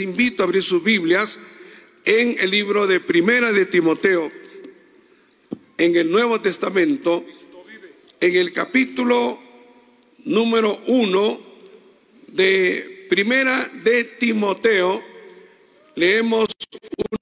invito 0.00 0.42
a 0.42 0.46
abrir 0.46 0.62
sus 0.62 0.82
Biblias 0.82 1.38
en 2.04 2.36
el 2.38 2.50
libro 2.50 2.86
de 2.86 3.00
Primera 3.00 3.52
de 3.52 3.66
Timoteo, 3.66 4.30
en 5.78 5.96
el 5.96 6.10
Nuevo 6.10 6.40
Testamento, 6.40 7.24
en 8.20 8.36
el 8.36 8.52
capítulo 8.52 9.38
número 10.24 10.80
uno 10.86 11.40
de 12.28 13.06
Primera 13.08 13.68
de 13.82 14.04
Timoteo, 14.04 15.02
leemos 15.94 16.48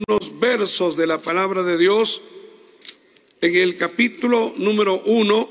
unos 0.07 0.39
versos 0.39 0.97
de 0.97 1.07
la 1.07 1.21
palabra 1.21 1.63
de 1.63 1.79
Dios. 1.79 2.23
En 3.41 3.55
el 3.57 3.77
capítulo 3.77 4.55
número 4.57 5.03
uno, 5.05 5.51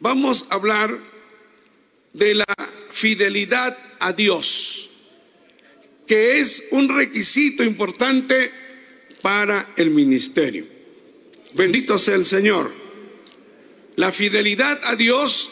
vamos 0.00 0.46
a 0.50 0.54
hablar 0.54 0.98
de 2.12 2.34
la 2.34 2.46
fidelidad 2.90 3.76
a 4.00 4.12
Dios, 4.12 4.89
que 6.10 6.40
es 6.40 6.64
un 6.72 6.88
requisito 6.88 7.62
importante 7.62 8.50
para 9.22 9.74
el 9.76 9.90
ministerio. 9.90 10.66
Bendito 11.54 11.98
sea 11.98 12.16
el 12.16 12.24
Señor. 12.24 12.72
La 13.94 14.10
fidelidad 14.10 14.80
a 14.82 14.96
Dios 14.96 15.48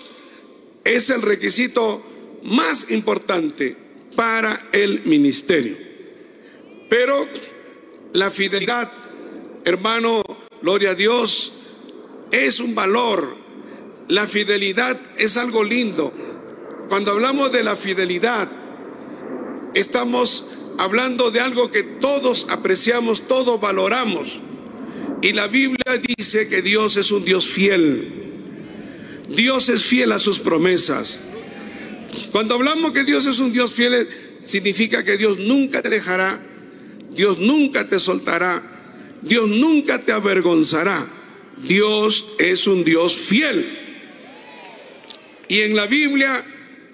es 0.82 1.10
el 1.10 1.22
requisito 1.22 2.02
más 2.42 2.90
importante 2.90 3.76
para 4.16 4.66
el 4.72 5.04
ministerio. 5.04 5.76
Pero 6.88 7.28
la 8.14 8.28
fidelidad, 8.28 8.92
hermano, 9.64 10.24
gloria 10.60 10.90
a 10.90 10.94
Dios, 10.96 11.52
es 12.32 12.58
un 12.58 12.74
valor. 12.74 13.36
La 14.08 14.26
fidelidad 14.26 15.00
es 15.18 15.36
algo 15.36 15.62
lindo. 15.62 16.12
Cuando 16.88 17.12
hablamos 17.12 17.52
de 17.52 17.62
la 17.62 17.76
fidelidad, 17.76 18.50
estamos 19.74 20.46
hablando 20.78 21.30
de 21.30 21.40
algo 21.40 21.70
que 21.70 21.82
todos 21.82 22.46
apreciamos, 22.50 23.26
todos 23.26 23.60
valoramos. 23.60 24.40
Y 25.22 25.32
la 25.32 25.48
Biblia 25.48 26.00
dice 26.16 26.48
que 26.48 26.62
Dios 26.62 26.96
es 26.96 27.10
un 27.10 27.24
Dios 27.24 27.46
fiel. 27.46 28.14
Dios 29.28 29.68
es 29.68 29.84
fiel 29.84 30.12
a 30.12 30.18
sus 30.18 30.38
promesas. 30.38 31.20
Cuando 32.32 32.54
hablamos 32.54 32.92
que 32.92 33.04
Dios 33.04 33.26
es 33.26 33.40
un 33.40 33.52
Dios 33.52 33.74
fiel, 33.74 34.08
significa 34.42 35.04
que 35.04 35.16
Dios 35.16 35.38
nunca 35.38 35.82
te 35.82 35.90
dejará, 35.90 36.40
Dios 37.10 37.38
nunca 37.38 37.88
te 37.88 37.98
soltará, 37.98 38.62
Dios 39.22 39.48
nunca 39.48 40.04
te 40.04 40.12
avergonzará. 40.12 41.06
Dios 41.62 42.24
es 42.38 42.66
un 42.68 42.84
Dios 42.84 43.16
fiel. 43.16 43.66
Y 45.48 45.60
en 45.62 45.74
la 45.74 45.86
Biblia 45.86 46.44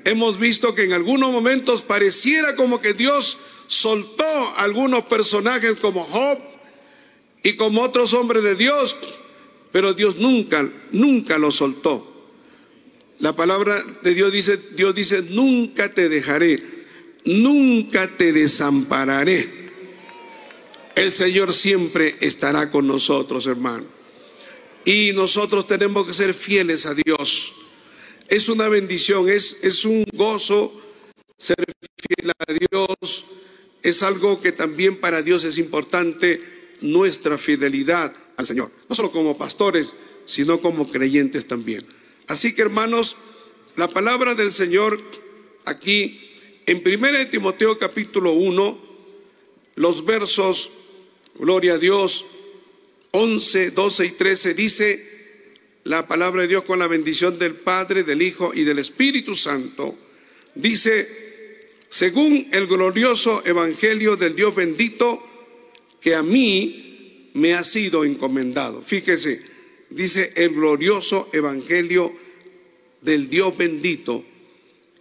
hemos 0.05 0.39
visto 0.39 0.75
que 0.75 0.85
en 0.85 0.93
algunos 0.93 1.33
momentos 1.33 1.83
pareciera 1.83 2.55
como 2.57 2.81
que 2.81 2.95
Dios 2.95 3.39
soltó 3.67 4.25
a 4.25 4.63
algunos 4.63 5.05
personajes 5.05 5.79
como 5.81 6.05
Job 6.05 6.39
y 7.43 7.55
como 7.55 7.83
otros 7.83 8.15
hombres 8.15 8.45
de 8.45 8.55
Dios, 8.55 8.97
pero 9.73 9.95
Dios 9.95 10.17
nunca, 10.17 10.71
nunca 10.93 11.39
lo 11.39 11.51
soltó. 11.51 12.11
La 13.21 13.35
palabra 13.35 13.83
de 14.03 14.15
Dios 14.15 14.33
dice, 14.33 14.59
Dios 14.77 14.95
dice, 14.95 15.23
nunca 15.23 15.93
te 15.93 16.09
dejaré, 16.09 16.63
nunca 17.25 18.17
te 18.17 18.33
desampararé. 18.33 19.65
El 20.95 21.11
Señor 21.11 21.53
siempre 21.53 22.17
estará 22.21 22.71
con 22.71 22.87
nosotros, 22.87 23.47
hermano. 23.47 23.85
Y 24.85 25.13
nosotros 25.15 25.67
tenemos 25.67 26.07
que 26.07 26.15
ser 26.15 26.35
fieles 26.35 26.87
a 26.87 26.95
Dios. 26.95 27.53
Es 28.29 28.49
una 28.49 28.69
bendición, 28.69 29.29
es, 29.29 29.59
es 29.63 29.85
un 29.85 30.05
gozo 30.13 30.81
ser 31.37 31.57
fiel 31.57 32.31
a 32.31 32.53
Dios. 32.53 33.25
Es 33.83 34.03
algo 34.03 34.41
que 34.41 34.53
también 34.53 34.97
para 34.97 35.23
Dios 35.23 35.45
es 35.45 35.59
importante, 35.59 36.41
nuestra 36.81 37.39
fidelidad 37.39 38.15
al 38.37 38.47
Señor. 38.47 38.71
No 38.89 38.95
solo 38.95 39.11
como 39.11 39.37
pastores, 39.37 39.95
sino 40.25 40.61
como 40.61 40.91
creyentes 40.91 41.47
también. 41.47 41.87
Así 42.27 42.55
que 42.55 42.63
hermanos, 42.63 43.17
la 43.77 43.89
palabra 43.89 44.35
del 44.35 44.53
Señor 44.53 45.03
aquí 45.65 46.21
en 46.67 46.83
1 46.85 47.29
Timoteo 47.31 47.79
capítulo 47.79 48.33
1, 48.33 48.79
los 49.77 50.05
versos, 50.05 50.71
gloria 51.39 51.75
a 51.75 51.79
Dios, 51.79 52.25
11, 53.11 53.71
12 53.71 54.07
y 54.07 54.11
13 54.11 54.55
dice 54.55 55.14
la 55.85 56.07
palabra 56.07 56.43
de 56.43 56.49
Dios 56.49 56.65
con 56.65 56.79
la 56.79 56.87
bendición 56.87 57.39
del 57.39 57.55
Padre, 57.55 58.03
del 58.03 58.23
Hijo 58.23 58.53
y 58.55 58.65
del 58.65 58.79
Espíritu 58.79 59.35
Santo. 59.35 59.97
Dice, 60.55 61.61
según 61.89 62.49
el 62.53 62.67
glorioso 62.67 63.43
Evangelio 63.47 64.17
del 64.17 64.35
Dios 64.35 64.55
bendito, 64.55 65.23
que 66.01 66.15
a 66.15 66.23
mí 66.23 67.31
me 67.35 67.55
ha 67.55 67.65
sido 67.65 68.05
encomendado. 68.05 68.83
Fíjese, 68.83 69.41
dice 69.91 70.33
el 70.37 70.51
glorioso 70.51 71.29
evangelio 71.33 72.13
del 73.01 73.29
Dios 73.29 73.57
bendito, 73.57 74.25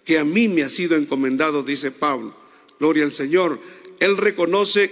que 0.03 0.17
a 0.17 0.25
mí 0.25 0.47
me 0.49 0.63
ha 0.63 0.69
sido 0.69 0.95
encomendado, 0.95 1.63
dice 1.63 1.91
Pablo. 1.91 2.35
Gloria 2.79 3.03
al 3.03 3.11
Señor. 3.11 3.61
Él 3.99 4.17
reconoce 4.17 4.91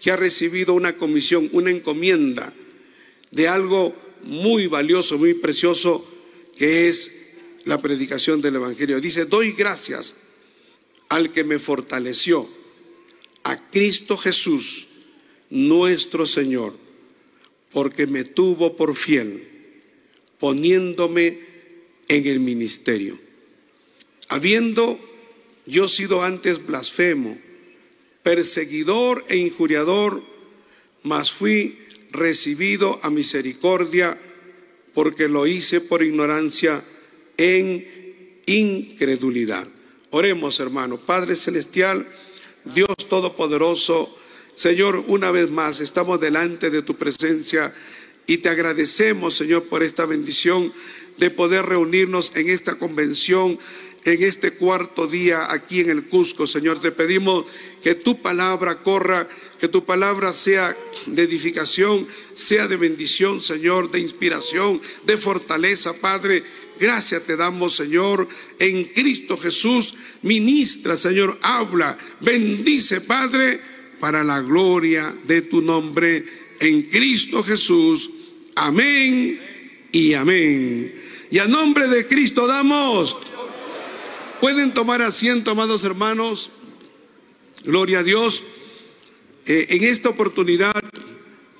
que 0.00 0.10
ha 0.10 0.16
recibido 0.16 0.74
una 0.74 0.96
comisión, 0.96 1.48
una 1.52 1.70
encomienda 1.70 2.52
de 3.30 3.48
algo 3.48 3.96
muy 4.26 4.66
valioso, 4.66 5.18
muy 5.18 5.34
precioso, 5.34 6.04
que 6.56 6.88
es 6.88 7.12
la 7.64 7.80
predicación 7.80 8.40
del 8.40 8.56
Evangelio. 8.56 9.00
Dice, 9.00 9.24
doy 9.24 9.52
gracias 9.52 10.14
al 11.08 11.30
que 11.32 11.44
me 11.44 11.58
fortaleció, 11.58 12.48
a 13.44 13.70
Cristo 13.70 14.16
Jesús, 14.16 14.88
nuestro 15.50 16.26
Señor 16.26 16.84
porque 17.74 18.06
me 18.06 18.22
tuvo 18.22 18.76
por 18.76 18.94
fiel, 18.94 19.48
poniéndome 20.38 21.40
en 22.06 22.26
el 22.26 22.38
ministerio. 22.38 23.18
Habiendo 24.28 24.98
yo 25.66 25.88
sido 25.88 26.22
antes 26.22 26.64
blasfemo, 26.64 27.36
perseguidor 28.22 29.24
e 29.28 29.36
injuriador, 29.38 30.22
mas 31.02 31.32
fui 31.32 31.76
recibido 32.14 32.98
a 33.02 33.10
misericordia 33.10 34.18
porque 34.94 35.28
lo 35.28 35.46
hice 35.46 35.80
por 35.80 36.02
ignorancia 36.02 36.82
en 37.36 38.42
incredulidad. 38.46 39.66
Oremos, 40.10 40.60
hermano. 40.60 40.98
Padre 40.98 41.34
Celestial, 41.34 42.08
Dios 42.64 42.96
Todopoderoso, 43.08 44.16
Señor, 44.54 45.04
una 45.08 45.32
vez 45.32 45.50
más 45.50 45.80
estamos 45.80 46.20
delante 46.20 46.70
de 46.70 46.82
tu 46.82 46.94
presencia 46.94 47.74
y 48.26 48.38
te 48.38 48.48
agradecemos, 48.48 49.34
Señor, 49.34 49.64
por 49.64 49.82
esta 49.82 50.06
bendición 50.06 50.72
de 51.18 51.30
poder 51.30 51.66
reunirnos 51.66 52.32
en 52.36 52.48
esta 52.48 52.76
convención, 52.76 53.58
en 54.04 54.22
este 54.22 54.52
cuarto 54.52 55.06
día 55.06 55.50
aquí 55.50 55.80
en 55.80 55.90
el 55.90 56.04
Cusco. 56.04 56.46
Señor, 56.46 56.80
te 56.80 56.92
pedimos 56.92 57.44
que 57.82 57.94
tu 57.94 58.20
palabra 58.20 58.82
corra, 58.82 59.28
que 59.58 59.68
tu 59.68 59.84
palabra 59.84 60.32
sea 60.32 60.76
de 61.06 61.22
edificación, 61.22 62.06
sea 62.32 62.68
de 62.68 62.76
bendición, 62.76 63.40
Señor, 63.40 63.90
de 63.90 64.00
inspiración, 64.00 64.80
de 65.04 65.16
fortaleza, 65.16 65.94
Padre. 65.94 66.44
Gracias 66.78 67.22
te 67.22 67.36
damos, 67.36 67.76
Señor, 67.76 68.28
en 68.58 68.84
Cristo 68.84 69.36
Jesús. 69.36 69.94
Ministra, 70.22 70.96
Señor, 70.96 71.38
habla, 71.42 71.96
bendice, 72.20 73.00
Padre 73.00 73.74
para 74.04 74.22
la 74.22 74.42
gloria 74.42 75.14
de 75.24 75.40
tu 75.40 75.62
nombre 75.62 76.24
en 76.60 76.82
Cristo 76.82 77.42
Jesús. 77.42 78.10
Amén 78.54 79.40
y 79.92 80.12
amén. 80.12 80.94
Y 81.30 81.38
a 81.38 81.46
nombre 81.46 81.88
de 81.88 82.06
Cristo 82.06 82.46
damos. 82.46 83.16
Pueden 84.40 84.74
tomar 84.74 85.00
asiento, 85.00 85.50
amados 85.50 85.84
hermanos. 85.84 86.50
Gloria 87.64 88.00
a 88.00 88.02
Dios. 88.02 88.42
Eh, 89.46 89.66
en 89.70 89.84
esta 89.84 90.08
oportunidad 90.08 90.82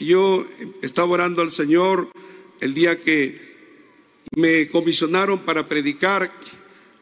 yo 0.01 0.45
estaba 0.83 1.09
orando 1.09 1.41
al 1.43 1.51
Señor 1.51 2.11
el 2.61 2.75
día 2.75 2.99
que 2.99 3.55
me 4.37 4.69
comisionaron 4.69 5.39
para 5.41 5.69
predicar. 5.69 6.33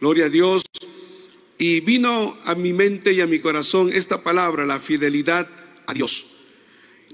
Gloria 0.00 0.26
a 0.26 0.28
Dios. 0.28 0.62
Y 1.58 1.80
vino 1.80 2.36
a 2.44 2.54
mi 2.54 2.72
mente 2.72 3.12
y 3.12 3.20
a 3.20 3.26
mi 3.26 3.38
corazón 3.38 3.90
esta 3.92 4.22
palabra, 4.22 4.66
la 4.66 4.78
fidelidad 4.78 5.48
a 5.86 5.94
Dios. 5.94 6.26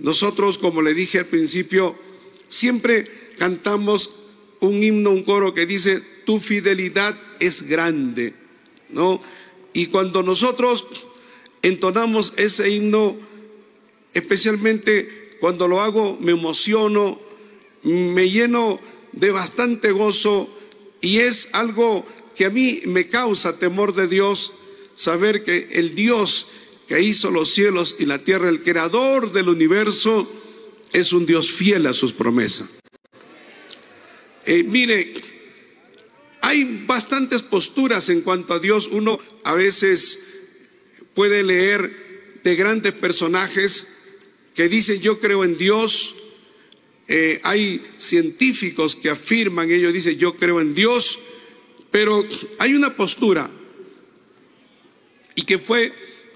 Nosotros, 0.00 0.58
como 0.58 0.82
le 0.82 0.94
dije 0.94 1.20
al 1.20 1.26
principio, 1.26 1.96
siempre 2.48 3.04
cantamos 3.38 4.14
un 4.60 4.82
himno, 4.82 5.10
un 5.10 5.22
coro 5.22 5.54
que 5.54 5.66
dice, 5.66 6.02
tu 6.24 6.40
fidelidad 6.40 7.16
es 7.40 7.62
grande, 7.62 8.34
¿no? 8.90 9.20
Y 9.72 9.86
cuando 9.86 10.22
nosotros 10.22 10.84
entonamos 11.62 12.34
ese 12.36 12.70
himno, 12.70 13.16
especialmente 14.14 15.36
cuando 15.40 15.68
lo 15.68 15.80
hago, 15.80 16.18
me 16.20 16.32
emociono, 16.32 17.20
me 17.82 18.28
lleno 18.28 18.80
de 19.12 19.30
bastante 19.30 19.92
gozo 19.92 20.48
y 21.00 21.18
es 21.18 21.48
algo 21.52 22.04
que 22.34 22.46
a 22.46 22.50
mí 22.50 22.80
me 22.86 23.08
causa 23.08 23.58
temor 23.58 23.94
de 23.94 24.08
Dios 24.08 24.52
saber 24.94 25.44
que 25.44 25.68
el 25.72 25.94
Dios 25.94 26.46
que 26.86 27.00
hizo 27.00 27.30
los 27.30 27.52
cielos 27.52 27.96
y 27.98 28.06
la 28.06 28.18
tierra, 28.18 28.48
el 28.48 28.62
creador 28.62 29.32
del 29.32 29.48
universo, 29.48 30.28
es 30.92 31.12
un 31.12 31.26
Dios 31.26 31.50
fiel 31.50 31.86
a 31.86 31.92
sus 31.92 32.12
promesas. 32.12 32.68
Eh, 34.46 34.62
mire, 34.62 35.12
hay 36.40 36.84
bastantes 36.86 37.42
posturas 37.42 38.08
en 38.08 38.22
cuanto 38.22 38.54
a 38.54 38.58
Dios. 38.58 38.88
Uno 38.90 39.18
a 39.44 39.54
veces 39.54 40.18
puede 41.14 41.42
leer 41.42 42.40
de 42.44 42.56
grandes 42.56 42.92
personajes 42.92 43.86
que 44.54 44.68
dicen 44.68 45.00
yo 45.00 45.18
creo 45.18 45.44
en 45.44 45.56
Dios. 45.56 46.14
Eh, 47.08 47.40
hay 47.42 47.82
científicos 47.96 48.94
que 48.94 49.10
afirman, 49.10 49.70
ellos 49.70 49.92
dicen 49.92 50.18
yo 50.18 50.36
creo 50.36 50.60
en 50.60 50.74
Dios, 50.74 51.18
pero 51.90 52.26
hay 52.58 52.74
una 52.74 52.96
postura 52.96 53.50
y 55.34 55.42
que 55.42 55.58
fue 55.58 55.92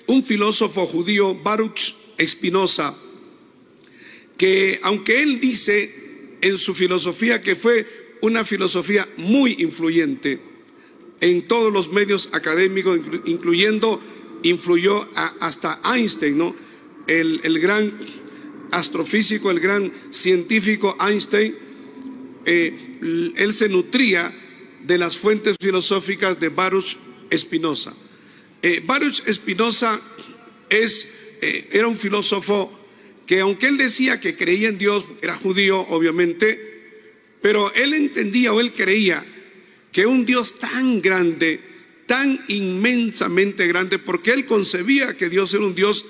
un 0.07 0.25
filósofo 0.25 0.87
judío, 0.87 1.35
Baruch 1.35 1.95
Espinosa, 2.17 2.97
que 4.37 4.81
aunque 4.83 5.23
él 5.23 5.41
dice 5.41 6.37
en 6.41 6.59
su 6.59 6.75
filosofía 6.75 7.43
que 7.43 7.55
fue 7.57 7.87
una 8.23 8.45
filosofía 8.45 9.07
muy 9.19 9.57
influyente 9.59 10.41
en 11.21 11.47
todos 11.47 11.73
los 11.73 11.93
medios 11.93 12.31
académicos, 12.33 12.99
incluyendo, 13.27 14.01
influyó 14.43 15.09
hasta 15.41 15.81
Einstein, 15.85 16.39
¿no? 16.39 16.55
El, 17.07 17.41
el, 17.45 17.59
gran 17.59 17.93
astrofísico, 18.71 19.51
el 19.51 19.61
gran 19.61 19.93
científico 20.11 20.97
Einstein, 21.01 21.55
eh, 22.45 23.33
él 23.37 23.55
se 23.55 23.69
nutría 23.69 24.33
de 24.85 24.99
las 24.99 25.17
fuentes 25.17 25.57
filosóficas 25.61 26.39
de 26.41 26.49
Baruch 26.49 26.97
Espinosa. 27.31 27.95
Eh, 28.63 28.83
Baruch 28.85 29.23
Espinosa 29.27 30.01
es, 30.69 31.09
eh, 31.41 31.69
era 31.73 31.89
un 31.89 31.97
filósofo 31.97 32.71
que 33.27 33.41
aunque 33.41 33.67
él 33.67 33.77
decía 33.77 34.21
que 34.21 34.37
creía 34.37 34.69
en 34.69 34.79
Dios, 34.79 35.05
era 35.23 35.35
judío 35.35 35.81
obviamente, 35.89 36.72
pero 37.43 37.73
él 37.75 37.93
entendía 37.93 38.53
o 38.53 38.61
él 38.61 38.73
creía 38.73 39.27
que 39.91 40.07
un 40.07 40.25
Dios 40.25 40.59
tan 40.59 41.03
grande, 41.03 41.61
tan 42.07 42.43
inmensamente 42.49 43.67
grande, 43.67 43.99
porque 43.99 44.31
él 44.31 44.47
concebía 44.47 45.17
que 45.17 45.29
Dios 45.29 45.53
era 45.53 45.65
un 45.65 45.75
Dios 45.75 46.07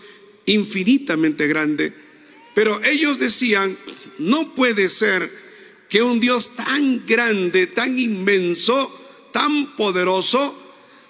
infinitamente 0.47 1.49
grande, 1.49 1.93
pero 2.55 2.81
ellos 2.85 3.19
decían, 3.19 3.77
no 4.19 4.55
puede 4.55 4.89
ser 4.89 5.31
que 5.89 6.03
un 6.03 6.21
Dios 6.21 6.55
tan 6.55 7.05
grande, 7.07 7.67
tan 7.67 7.99
inmenso, 7.99 9.31
tan 9.33 9.75
poderoso, 9.75 10.59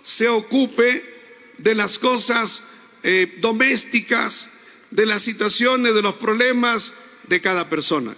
se 0.02 0.28
ocupe 0.28 1.04
de 1.58 1.74
las 1.74 1.98
cosas 1.98 2.62
eh, 3.02 3.38
domésticas, 3.40 4.50
de 4.90 5.06
las 5.06 5.22
situaciones, 5.22 5.94
de 5.94 6.02
los 6.02 6.14
problemas 6.14 6.94
de 7.28 7.40
cada 7.40 7.69
persona. 7.69 8.14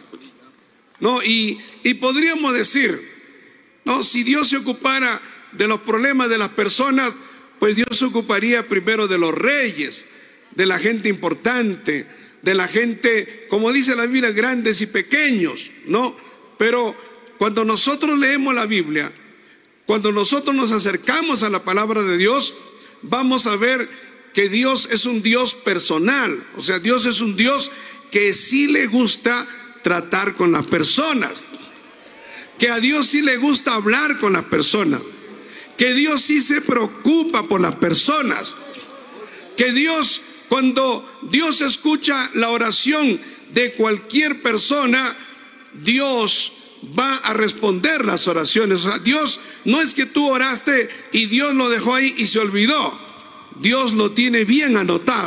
¿No? 1.00 1.22
Y, 1.22 1.58
podríamos 2.00 2.52
decir, 2.54 3.00
¿no? 3.84 4.02
Si 4.02 4.22
Dios 4.22 4.48
se 4.48 4.56
ocupara 4.56 5.20
de 5.52 5.68
los 5.68 5.80
problemas 5.80 6.28
de 6.28 6.38
las 6.38 6.50
personas, 6.50 7.14
pues 7.58 7.76
Dios 7.76 7.88
se 7.92 8.04
ocuparía 8.04 8.68
primero 8.68 9.06
de 9.06 9.18
los 9.18 9.34
reyes, 9.34 10.06
de 10.54 10.66
la 10.66 10.78
gente 10.78 11.08
importante, 11.08 12.06
de 12.42 12.54
la 12.54 12.68
gente, 12.68 13.46
como 13.48 13.72
dice 13.72 13.96
la 13.96 14.06
Biblia, 14.06 14.32
grandes 14.32 14.80
y 14.80 14.86
pequeños, 14.86 15.70
¿no? 15.86 16.16
Pero 16.58 16.94
cuando 17.38 17.64
nosotros 17.64 18.18
leemos 18.18 18.54
la 18.54 18.66
Biblia, 18.66 19.12
cuando 19.86 20.12
nosotros 20.12 20.54
nos 20.54 20.70
acercamos 20.70 21.42
a 21.42 21.50
la 21.50 21.64
palabra 21.64 22.02
de 22.02 22.16
Dios, 22.16 22.54
vamos 23.02 23.46
a 23.46 23.56
ver 23.56 23.88
que 24.32 24.48
Dios 24.48 24.88
es 24.90 25.06
un 25.06 25.22
Dios 25.22 25.54
personal, 25.54 26.44
o 26.56 26.62
sea, 26.62 26.78
Dios 26.78 27.06
es 27.06 27.20
un 27.20 27.36
Dios 27.36 27.70
que 28.10 28.32
sí 28.32 28.66
le 28.68 28.86
gusta 28.86 29.46
tratar 29.84 30.34
con 30.34 30.50
las 30.50 30.66
personas. 30.66 31.44
Que 32.58 32.70
a 32.70 32.80
Dios 32.80 33.06
sí 33.06 33.22
le 33.22 33.36
gusta 33.36 33.74
hablar 33.74 34.18
con 34.18 34.32
las 34.32 34.44
personas. 34.44 35.00
Que 35.76 35.92
Dios 35.92 36.22
sí 36.22 36.40
se 36.40 36.60
preocupa 36.60 37.44
por 37.44 37.60
las 37.60 37.76
personas. 37.76 38.56
Que 39.56 39.72
Dios, 39.72 40.22
cuando 40.48 41.08
Dios 41.30 41.60
escucha 41.60 42.28
la 42.34 42.48
oración 42.48 43.20
de 43.52 43.72
cualquier 43.72 44.40
persona, 44.40 45.16
Dios 45.74 46.52
va 46.98 47.16
a 47.16 47.34
responder 47.34 48.04
las 48.04 48.26
oraciones. 48.26 48.84
O 48.84 48.90
sea, 48.90 48.98
Dios 48.98 49.38
no 49.64 49.80
es 49.80 49.94
que 49.94 50.06
tú 50.06 50.28
oraste 50.28 50.88
y 51.12 51.26
Dios 51.26 51.54
lo 51.54 51.68
dejó 51.68 51.94
ahí 51.94 52.14
y 52.16 52.26
se 52.26 52.38
olvidó. 52.38 52.98
Dios 53.60 53.92
lo 53.92 54.12
tiene 54.12 54.44
bien 54.44 54.76
anotado. 54.76 55.26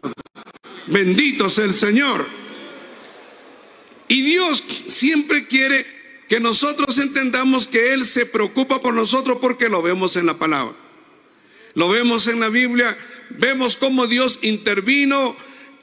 Bendito 0.88 1.50
sea 1.50 1.66
el 1.66 1.74
Señor. 1.74 2.47
Y 4.08 4.22
Dios 4.22 4.64
siempre 4.88 5.46
quiere 5.46 5.86
que 6.28 6.40
nosotros 6.40 6.98
entendamos 6.98 7.68
que 7.68 7.94
Él 7.94 8.06
se 8.06 8.26
preocupa 8.26 8.82
por 8.82 8.94
nosotros 8.94 9.38
porque 9.42 9.70
lo 9.70 9.82
vemos 9.82 10.16
en 10.16 10.26
la 10.26 10.38
palabra. 10.38 10.76
Lo 11.74 11.90
vemos 11.90 12.28
en 12.28 12.40
la 12.40 12.50
Biblia, 12.50 12.98
vemos 13.30 13.76
cómo 13.78 14.08
Dios 14.08 14.40
intervino 14.42 15.36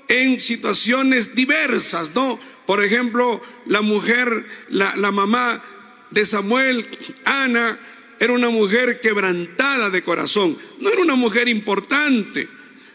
en 0.09 0.41
situaciones 0.41 1.35
diversas, 1.35 2.11
¿no? 2.15 2.39
Por 2.67 2.85
ejemplo, 2.85 3.43
la 3.67 3.83
mujer, 3.83 4.47
la, 4.71 5.11
mamá 5.13 5.63
de 6.11 6.25
Samuel, 6.25 6.87
Ana, 7.25 7.79
era 8.19 8.33
una 8.33 8.51
mujer 8.51 9.01
quebrantada 9.01 9.91
de 9.91 10.03
corazón, 10.03 10.57
no 10.81 10.91
era 10.91 11.03
una 11.03 11.17
mujer 11.17 11.49
importante, 11.49 12.49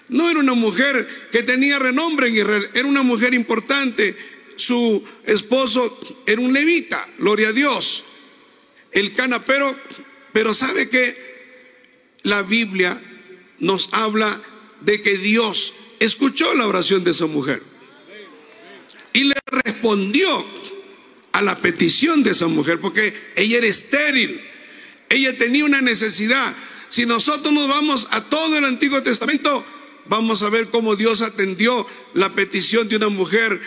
no 0.09 0.29
era 0.29 0.39
una 0.39 0.55
mujer 0.55 1.07
que 1.31 1.43
tenía 1.43 1.77
renombre 1.77 2.29
en 2.29 2.35
Israel, 2.35 2.69
era 2.73 2.87
una 2.87 3.03
mujer 3.03 3.33
importante 3.33 4.15
su 4.59 5.03
esposo 5.25 5.97
era 6.25 6.41
un 6.41 6.53
levita, 6.53 7.07
gloria 7.17 7.50
a 7.50 7.53
Dios. 7.53 8.03
El 8.91 9.13
canapero, 9.13 9.73
pero 10.33 10.53
sabe 10.53 10.89
que 10.89 11.15
la 12.23 12.44
Biblia 12.44 13.01
nos 13.59 13.89
habla 13.94 14.41
de 14.81 15.01
que 15.01 15.17
Dios 15.17 15.73
escuchó 16.00 16.53
la 16.56 16.67
oración 16.67 17.03
de 17.03 17.11
esa 17.11 17.25
mujer 17.25 17.63
y 19.13 19.23
le 19.23 19.35
respondió 19.47 20.45
a 21.31 21.41
la 21.41 21.57
petición 21.57 22.21
de 22.23 22.31
esa 22.31 22.47
mujer, 22.47 22.79
porque 22.81 23.13
ella 23.35 23.59
era 23.59 23.67
estéril, 23.67 24.41
ella 25.09 25.38
tenía 25.38 25.63
una 25.63 25.81
necesidad. 25.81 26.56
Si 26.89 27.06
nosotros 27.06 27.53
nos 27.53 27.67
vamos 27.67 28.07
a 28.11 28.25
todo 28.25 28.57
el 28.57 28.65
Antiguo 28.65 29.01
Testamento, 29.01 29.65
vamos 30.07 30.44
a 30.44 30.50
ver 30.50 30.69
cómo 30.69 30.95
Dios 30.95 31.21
atendió 31.21 31.88
la 32.13 32.33
petición 32.33 32.89
de 32.89 32.97
una 32.97 33.09
mujer 33.09 33.61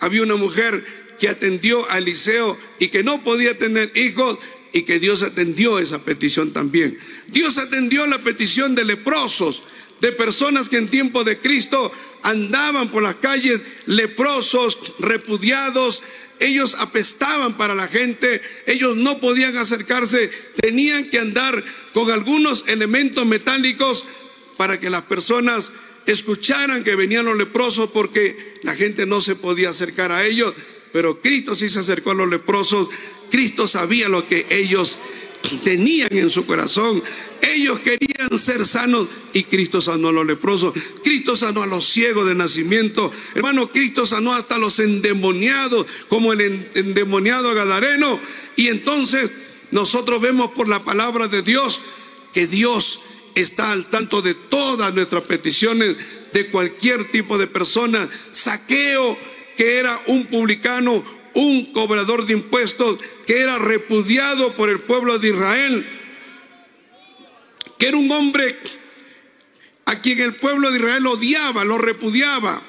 había 0.00 0.22
una 0.22 0.36
mujer 0.36 0.84
que 1.18 1.28
atendió 1.28 1.88
a 1.90 1.98
Eliseo 1.98 2.58
y 2.78 2.88
que 2.88 3.04
no 3.04 3.22
podía 3.22 3.56
tener 3.58 3.92
hijos 3.94 4.38
y 4.72 4.82
que 4.82 4.98
Dios 4.98 5.22
atendió 5.22 5.78
esa 5.78 6.02
petición 6.02 6.52
también. 6.52 6.98
Dios 7.28 7.58
atendió 7.58 8.06
la 8.06 8.18
petición 8.18 8.74
de 8.74 8.84
leprosos, 8.84 9.62
de 10.00 10.12
personas 10.12 10.68
que 10.68 10.78
en 10.78 10.88
tiempo 10.88 11.24
de 11.24 11.38
Cristo 11.38 11.92
andaban 12.22 12.90
por 12.90 13.02
las 13.02 13.16
calles 13.16 13.60
leprosos, 13.86 14.78
repudiados, 14.98 16.02
ellos 16.38 16.74
apestaban 16.78 17.58
para 17.58 17.74
la 17.74 17.86
gente, 17.86 18.40
ellos 18.66 18.96
no 18.96 19.20
podían 19.20 19.58
acercarse, 19.58 20.30
tenían 20.56 21.10
que 21.10 21.18
andar 21.18 21.62
con 21.92 22.10
algunos 22.10 22.64
elementos 22.66 23.26
metálicos 23.26 24.06
para 24.56 24.80
que 24.80 24.88
las 24.88 25.02
personas 25.02 25.70
escucharan 26.06 26.84
que 26.84 26.96
venían 26.96 27.24
los 27.24 27.36
leprosos 27.36 27.90
porque 27.90 28.54
la 28.62 28.74
gente 28.74 29.06
no 29.06 29.20
se 29.20 29.36
podía 29.36 29.70
acercar 29.70 30.12
a 30.12 30.24
ellos, 30.24 30.54
pero 30.92 31.20
Cristo 31.20 31.54
sí 31.54 31.68
se 31.68 31.80
acercó 31.80 32.10
a 32.10 32.14
los 32.14 32.28
leprosos. 32.28 32.88
Cristo 33.30 33.66
sabía 33.66 34.08
lo 34.08 34.26
que 34.26 34.46
ellos 34.50 34.98
tenían 35.64 36.08
en 36.16 36.30
su 36.30 36.44
corazón. 36.46 37.02
Ellos 37.40 37.80
querían 37.80 38.38
ser 38.38 38.66
sanos 38.66 39.08
y 39.32 39.44
Cristo 39.44 39.80
sanó 39.80 40.08
a 40.08 40.12
los 40.12 40.26
leprosos. 40.26 40.74
Cristo 41.02 41.36
sanó 41.36 41.62
a 41.62 41.66
los 41.66 41.86
ciegos 41.86 42.26
de 42.26 42.34
nacimiento. 42.34 43.10
Hermano, 43.34 43.70
Cristo 43.70 44.06
sanó 44.06 44.32
hasta 44.32 44.58
los 44.58 44.78
endemoniados, 44.78 45.86
como 46.08 46.32
el 46.32 46.68
endemoniado 46.74 47.54
gadareno. 47.54 48.20
Y 48.56 48.68
entonces 48.68 49.32
nosotros 49.70 50.20
vemos 50.20 50.50
por 50.50 50.68
la 50.68 50.84
palabra 50.84 51.28
de 51.28 51.42
Dios 51.42 51.80
que 52.32 52.46
Dios 52.46 53.00
está 53.34 53.72
al 53.72 53.86
tanto 53.86 54.22
de 54.22 54.34
todas 54.34 54.94
nuestras 54.94 55.22
peticiones 55.22 55.96
de 56.32 56.46
cualquier 56.48 57.10
tipo 57.10 57.38
de 57.38 57.46
persona. 57.46 58.08
Saqueo, 58.32 59.18
que 59.56 59.78
era 59.78 60.00
un 60.06 60.26
publicano, 60.26 61.04
un 61.34 61.72
cobrador 61.72 62.26
de 62.26 62.34
impuestos, 62.34 62.98
que 63.26 63.40
era 63.40 63.58
repudiado 63.58 64.54
por 64.54 64.70
el 64.70 64.80
pueblo 64.80 65.18
de 65.18 65.28
Israel, 65.28 65.86
que 67.78 67.88
era 67.88 67.96
un 67.96 68.10
hombre 68.10 68.56
a 69.86 70.00
quien 70.00 70.20
el 70.20 70.34
pueblo 70.34 70.70
de 70.70 70.78
Israel 70.78 71.06
odiaba, 71.06 71.64
lo 71.64 71.78
repudiaba, 71.78 72.62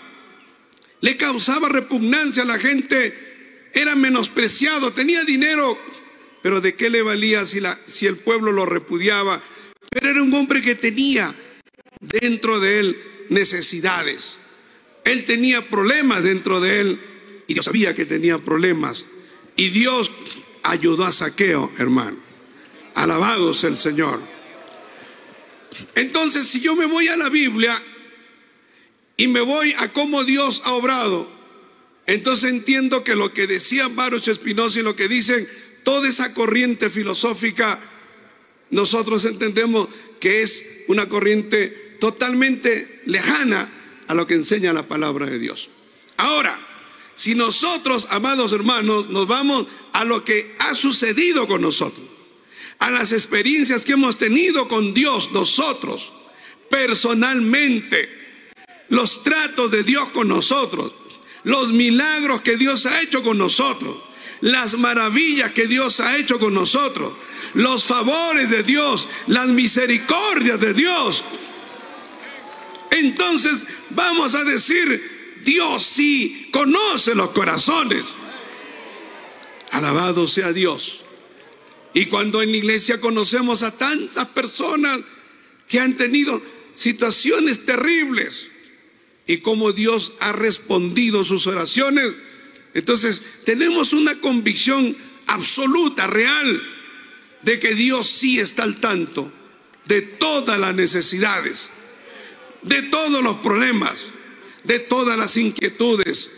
le 1.02 1.18
causaba 1.18 1.70
repugnancia 1.70 2.44
a 2.44 2.48
la 2.48 2.60
gente, 2.60 3.70
era 3.74 3.96
menospreciado, 3.96 4.92
tenía 4.94 5.24
dinero, 5.24 5.78
pero 6.42 6.62
¿de 6.62 6.76
qué 6.76 6.90
le 6.90 7.02
valía 7.02 7.46
si, 7.46 7.60
la, 7.60 7.78
si 7.86 8.08
el 8.08 8.18
pueblo 8.18 8.52
lo 8.52 8.66
repudiaba? 8.66 9.42
Pero 9.92 10.10
era 10.10 10.24
un 10.24 10.34
hombre 10.34 10.62
que 10.62 10.76
tenía 10.76 11.36
dentro 12.00 12.62
de 12.62 12.80
él 12.80 13.04
necesidades. 13.28 14.38
Él 15.04 15.26
tenía 15.26 15.68
problemas 15.68 16.24
dentro 16.24 16.62
de 16.62 16.80
él 16.80 17.00
y 17.46 17.54
Dios 17.54 17.66
sabía 17.66 17.94
que 17.94 18.06
tenía 18.06 18.38
problemas. 18.40 19.06
Y 19.58 19.68
Dios 19.68 20.10
ayudó 20.64 21.04
a 21.04 21.12
Saqueo, 21.12 21.70
hermano. 21.78 22.18
Alabado 22.96 23.54
sea 23.54 23.70
el 23.70 23.76
Señor. 23.76 24.22
Entonces, 25.96 26.48
si 26.48 26.62
yo 26.62 26.74
me 26.78 26.86
voy 26.86 27.10
a 27.10 27.18
la 27.18 27.30
Biblia 27.30 27.82
y 29.18 29.28
me 29.28 29.42
voy 29.42 29.76
a 29.78 29.92
cómo 29.92 30.24
Dios 30.24 30.62
ha 30.64 30.72
obrado, 30.72 31.30
entonces 32.08 32.50
entiendo 32.50 33.04
que 33.04 33.18
lo 33.18 33.34
que 33.34 33.46
decía 33.46 33.90
Baruch 33.90 34.30
Espinosa 34.30 34.80
y 34.80 34.84
lo 34.84 34.96
que 34.96 35.10
dicen 35.10 35.46
toda 35.84 36.08
esa 36.08 36.34
corriente 36.34 36.90
filosófica, 36.90 37.91
nosotros 38.72 39.26
entendemos 39.26 39.88
que 40.20 40.42
es 40.42 40.66
una 40.88 41.08
corriente 41.08 41.96
totalmente 42.00 43.02
lejana 43.06 43.70
a 44.08 44.14
lo 44.14 44.26
que 44.26 44.34
enseña 44.34 44.74
la 44.74 44.88
palabra 44.88 45.28
de 45.28 45.40
Dios. 45.40 45.70
Ahora, 46.18 46.60
si 47.16 47.36
nosotros, 47.36 48.08
amados 48.10 48.54
hermanos, 48.54 49.10
nos 49.10 49.28
vamos 49.28 49.68
a 49.94 50.06
lo 50.06 50.24
que 50.24 50.56
ha 50.60 50.74
sucedido 50.74 51.48
con 51.48 51.62
nosotros, 51.62 52.06
a 52.80 52.90
las 52.90 53.12
experiencias 53.12 53.86
que 53.86 53.94
hemos 53.94 54.18
tenido 54.18 54.68
con 54.68 54.94
Dios 54.94 55.32
nosotros, 55.32 56.14
personalmente, 56.70 58.10
los 58.90 59.24
tratos 59.24 59.70
de 59.72 59.84
Dios 59.84 60.10
con 60.10 60.28
nosotros, 60.28 60.94
los 61.44 61.72
milagros 61.72 62.42
que 62.42 62.58
Dios 62.58 62.86
ha 62.86 63.02
hecho 63.02 63.22
con 63.22 63.38
nosotros, 63.38 63.96
las 64.42 64.78
maravillas 64.78 65.52
que 65.52 65.68
Dios 65.68 66.00
ha 66.00 66.18
hecho 66.18 66.40
con 66.40 66.54
nosotros, 66.54 67.14
los 67.54 67.86
favores 67.86 68.50
de 68.50 68.64
Dios, 68.64 69.08
las 69.28 69.50
misericordias 69.50 70.60
de 70.60 70.74
Dios. 70.74 71.24
Entonces 72.92 73.66
vamos 73.90 74.36
a 74.36 74.44
decir, 74.44 75.40
Dios 75.44 75.84
sí 75.84 76.50
conoce 76.52 77.16
los 77.16 77.32
corazones. 77.32 78.16
Alabado 79.72 80.28
sea 80.28 80.52
Dios. 80.52 81.04
Y 81.94 82.06
cuando 82.06 82.42
en 82.42 82.52
la 82.52 82.58
iglesia 82.58 83.02
conocemos 83.02 83.64
a 83.64 83.78
tantas 83.78 84.28
personas 84.28 85.00
que 85.68 85.80
han 85.80 85.96
tenido 85.96 86.42
situaciones 86.76 87.66
terribles 87.66 88.50
y 89.28 89.38
cómo 89.38 89.72
Dios 89.72 90.14
ha 90.20 90.32
respondido 90.34 91.24
sus 91.24 91.48
oraciones, 91.48 92.14
entonces 92.74 93.22
tenemos 93.46 93.94
una 93.94 94.20
convicción 94.20 94.96
absoluta, 95.28 96.08
real, 96.08 96.62
de 97.44 97.60
que 97.60 97.76
Dios 97.76 98.08
sí 98.10 98.40
está 98.40 98.64
al 98.64 98.80
tanto 98.80 99.32
de 99.86 100.02
todas 100.02 100.60
las 100.60 100.76
necesidades, 100.76 101.72
de 102.62 102.84
todos 102.84 103.24
los 103.24 103.38
problemas, 103.38 104.08
de 104.64 104.80
todas 104.80 105.18
las 105.18 105.38
inquietudes, 105.38 106.30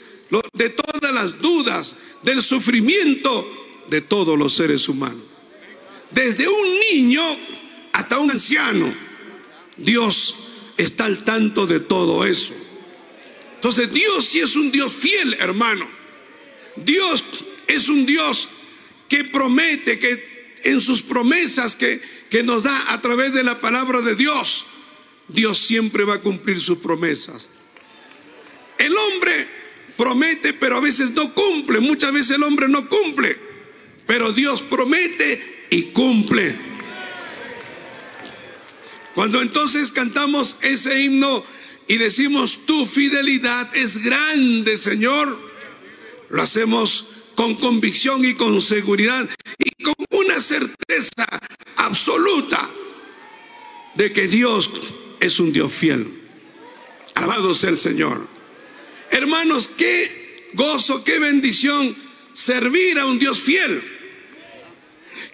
de 0.53 0.69
todas 0.69 1.13
las 1.13 1.39
dudas, 1.41 1.95
del 2.23 2.41
sufrimiento 2.41 3.47
de 3.89 4.01
todos 4.01 4.37
los 4.37 4.53
seres 4.53 4.87
humanos. 4.87 5.23
Desde 6.11 6.47
un 6.47 6.79
niño 6.91 7.23
hasta 7.91 8.17
un 8.17 8.31
anciano, 8.31 8.93
Dios 9.77 10.35
está 10.77 11.05
al 11.05 11.23
tanto 11.23 11.65
de 11.67 11.79
todo 11.79 12.25
eso. 12.25 12.53
Entonces 13.55 13.91
Dios 13.91 14.25
sí 14.25 14.39
es 14.39 14.55
un 14.55 14.71
Dios 14.71 14.91
fiel, 14.91 15.35
hermano. 15.39 15.87
Dios 16.75 17.23
es 17.67 17.89
un 17.89 18.05
Dios 18.05 18.47
que 19.07 19.25
promete, 19.25 19.99
que 19.99 20.32
en 20.63 20.81
sus 20.81 21.01
promesas 21.01 21.75
que, 21.75 22.01
que 22.29 22.43
nos 22.43 22.63
da 22.63 22.93
a 22.93 23.01
través 23.01 23.33
de 23.33 23.43
la 23.43 23.59
palabra 23.59 24.01
de 24.01 24.15
Dios, 24.15 24.65
Dios 25.27 25.57
siempre 25.57 26.03
va 26.03 26.15
a 26.15 26.21
cumplir 26.21 26.61
sus 26.61 26.77
promesas. 26.77 27.49
El 28.77 28.95
hombre 28.97 29.47
promete, 29.97 30.53
pero 30.53 30.77
a 30.77 30.81
veces 30.81 31.11
no 31.11 31.33
cumple. 31.33 31.79
Muchas 31.79 32.11
veces 32.11 32.37
el 32.37 32.43
hombre 32.43 32.67
no 32.67 32.87
cumple. 32.87 33.37
Pero 34.05 34.31
Dios 34.31 34.61
promete 34.61 35.67
y 35.69 35.83
cumple. 35.83 36.57
Cuando 39.15 39.41
entonces 39.41 39.91
cantamos 39.91 40.57
ese 40.61 41.01
himno 41.01 41.45
y 41.87 41.97
decimos, 41.97 42.59
tu 42.65 42.85
fidelidad 42.85 43.73
es 43.75 44.03
grande, 44.03 44.77
Señor, 44.77 45.39
lo 46.29 46.41
hacemos 46.41 47.05
con 47.35 47.55
convicción 47.55 48.25
y 48.25 48.33
con 48.33 48.59
seguridad 48.61 49.29
una 50.25 50.39
certeza 50.39 51.25
absoluta 51.77 52.69
de 53.95 54.11
que 54.11 54.27
Dios 54.27 54.69
es 55.19 55.39
un 55.39 55.51
Dios 55.51 55.71
fiel. 55.71 56.21
Alabado 57.15 57.53
sea 57.53 57.69
el 57.69 57.77
Señor. 57.77 58.27
Hermanos, 59.11 59.69
qué 59.77 60.49
gozo, 60.53 61.03
qué 61.03 61.19
bendición 61.19 61.95
servir 62.33 62.99
a 62.99 63.05
un 63.05 63.19
Dios 63.19 63.41
fiel. 63.41 63.83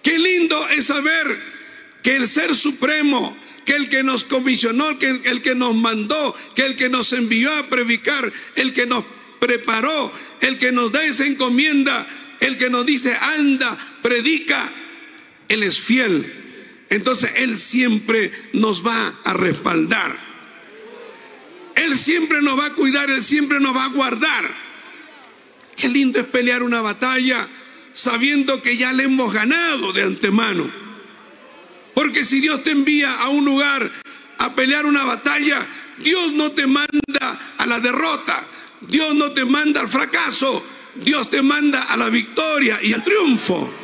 Qué 0.02 0.18
lindo 0.18 0.68
es 0.68 0.86
saber 0.86 1.42
que 2.02 2.16
el 2.16 2.28
Ser 2.28 2.54
Supremo, 2.54 3.36
que 3.64 3.74
el 3.76 3.88
que 3.88 4.02
nos 4.02 4.24
comisionó, 4.24 4.98
que 4.98 5.08
el, 5.08 5.20
el, 5.24 5.42
que 5.42 5.54
nos 5.54 5.74
mandó, 5.74 6.34
que 6.54 6.66
el 6.66 6.76
que 6.76 6.88
nos 6.88 7.12
envió 7.12 7.52
a 7.54 7.66
predicar, 7.68 8.30
el 8.56 8.72
que 8.72 8.86
nos 8.86 9.04
preparó, 9.38 10.12
el 10.40 10.58
que 10.58 10.72
nos 10.72 10.92
da 10.92 11.04
esa 11.04 11.26
encomienda, 11.26 12.06
el 12.40 12.56
que 12.56 12.70
nos 12.70 12.84
dice, 12.86 13.14
anda, 13.14 13.76
predica, 14.02 14.72
Él 15.50 15.64
es 15.64 15.80
fiel. 15.80 16.32
Entonces 16.88 17.32
Él 17.36 17.58
siempre 17.58 18.32
nos 18.52 18.86
va 18.86 19.14
a 19.24 19.34
respaldar. 19.34 20.16
Él 21.74 21.98
siempre 21.98 22.40
nos 22.40 22.58
va 22.58 22.66
a 22.66 22.72
cuidar, 22.72 23.10
Él 23.10 23.22
siempre 23.22 23.60
nos 23.60 23.76
va 23.76 23.84
a 23.84 23.88
guardar. 23.88 24.48
Qué 25.76 25.88
lindo 25.88 26.20
es 26.20 26.26
pelear 26.26 26.62
una 26.62 26.80
batalla 26.80 27.48
sabiendo 27.92 28.62
que 28.62 28.76
ya 28.76 28.92
le 28.92 29.04
hemos 29.04 29.32
ganado 29.32 29.92
de 29.92 30.02
antemano. 30.02 30.70
Porque 31.94 32.24
si 32.24 32.40
Dios 32.40 32.62
te 32.62 32.70
envía 32.70 33.12
a 33.14 33.28
un 33.28 33.44
lugar 33.44 33.90
a 34.38 34.54
pelear 34.54 34.86
una 34.86 35.04
batalla, 35.04 35.66
Dios 35.98 36.32
no 36.32 36.52
te 36.52 36.66
manda 36.66 37.54
a 37.58 37.66
la 37.66 37.80
derrota, 37.80 38.46
Dios 38.82 39.16
no 39.16 39.32
te 39.32 39.44
manda 39.44 39.80
al 39.80 39.88
fracaso, 39.88 40.64
Dios 40.94 41.28
te 41.28 41.42
manda 41.42 41.82
a 41.82 41.96
la 41.96 42.08
victoria 42.08 42.78
y 42.82 42.92
al 42.92 43.02
triunfo. 43.02 43.79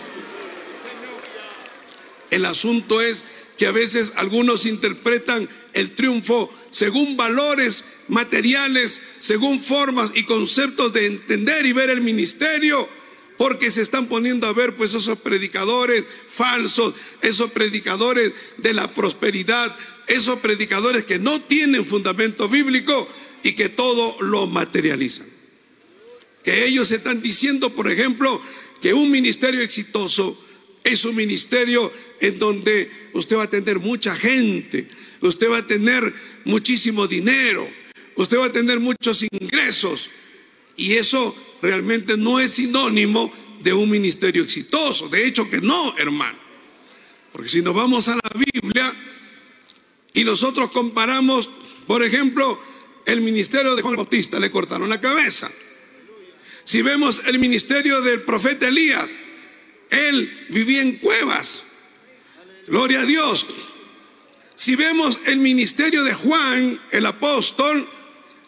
El 2.30 2.44
asunto 2.44 3.00
es 3.00 3.24
que 3.56 3.66
a 3.66 3.72
veces 3.72 4.12
algunos 4.16 4.66
interpretan 4.66 5.48
el 5.72 5.94
triunfo 5.94 6.52
según 6.70 7.16
valores 7.16 7.84
materiales, 8.08 9.00
según 9.18 9.60
formas 9.60 10.12
y 10.14 10.24
conceptos 10.24 10.92
de 10.92 11.06
entender 11.06 11.64
y 11.66 11.72
ver 11.72 11.90
el 11.90 12.00
ministerio, 12.00 12.88
porque 13.38 13.70
se 13.70 13.82
están 13.82 14.06
poniendo 14.06 14.46
a 14.46 14.52
ver 14.52 14.76
pues 14.76 14.94
esos 14.94 15.18
predicadores 15.18 16.04
falsos, 16.26 16.94
esos 17.22 17.50
predicadores 17.50 18.32
de 18.56 18.72
la 18.72 18.92
prosperidad, 18.92 19.76
esos 20.06 20.38
predicadores 20.40 21.04
que 21.04 21.18
no 21.18 21.40
tienen 21.40 21.84
fundamento 21.84 22.48
bíblico 22.48 23.08
y 23.42 23.52
que 23.52 23.68
todo 23.68 24.16
lo 24.20 24.46
materializan. 24.46 25.28
Que 26.42 26.66
ellos 26.66 26.90
están 26.92 27.22
diciendo, 27.22 27.70
por 27.70 27.90
ejemplo, 27.90 28.40
que 28.80 28.94
un 28.94 29.10
ministerio 29.10 29.60
exitoso 29.60 30.38
es 30.86 31.04
un 31.04 31.16
ministerio 31.16 31.92
en 32.20 32.38
donde 32.38 32.88
usted 33.12 33.36
va 33.36 33.44
a 33.44 33.50
tener 33.50 33.80
mucha 33.80 34.14
gente, 34.14 34.86
usted 35.20 35.50
va 35.50 35.58
a 35.58 35.66
tener 35.66 36.14
muchísimo 36.44 37.08
dinero, 37.08 37.68
usted 38.14 38.38
va 38.38 38.46
a 38.46 38.52
tener 38.52 38.78
muchos 38.78 39.24
ingresos. 39.24 40.10
Y 40.76 40.94
eso 40.94 41.34
realmente 41.60 42.16
no 42.16 42.38
es 42.38 42.52
sinónimo 42.52 43.32
de 43.62 43.72
un 43.72 43.90
ministerio 43.90 44.44
exitoso. 44.44 45.08
De 45.08 45.26
hecho 45.26 45.50
que 45.50 45.60
no, 45.60 45.96
hermano. 45.98 46.38
Porque 47.32 47.48
si 47.48 47.62
nos 47.62 47.74
vamos 47.74 48.06
a 48.08 48.14
la 48.14 48.30
Biblia 48.52 48.94
y 50.14 50.22
nosotros 50.22 50.70
comparamos, 50.70 51.48
por 51.86 52.04
ejemplo, 52.04 52.60
el 53.06 53.22
ministerio 53.22 53.74
de 53.74 53.82
Juan 53.82 53.96
Bautista, 53.96 54.38
le 54.38 54.50
cortaron 54.50 54.88
la 54.88 55.00
cabeza. 55.00 55.50
Si 56.62 56.82
vemos 56.82 57.22
el 57.26 57.38
ministerio 57.38 58.00
del 58.02 58.22
profeta 58.22 58.68
Elías, 58.68 59.10
él 59.90 60.46
vivía 60.50 60.82
en 60.82 60.96
cuevas. 60.96 61.62
Gloria 62.66 63.00
a 63.00 63.04
Dios. 63.04 63.46
Si 64.54 64.74
vemos 64.74 65.20
el 65.26 65.38
ministerio 65.38 66.02
de 66.02 66.14
Juan, 66.14 66.80
el 66.90 67.06
apóstol, 67.06 67.88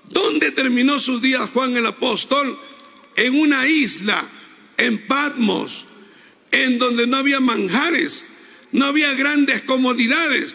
¿dónde 0.09 0.51
terminó 0.51 0.99
sus 0.99 1.21
días 1.21 1.51
Juan 1.51 1.77
el 1.77 1.87
apóstol? 1.87 2.59
En 3.15 3.39
una 3.39 3.67
isla, 3.67 4.27
en 4.77 5.07
Patmos, 5.07 5.87
en 6.51 6.79
donde 6.79 7.07
no 7.07 7.19
había 7.19 7.41
manjares, 7.41 8.25
no 8.73 8.87
había 8.87 9.13
grandes 9.15 9.63
comodidades. 9.63 10.55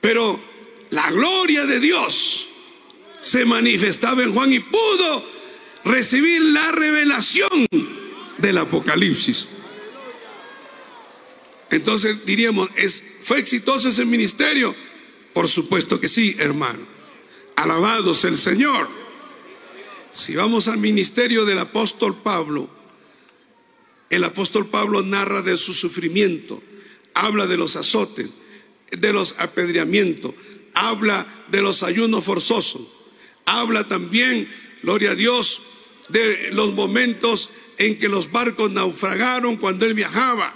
Pero 0.00 0.42
la 0.90 1.10
gloria 1.10 1.66
de 1.66 1.80
Dios 1.80 2.48
se 3.20 3.44
manifestaba 3.44 4.22
en 4.22 4.32
Juan 4.32 4.52
y 4.52 4.60
pudo 4.60 5.24
recibir 5.84 6.42
la 6.42 6.72
revelación 6.72 7.68
del 8.38 8.58
Apocalipsis. 8.58 9.48
Entonces 11.70 12.24
diríamos, 12.24 12.68
¿es, 12.76 13.04
¿fue 13.22 13.38
exitoso 13.38 13.88
ese 13.88 14.04
ministerio? 14.04 14.74
Por 15.34 15.48
supuesto 15.48 16.00
que 16.00 16.08
sí, 16.08 16.36
hermano. 16.38 16.80
Alabados 17.56 18.24
el 18.24 18.36
Señor. 18.36 18.88
Si 20.10 20.34
vamos 20.34 20.68
al 20.68 20.78
ministerio 20.78 21.44
del 21.44 21.58
apóstol 21.58 22.16
Pablo, 22.16 22.70
el 24.10 24.24
apóstol 24.24 24.66
Pablo 24.66 25.02
narra 25.02 25.42
de 25.42 25.56
su 25.56 25.74
sufrimiento, 25.74 26.62
habla 27.14 27.46
de 27.46 27.58
los 27.58 27.76
azotes, 27.76 28.30
de 28.90 29.12
los 29.12 29.34
apedreamientos, 29.38 30.32
habla 30.72 31.44
de 31.48 31.60
los 31.60 31.82
ayunos 31.82 32.24
forzosos, 32.24 32.82
habla 33.44 33.86
también, 33.86 34.48
gloria 34.82 35.10
a 35.10 35.14
Dios, 35.14 35.60
de 36.08 36.50
los 36.52 36.72
momentos 36.72 37.50
en 37.78 37.96
que 37.96 38.08
los 38.08 38.30
barcos 38.30 38.70
naufragaron 38.70 39.56
cuando 39.56 39.86
él 39.86 39.94
viajaba. 39.94 40.52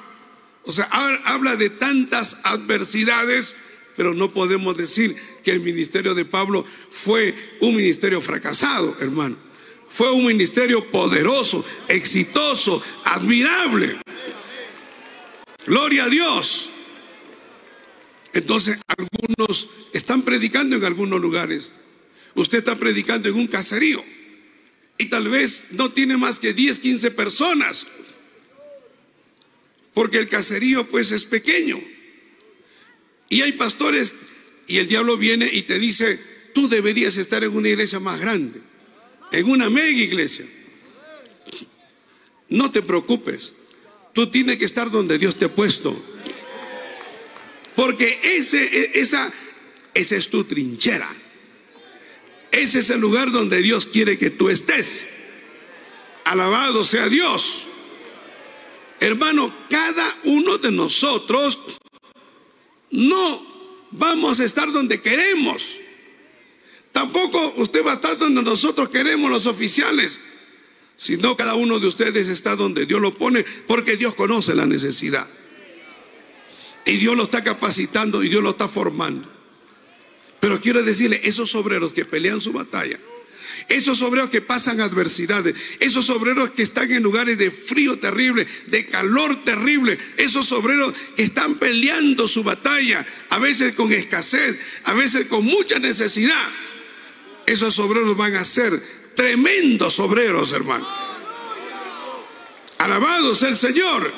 O 0.64 0.72
sea, 0.72 0.84
habla 1.24 1.56
de 1.56 1.70
tantas 1.70 2.36
adversidades, 2.42 3.56
pero 3.96 4.14
no 4.14 4.32
podemos 4.32 4.76
decir 4.76 5.16
que 5.42 5.50
el 5.50 5.60
ministerio 5.60 6.14
de 6.14 6.24
Pablo 6.24 6.64
fue 6.90 7.34
un 7.60 7.76
ministerio 7.76 8.20
fracasado, 8.20 8.96
hermano. 9.00 9.36
Fue 9.88 10.10
un 10.10 10.24
ministerio 10.24 10.90
poderoso, 10.90 11.64
exitoso, 11.88 12.82
admirable. 13.04 13.98
Gloria 15.66 16.04
a 16.04 16.08
Dios. 16.08 16.70
Entonces, 18.32 18.78
algunos 18.86 19.68
están 19.92 20.22
predicando 20.22 20.76
en 20.76 20.84
algunos 20.84 21.20
lugares. 21.20 21.72
Usted 22.34 22.58
está 22.58 22.76
predicando 22.76 23.28
en 23.28 23.34
un 23.34 23.46
caserío 23.46 24.02
y 25.02 25.06
tal 25.06 25.28
vez 25.28 25.66
no 25.72 25.90
tiene 25.90 26.16
más 26.16 26.38
que 26.38 26.54
10, 26.54 26.78
15 26.78 27.10
personas, 27.10 27.88
porque 29.92 30.18
el 30.18 30.28
caserío 30.28 30.88
pues 30.88 31.10
es 31.10 31.24
pequeño. 31.24 31.82
Y 33.28 33.40
hay 33.40 33.52
pastores 33.52 34.14
y 34.68 34.76
el 34.76 34.86
diablo 34.86 35.16
viene 35.16 35.50
y 35.52 35.62
te 35.62 35.80
dice, 35.80 36.20
tú 36.54 36.68
deberías 36.68 37.16
estar 37.16 37.42
en 37.42 37.50
una 37.50 37.68
iglesia 37.68 37.98
más 37.98 38.20
grande, 38.20 38.60
en 39.32 39.50
una 39.50 39.70
mega 39.70 39.88
iglesia. 39.88 40.46
No 42.48 42.70
te 42.70 42.80
preocupes, 42.80 43.54
tú 44.12 44.30
tienes 44.30 44.58
que 44.58 44.66
estar 44.66 44.88
donde 44.88 45.18
Dios 45.18 45.36
te 45.36 45.46
ha 45.46 45.52
puesto. 45.52 46.00
Porque 47.74 48.20
ese, 48.22 48.62
e, 48.62 49.00
esa, 49.00 49.32
esa 49.94 50.14
es 50.14 50.30
tu 50.30 50.44
trinchera. 50.44 51.10
Ese 52.52 52.80
es 52.80 52.90
el 52.90 53.00
lugar 53.00 53.32
donde 53.32 53.62
Dios 53.62 53.86
quiere 53.86 54.18
que 54.18 54.30
tú 54.30 54.50
estés. 54.50 55.04
Alabado 56.24 56.84
sea 56.84 57.08
Dios. 57.08 57.66
Hermano, 59.00 59.52
cada 59.68 60.18
uno 60.24 60.58
de 60.58 60.70
nosotros 60.70 61.58
no 62.90 63.44
vamos 63.90 64.38
a 64.38 64.44
estar 64.44 64.70
donde 64.70 65.00
queremos. 65.00 65.78
Tampoco 66.92 67.54
usted 67.56 67.84
va 67.84 67.92
a 67.92 67.94
estar 67.94 68.18
donde 68.18 68.42
nosotros 68.42 68.90
queremos 68.90 69.30
los 69.30 69.46
oficiales, 69.46 70.20
sino 70.94 71.36
cada 71.38 71.54
uno 71.54 71.80
de 71.80 71.86
ustedes 71.86 72.28
está 72.28 72.54
donde 72.54 72.84
Dios 72.84 73.00
lo 73.00 73.14
pone, 73.14 73.44
porque 73.66 73.96
Dios 73.96 74.14
conoce 74.14 74.54
la 74.54 74.66
necesidad. 74.66 75.26
Y 76.84 76.98
Dios 76.98 77.16
lo 77.16 77.22
está 77.22 77.42
capacitando 77.42 78.22
y 78.22 78.28
Dios 78.28 78.42
lo 78.42 78.50
está 78.50 78.68
formando. 78.68 79.31
Pero 80.42 80.60
quiero 80.60 80.82
decirle, 80.82 81.20
esos 81.22 81.54
obreros 81.54 81.94
que 81.94 82.04
pelean 82.04 82.40
su 82.40 82.52
batalla, 82.52 82.98
esos 83.68 84.02
obreros 84.02 84.28
que 84.28 84.40
pasan 84.40 84.80
adversidades, 84.80 85.54
esos 85.78 86.10
obreros 86.10 86.50
que 86.50 86.62
están 86.62 86.90
en 86.90 87.00
lugares 87.00 87.38
de 87.38 87.52
frío 87.52 87.96
terrible, 88.00 88.44
de 88.66 88.84
calor 88.86 89.44
terrible, 89.44 89.96
esos 90.16 90.50
obreros 90.50 90.94
que 91.14 91.22
están 91.22 91.60
peleando 91.60 92.26
su 92.26 92.42
batalla, 92.42 93.06
a 93.28 93.38
veces 93.38 93.74
con 93.74 93.92
escasez, 93.92 94.58
a 94.82 94.94
veces 94.94 95.26
con 95.26 95.44
mucha 95.44 95.78
necesidad, 95.78 96.50
esos 97.46 97.78
obreros 97.78 98.16
van 98.16 98.34
a 98.34 98.44
ser 98.44 98.82
tremendos 99.14 100.00
obreros, 100.00 100.50
hermano. 100.50 100.88
Alabados 102.78 103.44
el 103.44 103.56
Señor. 103.56 104.12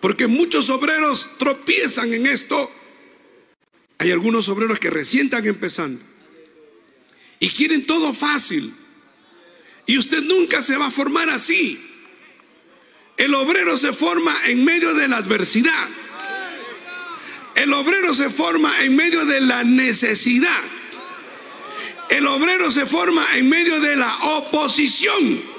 Porque 0.00 0.28
muchos 0.28 0.70
obreros 0.70 1.30
tropiezan 1.36 2.14
en 2.14 2.26
esto. 2.26 2.70
Hay 3.98 4.10
algunos 4.10 4.48
obreros 4.48 4.78
que 4.78 4.90
recién 4.90 5.26
están 5.26 5.46
empezando 5.46 6.02
y 7.38 7.48
quieren 7.50 7.86
todo 7.86 8.12
fácil. 8.14 8.72
Y 9.86 9.98
usted 9.98 10.22
nunca 10.22 10.62
se 10.62 10.76
va 10.76 10.86
a 10.86 10.90
formar 10.90 11.28
así. 11.28 11.78
El 13.16 13.34
obrero 13.34 13.76
se 13.76 13.92
forma 13.92 14.34
en 14.46 14.64
medio 14.64 14.94
de 14.94 15.08
la 15.08 15.18
adversidad. 15.18 15.90
El 17.54 17.72
obrero 17.72 18.12
se 18.14 18.30
forma 18.30 18.80
en 18.80 18.96
medio 18.96 19.24
de 19.24 19.40
la 19.40 19.62
necesidad. 19.62 20.62
El 22.10 22.26
obrero 22.26 22.70
se 22.70 22.86
forma 22.86 23.26
en 23.36 23.48
medio 23.48 23.80
de 23.80 23.96
la 23.96 24.16
oposición. 24.24 25.53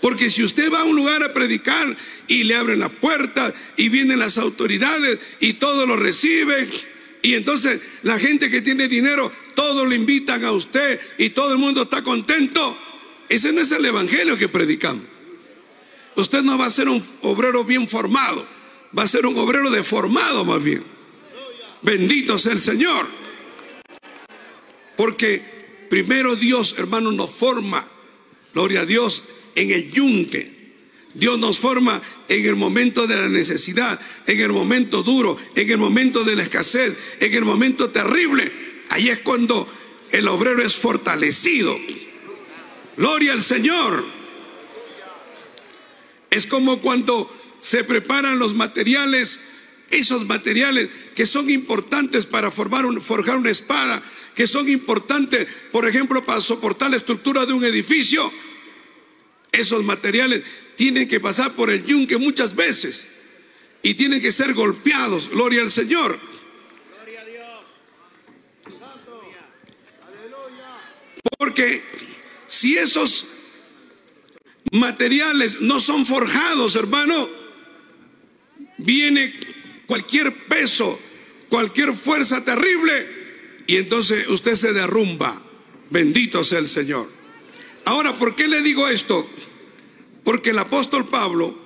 Porque 0.00 0.30
si 0.30 0.44
usted 0.44 0.72
va 0.72 0.80
a 0.80 0.84
un 0.84 0.96
lugar 0.96 1.22
a 1.22 1.32
predicar 1.32 1.96
y 2.28 2.44
le 2.44 2.54
abren 2.54 2.78
la 2.78 2.88
puerta 2.88 3.52
y 3.76 3.88
vienen 3.88 4.18
las 4.18 4.38
autoridades 4.38 5.18
y 5.40 5.54
todo 5.54 5.86
lo 5.86 5.96
recibe, 5.96 6.68
y 7.22 7.34
entonces 7.34 7.80
la 8.02 8.18
gente 8.18 8.48
que 8.48 8.60
tiene 8.60 8.86
dinero, 8.86 9.32
todos 9.54 9.88
le 9.88 9.96
invitan 9.96 10.44
a 10.44 10.52
usted 10.52 11.00
y 11.18 11.30
todo 11.30 11.52
el 11.52 11.58
mundo 11.58 11.82
está 11.82 12.02
contento, 12.02 12.78
ese 13.28 13.52
no 13.52 13.60
es 13.60 13.72
el 13.72 13.84
evangelio 13.84 14.38
que 14.38 14.48
predicamos. 14.48 15.04
Usted 16.14 16.42
no 16.42 16.56
va 16.58 16.66
a 16.66 16.70
ser 16.70 16.88
un 16.88 17.02
obrero 17.22 17.64
bien 17.64 17.88
formado, 17.88 18.46
va 18.96 19.02
a 19.02 19.08
ser 19.08 19.26
un 19.26 19.36
obrero 19.36 19.70
deformado 19.70 20.44
más 20.44 20.62
bien. 20.62 20.84
Bendito 21.82 22.38
sea 22.38 22.52
el 22.52 22.60
Señor. 22.60 23.06
Porque 24.96 25.86
primero 25.88 26.34
Dios, 26.36 26.74
hermano, 26.76 27.12
nos 27.12 27.30
forma. 27.30 27.86
Gloria 28.52 28.80
a 28.80 28.86
Dios 28.86 29.22
en 29.58 29.72
el 29.72 29.90
yunque. 29.90 30.56
Dios 31.14 31.36
nos 31.38 31.58
forma 31.58 32.00
en 32.28 32.46
el 32.46 32.54
momento 32.54 33.08
de 33.08 33.16
la 33.16 33.28
necesidad, 33.28 33.98
en 34.26 34.40
el 34.40 34.52
momento 34.52 35.02
duro, 35.02 35.36
en 35.56 35.68
el 35.68 35.78
momento 35.78 36.22
de 36.22 36.36
la 36.36 36.44
escasez, 36.44 36.96
en 37.18 37.34
el 37.34 37.44
momento 37.44 37.90
terrible. 37.90 38.52
Ahí 38.90 39.08
es 39.08 39.18
cuando 39.18 39.68
el 40.12 40.28
obrero 40.28 40.62
es 40.62 40.76
fortalecido. 40.76 41.76
Gloria 42.96 43.32
al 43.32 43.42
Señor. 43.42 44.04
Es 46.30 46.46
como 46.46 46.80
cuando 46.80 47.34
se 47.58 47.82
preparan 47.82 48.38
los 48.38 48.54
materiales, 48.54 49.40
esos 49.90 50.24
materiales 50.26 50.88
que 51.16 51.26
son 51.26 51.50
importantes 51.50 52.26
para 52.26 52.52
formar 52.52 52.84
forjar 53.00 53.38
una 53.38 53.50
espada, 53.50 54.00
que 54.36 54.46
son 54.46 54.68
importantes, 54.68 55.48
por 55.72 55.88
ejemplo, 55.88 56.24
para 56.24 56.40
soportar 56.40 56.90
la 56.90 56.96
estructura 56.96 57.44
de 57.44 57.54
un 57.54 57.64
edificio 57.64 58.30
esos 59.52 59.84
materiales 59.84 60.42
tienen 60.76 61.08
que 61.08 61.20
pasar 61.20 61.54
por 61.54 61.70
el 61.70 61.84
yunque 61.84 62.18
muchas 62.18 62.54
veces 62.54 63.04
y 63.82 63.94
tienen 63.94 64.20
que 64.20 64.32
ser 64.32 64.54
golpeados. 64.54 65.28
Gloria 65.30 65.62
al 65.62 65.70
Señor. 65.70 66.18
Gloria 66.96 67.20
a 67.20 67.24
Dios. 67.24 67.64
Porque 71.38 71.82
si 72.46 72.76
esos 72.76 73.26
materiales 74.72 75.60
no 75.60 75.80
son 75.80 76.06
forjados, 76.06 76.76
hermano, 76.76 77.28
viene 78.78 79.32
cualquier 79.86 80.46
peso, 80.46 81.00
cualquier 81.48 81.94
fuerza 81.94 82.44
terrible 82.44 83.18
y 83.66 83.76
entonces 83.76 84.28
usted 84.28 84.54
se 84.54 84.72
derrumba. 84.72 85.42
Bendito 85.90 86.44
sea 86.44 86.58
el 86.58 86.68
Señor. 86.68 87.17
Ahora, 87.88 88.18
¿por 88.18 88.36
qué 88.36 88.46
le 88.46 88.60
digo 88.60 88.86
esto? 88.86 89.26
Porque 90.22 90.50
el 90.50 90.58
apóstol 90.58 91.08
Pablo, 91.08 91.58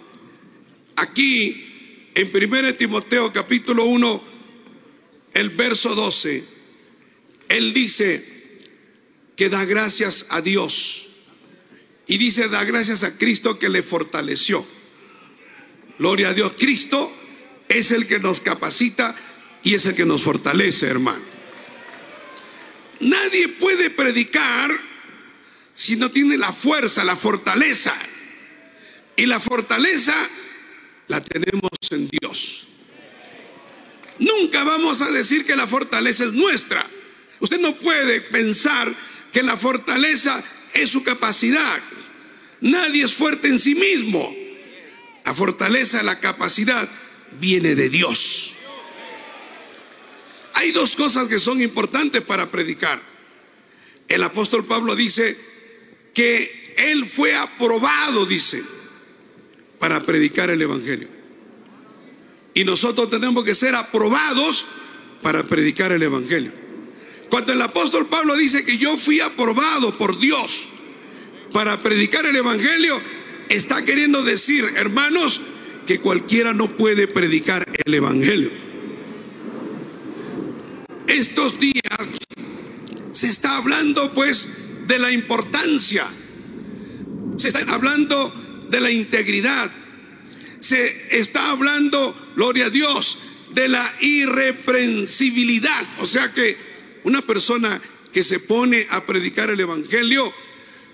aquí 0.94 2.10
en 2.14 2.30
1 2.32 2.74
Timoteo 2.74 3.32
capítulo 3.32 3.86
1, 3.86 4.22
el 5.34 5.50
verso 5.50 5.96
12, 5.96 6.44
él 7.48 7.74
dice 7.74 8.24
que 9.34 9.48
da 9.48 9.64
gracias 9.64 10.26
a 10.28 10.40
Dios. 10.40 11.08
Y 12.06 12.18
dice, 12.18 12.48
da 12.48 12.62
gracias 12.62 13.02
a 13.02 13.18
Cristo 13.18 13.58
que 13.58 13.68
le 13.68 13.82
fortaleció. 13.82 14.64
Gloria 15.98 16.28
a 16.28 16.34
Dios. 16.34 16.52
Cristo 16.56 17.12
es 17.68 17.90
el 17.90 18.06
que 18.06 18.20
nos 18.20 18.40
capacita 18.40 19.16
y 19.64 19.74
es 19.74 19.86
el 19.86 19.96
que 19.96 20.06
nos 20.06 20.22
fortalece, 20.22 20.86
hermano. 20.86 21.24
Nadie 23.00 23.48
puede 23.48 23.90
predicar 23.90 24.91
si 25.74 25.96
no 25.96 26.10
tiene 26.10 26.36
la 26.36 26.52
fuerza, 26.52 27.04
la 27.04 27.16
fortaleza. 27.16 27.94
Y 29.16 29.26
la 29.26 29.40
fortaleza 29.40 30.14
la 31.08 31.22
tenemos 31.22 31.70
en 31.90 32.08
Dios. 32.08 32.66
Nunca 34.18 34.64
vamos 34.64 35.02
a 35.02 35.10
decir 35.10 35.44
que 35.44 35.56
la 35.56 35.66
fortaleza 35.66 36.24
es 36.24 36.32
nuestra. 36.32 36.86
Usted 37.40 37.58
no 37.60 37.76
puede 37.76 38.20
pensar 38.20 38.94
que 39.32 39.42
la 39.42 39.56
fortaleza 39.56 40.42
es 40.74 40.90
su 40.90 41.02
capacidad. 41.02 41.82
Nadie 42.60 43.04
es 43.04 43.14
fuerte 43.14 43.48
en 43.48 43.58
sí 43.58 43.74
mismo. 43.74 44.34
La 45.24 45.34
fortaleza, 45.34 46.02
la 46.02 46.20
capacidad 46.20 46.88
viene 47.40 47.74
de 47.74 47.88
Dios. 47.88 48.54
Hay 50.54 50.70
dos 50.70 50.94
cosas 50.96 51.28
que 51.28 51.38
son 51.38 51.60
importantes 51.62 52.22
para 52.22 52.50
predicar. 52.50 53.02
El 54.08 54.22
apóstol 54.22 54.64
Pablo 54.64 54.94
dice 54.94 55.51
que 56.14 56.74
él 56.76 57.06
fue 57.06 57.34
aprobado, 57.34 58.26
dice, 58.26 58.62
para 59.78 60.02
predicar 60.02 60.50
el 60.50 60.62
Evangelio. 60.62 61.08
Y 62.54 62.64
nosotros 62.64 63.08
tenemos 63.10 63.44
que 63.44 63.54
ser 63.54 63.74
aprobados 63.74 64.66
para 65.22 65.42
predicar 65.44 65.92
el 65.92 66.02
Evangelio. 66.02 66.52
Cuando 67.30 67.52
el 67.52 67.62
apóstol 67.62 68.06
Pablo 68.08 68.36
dice 68.36 68.64
que 68.64 68.76
yo 68.76 68.96
fui 68.98 69.20
aprobado 69.20 69.96
por 69.96 70.18
Dios 70.18 70.68
para 71.52 71.80
predicar 71.80 72.26
el 72.26 72.36
Evangelio, 72.36 73.00
está 73.48 73.84
queriendo 73.84 74.22
decir, 74.22 74.70
hermanos, 74.76 75.40
que 75.86 75.98
cualquiera 75.98 76.52
no 76.52 76.76
puede 76.76 77.08
predicar 77.08 77.66
el 77.84 77.94
Evangelio. 77.94 78.50
Estos 81.06 81.58
días 81.58 81.82
se 83.12 83.26
está 83.28 83.56
hablando 83.56 84.12
pues 84.12 84.48
de 84.86 84.98
la 84.98 85.10
importancia, 85.10 86.06
se 87.36 87.48
está 87.48 87.60
hablando 87.72 88.32
de 88.68 88.80
la 88.80 88.90
integridad, 88.90 89.70
se 90.60 91.18
está 91.18 91.50
hablando, 91.50 92.32
gloria 92.36 92.66
a 92.66 92.70
Dios, 92.70 93.18
de 93.52 93.68
la 93.68 93.94
irreprensibilidad. 94.00 95.86
O 95.98 96.06
sea 96.06 96.32
que 96.32 96.56
una 97.04 97.22
persona 97.22 97.80
que 98.12 98.22
se 98.22 98.40
pone 98.40 98.86
a 98.90 99.04
predicar 99.04 99.50
el 99.50 99.60
Evangelio 99.60 100.32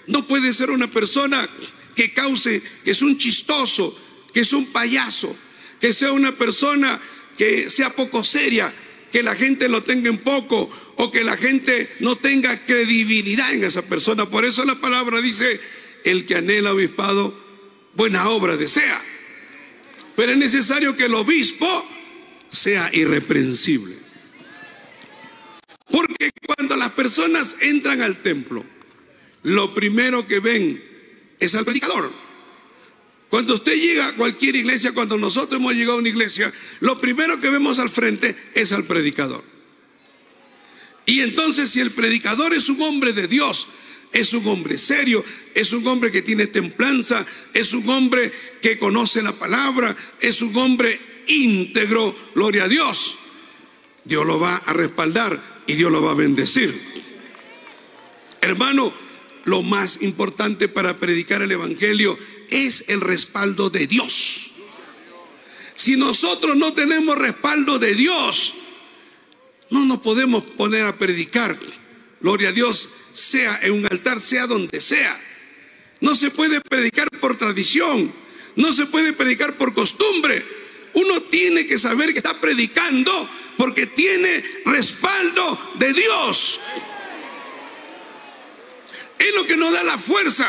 no 0.07 0.27
puede 0.27 0.53
ser 0.53 0.71
una 0.71 0.91
persona 0.91 1.47
que 1.95 2.13
cause, 2.13 2.63
que 2.85 2.93
es 2.93 3.03
un 3.03 3.19
chistoso, 3.19 3.97
que 4.33 4.41
es 4.41 4.53
un 4.53 4.67
payaso, 4.67 5.37
que 5.81 5.93
sea 5.93 6.13
una 6.13 6.33
persona 6.33 7.01
que 7.37 7.71
sea 7.71 7.91
poco 7.95 8.25
seria, 8.25 8.75
que 9.13 9.23
la 9.23 9.35
gente 9.35 9.69
lo 9.69 9.83
tenga 9.83 10.11
en 10.11 10.19
poco 10.19 10.69
o 10.97 11.11
que 11.11 11.25
la 11.25 11.37
gente 11.37 11.91
no 12.01 12.17
tenga 12.17 12.65
credibilidad 12.65 13.53
en 13.53 13.65
esa 13.65 13.83
persona. 13.83 14.29
Por 14.29 14.45
eso 14.45 14.65
la 14.65 14.75
palabra 14.77 15.21
dice, 15.21 15.61
el 16.05 16.27
que 16.27 16.37
anhela 16.37 16.73
obispado, 16.73 17.35
buena 17.95 18.29
obra 18.29 18.57
desea. 18.57 19.01
Pero 20.17 20.33
es 20.33 20.39
necesario 20.39 20.97
que 20.97 21.07
el 21.07 21.15
obispo 21.15 21.89
sea 22.49 22.91
irreprensible. 22.93 23.97
Porque 25.91 26.31
cuando 26.47 26.77
las 26.77 26.91
personas 26.91 27.57
entran 27.61 28.03
al 28.03 28.19
templo, 28.19 28.65
lo 29.43 29.73
primero 29.75 30.27
que 30.27 30.41
ven 30.41 30.83
es 31.39 31.55
al 31.55 31.65
predicador. 31.65 32.28
Cuando 33.29 33.55
usted 33.55 33.75
llega 33.75 34.09
a 34.09 34.17
cualquier 34.17 34.57
iglesia, 34.57 34.93
cuando 34.93 35.19
nosotros 35.19 35.61
hemos 35.61 35.75
llegado 35.75 35.95
a 35.95 36.01
una 36.01 36.09
iglesia, 36.09 36.53
lo 36.81 36.99
primero 36.99 37.41
que 37.41 37.51
vemos 37.51 37.79
al 37.79 37.91
frente 37.91 38.35
es 38.55 38.73
al 38.73 38.85
predicador. 38.85 39.45
Y 41.05 41.21
entonces 41.21 41.71
si 41.71 41.81
el 41.81 41.91
predicador 41.91 42.55
es 42.55 42.69
un 42.69 42.81
hombre 42.83 43.13
de 43.13 43.29
Dios, 43.29 43.67
es 44.13 44.33
un 44.33 44.47
hombre 44.47 44.79
serio, 44.79 45.25
es 45.55 45.73
un 45.73 45.87
hombre 45.87 46.11
que 46.11 46.23
tiene 46.23 46.47
templanza, 46.47 47.25
es 47.53 47.75
un 47.75 47.89
hombre 47.89 48.33
que 48.63 48.79
conoce 48.79 49.23
la 49.23 49.33
palabra, 49.33 49.95
es 50.21 50.41
un 50.41 50.57
hombre 50.57 50.99
íntegro, 51.27 52.17
gloria 52.35 52.65
a 52.65 52.69
Dios. 52.69 53.19
Dios 54.05 54.27
lo 54.27 54.41
va 54.41 54.57
a 54.57 54.73
respaldar 54.73 55.63
y 55.67 55.75
Dios 55.75 55.93
lo 55.93 56.03
va 56.03 56.13
a 56.13 56.15
bendecir. 56.15 56.75
Hermano, 58.41 58.93
lo 59.49 59.63
más 59.63 60.03
importante 60.03 60.69
para 60.69 60.99
predicar 60.99 61.43
el 61.43 61.51
Evangelio 61.51 62.19
es 62.51 62.85
el 62.89 63.01
respaldo 63.01 63.71
de 63.71 63.87
Dios. 63.87 64.53
Si 65.75 65.97
nosotros 65.97 66.57
no 66.57 66.75
tenemos 66.75 67.17
respaldo 67.17 67.79
de 67.79 67.95
Dios, 67.95 68.55
no 69.71 69.85
nos 69.85 69.99
podemos 69.99 70.45
poner 70.45 70.85
a 70.85 70.97
predicar. 70.97 71.59
Gloria 72.21 72.51
a 72.51 72.53
Dios, 72.53 72.91
sea 73.13 73.59
en 73.63 73.73
un 73.73 73.87
altar, 73.87 74.21
sea 74.21 74.47
donde 74.47 74.81
sea. 74.81 75.19
No 76.01 76.15
se 76.15 76.31
puede 76.31 76.61
predicar 76.61 77.09
por 77.21 77.37
tradición, 77.37 78.13
no 78.57 78.73
se 78.73 78.87
puede 78.87 79.13
predicar 79.13 79.57
por 79.57 79.73
costumbre. 79.73 80.45
Uno 80.95 81.23
tiene 81.23 81.65
que 81.65 81.79
saber 81.79 82.13
que 82.13 82.19
está 82.19 82.41
predicando 82.41 83.29
porque 83.57 83.87
tiene 83.87 84.45
respaldo 84.65 85.59
de 85.79 85.93
Dios. 85.93 86.61
Es 89.19 89.35
lo 89.35 89.45
que 89.47 89.57
nos 89.57 89.73
da 89.73 89.83
la 89.85 89.99
fuerza. 89.99 90.49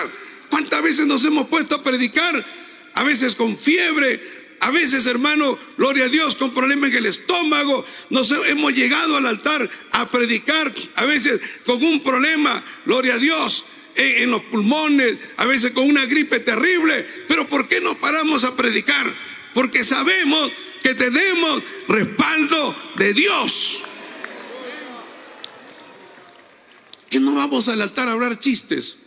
¿Cuántas 0.50 0.82
veces 0.82 1.06
nos 1.06 1.24
hemos 1.26 1.48
puesto 1.48 1.76
a 1.76 1.84
predicar? 1.84 2.46
A 2.94 3.04
veces 3.04 3.36
con 3.36 3.58
fiebre, 3.58 4.20
a 4.62 4.72
veces, 4.72 5.06
hermano, 5.06 5.58
gloria 5.78 6.06
a 6.06 6.10
Dios, 6.10 6.36
con 6.36 6.54
problemas 6.54 6.90
en 6.90 6.98
el 6.98 7.06
estómago. 7.06 7.86
Nos 8.10 8.32
hemos 8.32 8.74
llegado 8.74 9.16
al 9.16 9.26
altar 9.26 9.70
a 9.92 10.10
predicar, 10.10 10.74
a 10.96 11.06
veces 11.06 11.40
con 11.66 11.82
un 11.84 12.04
problema, 12.04 12.62
gloria 12.86 13.16
a 13.16 13.18
Dios, 13.20 13.66
en, 13.96 14.24
en 14.24 14.32
los 14.32 14.42
pulmones, 14.42 15.16
a 15.38 15.46
veces 15.46 15.72
con 15.72 15.88
una 15.88 16.06
gripe 16.06 16.40
terrible. 16.40 17.08
Pero 17.28 17.48
¿por 17.48 17.68
qué 17.68 17.80
no 17.80 17.98
paramos 18.00 18.44
a 18.44 18.56
predicar? 18.56 19.06
Porque 19.54 19.84
sabemos 19.84 20.52
que 20.84 20.94
tenemos 20.94 21.64
respaldo 21.88 22.76
de 22.96 23.14
Dios. 23.14 23.84
Que 27.10 27.20
no 27.20 27.36
vamos 27.36 27.68
al 27.68 27.82
altar 27.82 28.08
a 28.08 28.14
hablar 28.14 28.40
chistes, 28.40 28.98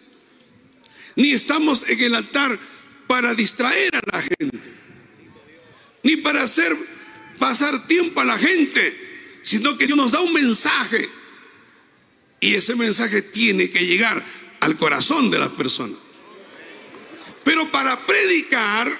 ni 1.16 1.32
estamos 1.32 1.88
en 1.88 2.00
el 2.00 2.14
altar 2.14 2.58
para 3.06 3.34
distraer 3.34 3.96
a 3.96 4.16
la 4.16 4.22
gente, 4.22 4.72
ni 6.02 6.16
para 6.16 6.42
hacer 6.42 6.76
pasar 7.38 7.86
tiempo 7.86 8.20
a 8.20 8.24
la 8.24 8.38
gente, 8.38 9.38
sino 9.42 9.76
que 9.76 9.86
Dios 9.86 9.96
nos 9.96 10.12
da 10.12 10.20
un 10.20 10.32
mensaje 10.32 11.08
y 12.40 12.54
ese 12.54 12.74
mensaje 12.74 13.22
tiene 13.22 13.70
que 13.70 13.86
llegar 13.86 14.24
al 14.60 14.76
corazón 14.76 15.30
de 15.30 15.38
las 15.38 15.50
personas. 15.50 15.98
Pero 17.44 17.70
para 17.70 18.06
predicar 18.06 18.98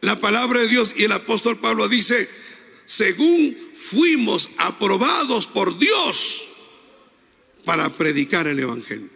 la 0.00 0.20
palabra 0.20 0.60
de 0.60 0.68
Dios 0.68 0.94
y 0.96 1.04
el 1.04 1.12
apóstol 1.12 1.58
Pablo 1.58 1.88
dice, 1.88 2.28
según 2.84 3.56
fuimos 3.74 4.48
aprobados 4.58 5.46
por 5.46 5.78
Dios 5.78 6.48
para 7.66 7.90
predicar 7.90 8.46
el 8.46 8.60
Evangelio. 8.60 9.08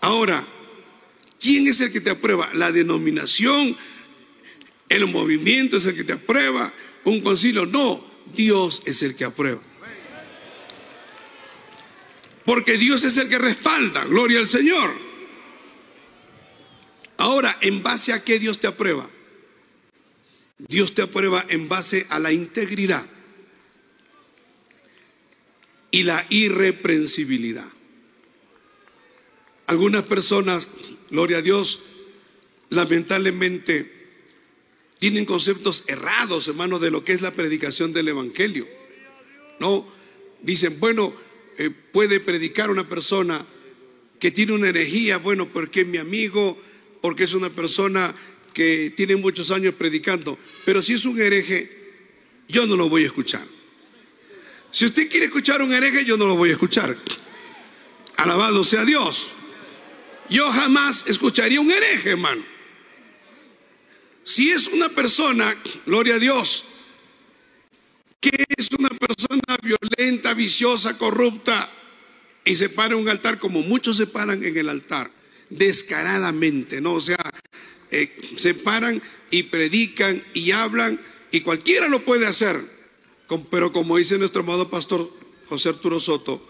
Ahora, 0.00 0.42
¿quién 1.38 1.66
es 1.66 1.80
el 1.82 1.92
que 1.92 2.00
te 2.00 2.08
aprueba? 2.08 2.48
La 2.54 2.72
denominación, 2.72 3.76
el 4.88 5.06
movimiento 5.08 5.76
es 5.76 5.84
el 5.84 5.94
que 5.94 6.04
te 6.04 6.14
aprueba, 6.14 6.72
un 7.04 7.20
concilio. 7.20 7.66
No, 7.66 8.02
Dios 8.34 8.80
es 8.86 9.02
el 9.02 9.14
que 9.14 9.24
aprueba. 9.24 9.60
Porque 12.46 12.78
Dios 12.78 13.04
es 13.04 13.18
el 13.18 13.28
que 13.28 13.38
respalda, 13.38 14.04
gloria 14.06 14.38
al 14.38 14.48
Señor. 14.48 14.90
Ahora, 17.18 17.58
¿en 17.60 17.82
base 17.82 18.14
a 18.14 18.24
qué 18.24 18.38
Dios 18.38 18.58
te 18.58 18.68
aprueba? 18.68 19.08
Dios 20.56 20.94
te 20.94 21.02
aprueba 21.02 21.44
en 21.50 21.68
base 21.68 22.06
a 22.08 22.18
la 22.18 22.32
integridad 22.32 23.06
y 25.92 26.02
la 26.02 26.26
irreprensibilidad. 26.30 27.68
Algunas 29.66 30.02
personas, 30.02 30.68
gloria 31.10 31.38
a 31.38 31.42
Dios, 31.42 31.78
lamentablemente 32.70 34.02
tienen 34.98 35.24
conceptos 35.24 35.84
errados, 35.86 36.48
hermano, 36.48 36.78
de 36.78 36.90
lo 36.90 37.04
que 37.04 37.12
es 37.12 37.22
la 37.22 37.32
predicación 37.32 37.92
del 37.92 38.08
Evangelio. 38.08 38.66
No, 39.60 39.86
dicen, 40.40 40.80
bueno, 40.80 41.14
eh, 41.58 41.70
puede 41.70 42.18
predicar 42.20 42.70
una 42.70 42.88
persona 42.88 43.46
que 44.18 44.30
tiene 44.30 44.52
una 44.52 44.68
herejía, 44.68 45.18
bueno, 45.18 45.52
porque 45.52 45.82
es 45.82 45.86
mi 45.86 45.98
amigo, 45.98 46.58
porque 47.00 47.24
es 47.24 47.34
una 47.34 47.50
persona 47.50 48.14
que 48.54 48.92
tiene 48.96 49.16
muchos 49.16 49.50
años 49.50 49.74
predicando, 49.74 50.38
pero 50.64 50.80
si 50.80 50.94
es 50.94 51.04
un 51.04 51.20
hereje, 51.20 51.70
yo 52.48 52.66
no 52.66 52.76
lo 52.76 52.88
voy 52.88 53.02
a 53.02 53.06
escuchar. 53.06 53.46
Si 54.72 54.86
usted 54.86 55.10
quiere 55.10 55.26
escuchar 55.26 55.60
un 55.60 55.72
hereje, 55.72 56.04
yo 56.06 56.16
no 56.16 56.26
lo 56.26 56.34
voy 56.34 56.48
a 56.48 56.52
escuchar. 56.52 56.96
Alabado 58.16 58.64
sea 58.64 58.86
Dios. 58.86 59.32
Yo 60.30 60.50
jamás 60.50 61.04
escucharía 61.06 61.60
un 61.60 61.70
hereje, 61.70 62.10
hermano. 62.10 62.42
Si 64.24 64.50
es 64.50 64.68
una 64.68 64.88
persona, 64.88 65.54
gloria 65.84 66.14
a 66.14 66.18
Dios, 66.18 66.64
que 68.18 68.44
es 68.56 68.70
una 68.78 68.88
persona 68.88 69.58
violenta, 69.62 70.32
viciosa, 70.32 70.96
corrupta, 70.96 71.70
y 72.44 72.54
se 72.54 72.70
para 72.70 72.94
en 72.94 73.00
un 73.00 73.08
altar 73.10 73.38
como 73.38 73.60
muchos 73.62 73.98
se 73.98 74.06
paran 74.06 74.42
en 74.42 74.56
el 74.56 74.70
altar, 74.70 75.10
descaradamente, 75.50 76.80
¿no? 76.80 76.94
O 76.94 77.00
sea, 77.00 77.18
eh, 77.90 78.10
se 78.36 78.54
paran 78.54 79.02
y 79.30 79.42
predican 79.44 80.24
y 80.32 80.52
hablan, 80.52 80.98
y 81.30 81.40
cualquiera 81.40 81.88
lo 81.88 82.04
puede 82.04 82.26
hacer. 82.26 82.71
Pero 83.50 83.72
como 83.72 83.96
dice 83.96 84.18
nuestro 84.18 84.42
amado 84.42 84.68
pastor 84.68 85.10
José 85.46 85.70
Arturo 85.70 86.00
Soto, 86.00 86.46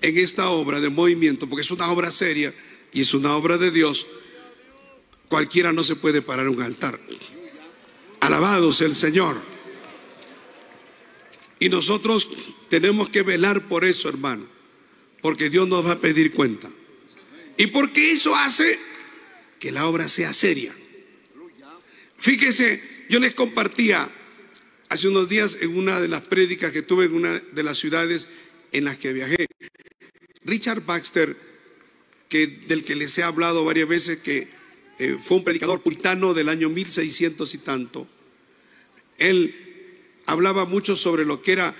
en 0.00 0.18
esta 0.18 0.50
obra 0.50 0.80
de 0.80 0.88
movimiento, 0.88 1.48
porque 1.48 1.62
es 1.62 1.70
una 1.70 1.90
obra 1.90 2.10
seria 2.10 2.52
y 2.92 3.00
es 3.00 3.14
una 3.14 3.34
obra 3.36 3.58
de 3.58 3.70
Dios, 3.70 4.06
cualquiera 5.28 5.72
no 5.72 5.84
se 5.84 5.96
puede 5.96 6.22
parar 6.22 6.48
un 6.48 6.62
altar. 6.62 6.98
Alabado 8.20 8.72
sea 8.72 8.86
el 8.86 8.94
Señor. 8.94 9.40
Y 11.58 11.68
nosotros 11.68 12.28
tenemos 12.68 13.08
que 13.08 13.22
velar 13.22 13.66
por 13.68 13.84
eso, 13.84 14.08
hermano, 14.08 14.46
porque 15.22 15.48
Dios 15.48 15.66
nos 15.66 15.86
va 15.86 15.92
a 15.92 15.98
pedir 15.98 16.32
cuenta. 16.32 16.68
¿Y 17.56 17.68
porque 17.68 18.12
eso 18.12 18.36
hace 18.36 18.78
que 19.58 19.72
la 19.72 19.86
obra 19.86 20.08
sea 20.08 20.32
seria? 20.32 20.74
Fíjese, 22.18 23.06
yo 23.08 23.20
les 23.20 23.32
compartía 23.32 24.10
hace 24.88 25.08
unos 25.08 25.28
días 25.28 25.58
en 25.60 25.76
una 25.76 26.00
de 26.00 26.08
las 26.08 26.22
prédicas 26.22 26.72
que 26.72 26.82
tuve 26.82 27.06
en 27.06 27.14
una 27.14 27.40
de 27.40 27.62
las 27.62 27.78
ciudades 27.78 28.28
en 28.72 28.84
las 28.84 28.96
que 28.96 29.12
viajé. 29.12 29.46
Richard 30.44 30.84
Baxter, 30.84 31.36
que, 32.28 32.46
del 32.46 32.84
que 32.84 32.94
les 32.94 33.16
he 33.18 33.22
hablado 33.22 33.64
varias 33.64 33.88
veces, 33.88 34.18
que 34.18 34.48
eh, 34.98 35.16
fue 35.20 35.38
un 35.38 35.44
predicador 35.44 35.82
puritano 35.82 36.34
del 36.34 36.48
año 36.48 36.68
1600 36.68 37.54
y 37.54 37.58
tanto, 37.58 38.06
él 39.18 39.54
hablaba 40.26 40.64
mucho 40.64 40.96
sobre 40.96 41.24
lo 41.24 41.42
que 41.42 41.52
era 41.52 41.74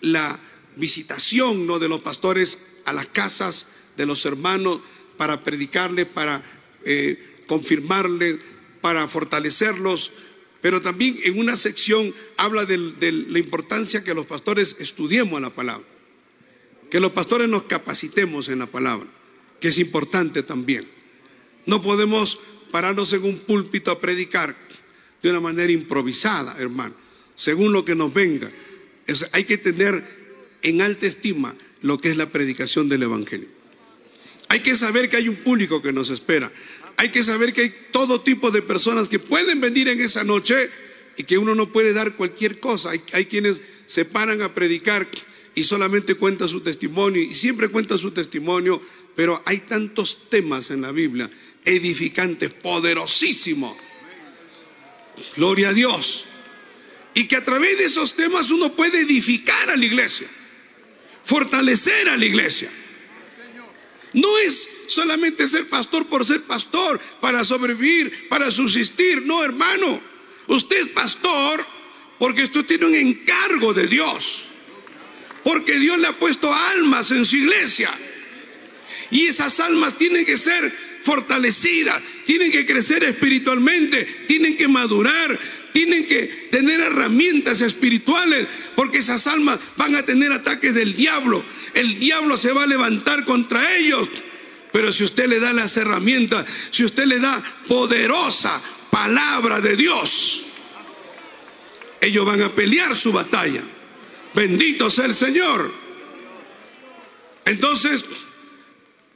la 0.00 0.40
visitación 0.76 1.66
¿no? 1.66 1.78
de 1.78 1.88
los 1.88 2.00
pastores 2.00 2.58
a 2.84 2.92
las 2.92 3.08
casas 3.08 3.66
de 3.96 4.06
los 4.06 4.24
hermanos 4.24 4.80
para 5.16 5.40
predicarles, 5.40 6.06
para 6.06 6.42
eh, 6.84 7.36
confirmarles, 7.46 8.38
para 8.80 9.06
fortalecerlos, 9.08 10.12
pero 10.60 10.82
también 10.82 11.18
en 11.22 11.38
una 11.38 11.56
sección 11.56 12.14
habla 12.36 12.64
de, 12.66 12.76
la 12.76 13.38
importancia 13.38 14.04
que 14.04 14.14
los 14.14 14.26
pastores 14.26 14.76
estudiemos 14.78 15.40
la 15.40 15.50
palabra, 15.50 15.86
que 16.90 17.00
los 17.00 17.12
pastores 17.12 17.48
nos 17.48 17.64
capacitemos 17.64 18.48
en 18.48 18.58
la 18.58 18.66
palabra, 18.66 19.08
que 19.58 19.68
es 19.68 19.78
importante 19.78 20.42
también. 20.42 20.84
No 21.66 21.80
podemos 21.80 22.38
pararnos 22.70 23.12
en 23.12 23.24
un 23.24 23.38
púlpito 23.38 23.90
a 23.90 24.00
predicar 24.00 24.56
de 25.22 25.30
una 25.30 25.40
manera 25.40 25.72
improvisada, 25.72 26.56
hermano, 26.58 26.94
según 27.34 27.72
lo 27.72 27.84
que 27.84 27.94
nos 27.94 28.12
venga. 28.12 28.50
hay 29.32 29.44
que 29.44 29.58
tener 29.58 30.04
en 30.62 30.82
alta 30.82 31.06
estima 31.06 31.54
lo 31.80 31.98
que 31.98 32.10
es 32.10 32.16
la 32.16 32.30
predicación 32.30 32.88
del 32.88 33.02
Evangelio. 33.04 33.48
Hay 34.48 34.60
que 34.60 34.74
saber 34.74 35.08
que 35.08 35.16
hay 35.16 35.28
un 35.28 35.36
público 35.36 35.80
que 35.80 35.92
nos 35.92 36.10
espera. 36.10 36.52
Hay 37.00 37.08
que 37.08 37.22
saber 37.22 37.54
que 37.54 37.62
hay 37.62 37.74
todo 37.92 38.20
tipo 38.20 38.50
de 38.50 38.60
personas 38.60 39.08
que 39.08 39.18
pueden 39.18 39.58
venir 39.58 39.88
en 39.88 40.02
esa 40.02 40.22
noche 40.22 40.68
y 41.16 41.22
que 41.22 41.38
uno 41.38 41.54
no 41.54 41.72
puede 41.72 41.94
dar 41.94 42.14
cualquier 42.14 42.58
cosa. 42.58 42.90
Hay, 43.14 43.24
quienes 43.24 43.62
se 43.86 44.04
paran 44.04 44.42
a 44.42 44.52
predicar 44.52 45.08
y 45.54 45.62
solamente 45.62 46.16
cuentan 46.16 46.50
su 46.50 46.60
testimonio 46.60 47.22
y 47.22 47.32
siempre 47.32 47.68
cuentan 47.68 47.96
su 47.96 48.10
testimonio, 48.10 48.82
pero 49.16 49.42
hay 49.46 49.60
tantos 49.60 50.28
temas 50.28 50.70
en 50.70 50.82
la 50.82 50.92
Biblia 50.92 51.30
edificantes, 51.64 52.52
poderosísimos. 52.52 53.78
Gloria 55.38 55.70
a 55.70 55.72
Dios. 55.72 56.26
Y 57.14 57.24
que 57.24 57.36
a 57.36 57.44
través 57.46 57.78
de 57.78 57.84
esos 57.84 58.14
temas 58.14 58.50
uno 58.50 58.76
puede 58.76 59.00
edificar 59.00 59.70
a 59.70 59.76
la 59.76 59.86
iglesia, 59.86 60.28
fortalecer 61.24 62.10
a 62.10 62.18
la 62.18 62.26
iglesia. 62.26 62.70
No 64.12 64.38
es 64.38 64.68
solamente 64.88 65.46
ser 65.46 65.68
pastor 65.68 66.06
por 66.06 66.24
ser 66.24 66.42
pastor, 66.42 67.00
para 67.20 67.44
sobrevivir, 67.44 68.28
para 68.28 68.50
subsistir. 68.50 69.22
No, 69.24 69.42
hermano. 69.44 70.02
Usted 70.48 70.78
es 70.78 70.88
pastor 70.88 71.64
porque 72.18 72.42
usted 72.42 72.64
tiene 72.64 72.86
un 72.86 72.94
encargo 72.94 73.72
de 73.72 73.86
Dios. 73.86 74.48
Porque 75.44 75.78
Dios 75.78 75.98
le 75.98 76.08
ha 76.08 76.18
puesto 76.18 76.52
almas 76.52 77.10
en 77.12 77.24
su 77.24 77.36
iglesia. 77.36 77.90
Y 79.10 79.26
esas 79.26 79.58
almas 79.60 79.96
tienen 79.96 80.24
que 80.24 80.36
ser 80.36 80.72
fortalecidas, 81.02 82.02
tienen 82.26 82.52
que 82.52 82.66
crecer 82.66 83.02
espiritualmente, 83.04 84.04
tienen 84.26 84.56
que 84.56 84.68
madurar, 84.68 85.38
tienen 85.72 86.06
que 86.06 86.48
tener 86.50 86.80
herramientas 86.80 87.60
espirituales, 87.60 88.46
porque 88.76 88.98
esas 88.98 89.26
almas 89.26 89.58
van 89.76 89.94
a 89.94 90.02
tener 90.04 90.32
ataques 90.32 90.74
del 90.74 90.96
diablo. 90.96 91.44
El 91.74 91.98
diablo 91.98 92.36
se 92.36 92.52
va 92.52 92.64
a 92.64 92.66
levantar 92.66 93.24
contra 93.24 93.76
ellos. 93.76 94.08
Pero 94.72 94.92
si 94.92 95.04
usted 95.04 95.26
le 95.26 95.40
da 95.40 95.52
las 95.52 95.76
herramientas, 95.76 96.46
si 96.70 96.84
usted 96.84 97.04
le 97.04 97.18
da 97.18 97.42
poderosa 97.66 98.60
palabra 98.90 99.60
de 99.60 99.76
Dios, 99.76 100.46
ellos 102.00 102.24
van 102.24 102.42
a 102.42 102.54
pelear 102.54 102.94
su 102.94 103.12
batalla. 103.12 103.62
Bendito 104.34 104.90
sea 104.90 105.06
el 105.06 105.14
Señor. 105.14 105.72
Entonces, 107.44 108.04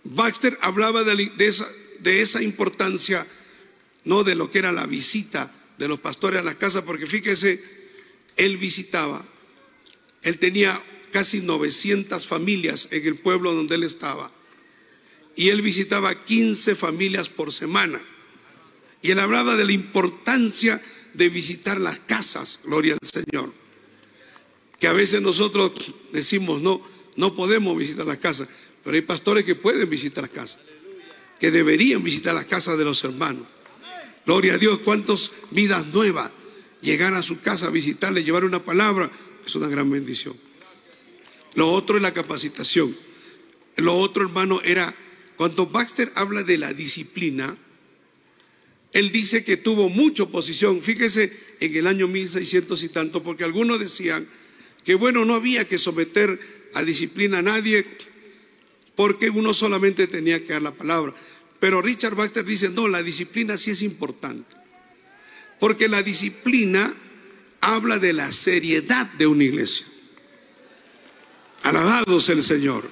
Baxter 0.03 0.59
hablaba 0.61 1.05
de, 1.05 1.31
esa, 1.39 1.67
de 2.01 2.21
esa 2.21 2.43
importancia, 2.43 3.25
no 4.05 4.25
de 4.25 4.35
lo 4.35 4.51
que 4.51 4.59
era 4.59 4.73
la 4.73 4.87
visita 4.87 5.51
de 5.79 5.89
los 5.89 6.01
pastores 6.01 6.41
a 6.41 6.45
la 6.45 6.57
casa, 6.57 6.85
porque 6.85 7.07
fíjese, 7.07 7.63
él 8.37 8.57
visitaba, 8.57 9.25
él 10.23 10.39
tenía 10.39 10.81
casi 11.11 11.41
900 11.41 12.27
familias 12.27 12.89
en 12.91 13.07
el 13.07 13.17
pueblo 13.17 13.55
donde 13.55 13.77
él 13.77 13.85
estaba, 13.85 14.31
y 15.37 15.49
él 15.49 15.63
visitaba 15.63 16.25
15 16.25 16.75
familias 16.75 17.29
por 17.29 17.53
semana, 17.53 18.01
y 19.03 19.11
él 19.11 19.21
hablaba 19.21 19.57
de 19.57 19.65
la 19.65 19.73
importancia 19.73 20.81
de 21.13 21.29
visitar 21.29 21.81
las 21.81 22.01
casas, 22.01 22.61
gloria 22.65 22.97
al 23.01 23.09
Señor, 23.09 23.53
que 24.79 24.89
a 24.89 24.93
veces 24.93 25.23
nosotros 25.23 25.73
decimos, 26.13 26.61
no, 26.61 26.83
no 27.17 27.35
podemos 27.35 27.77
visitar 27.77 28.07
las 28.07 28.19
casas, 28.19 28.49
pero 28.83 28.97
hay 28.97 29.03
pastores 29.03 29.45
que 29.45 29.55
pueden 29.55 29.89
visitar 29.89 30.25
las 30.25 30.33
casas, 30.33 30.59
que 31.39 31.51
deberían 31.51 32.03
visitar 32.03 32.35
las 32.35 32.45
casas 32.45 32.77
de 32.77 32.85
los 32.85 33.03
hermanos. 33.05 33.47
Gloria 34.27 34.55
a 34.55 34.59
Dios, 34.59 34.79
cuántas 34.79 35.31
vidas 35.51 35.87
nuevas. 35.87 36.33
Llegar 36.81 37.15
a 37.15 37.23
su 37.23 37.41
casa, 37.41 37.71
visitarle, 37.71 38.25
llevar 38.25 38.45
una 38.45 38.63
palabra, 38.63 39.11
es 39.45 39.55
una 39.55 39.69
gran 39.69 39.91
bendición. 39.91 40.37
Lo 41.55 41.71
otro 41.71 41.97
es 41.97 42.03
la 42.03 42.13
capacitación. 42.13 42.95
Lo 43.77 43.97
otro, 43.97 44.25
hermano, 44.25 44.61
era 44.63 44.95
cuando 45.37 45.67
Baxter 45.67 46.13
habla 46.15 46.43
de 46.43 46.59
la 46.59 46.73
disciplina, 46.73 47.57
él 48.93 49.11
dice 49.11 49.45
que 49.45 49.57
tuvo 49.57 49.89
mucha 49.89 50.23
oposición. 50.23 50.81
Fíjese 50.81 51.33
en 51.61 51.75
el 51.75 51.87
año 51.87 52.07
1600 52.07 52.83
y 52.85 52.89
tanto, 52.89 53.23
porque 53.23 53.45
algunos 53.45 53.81
decían 53.81 54.29
que, 54.85 54.95
bueno, 54.95 55.25
no 55.25 55.35
había 55.35 55.67
que 55.67 55.79
someter 55.79 56.39
a 56.75 56.83
disciplina 56.83 57.39
a 57.39 57.43
nadie, 57.43 57.85
porque 58.95 59.31
uno 59.31 59.53
solamente 59.53 60.07
tenía 60.07 60.45
que 60.45 60.53
dar 60.53 60.63
la 60.63 60.75
palabra. 60.75 61.15
Pero 61.65 61.81
Richard 61.81 62.15
Baxter 62.15 62.45
dice, 62.45 62.69
no, 62.69 62.89
la 62.89 63.03
disciplina 63.03 63.57
sí 63.57 63.71
es 63.71 63.81
importante. 63.81 64.55
Porque 65.59 65.89
la 65.89 66.03
disciplina 66.03 66.95
habla 67.63 67.99
de 67.99 68.13
la 68.13 68.31
seriedad 68.33 69.07
de 69.15 69.27
una 69.27 69.45
iglesia. 69.45 69.87
Alabado 71.63 72.21
sea 72.21 72.35
el 72.35 72.43
Señor. 72.43 72.91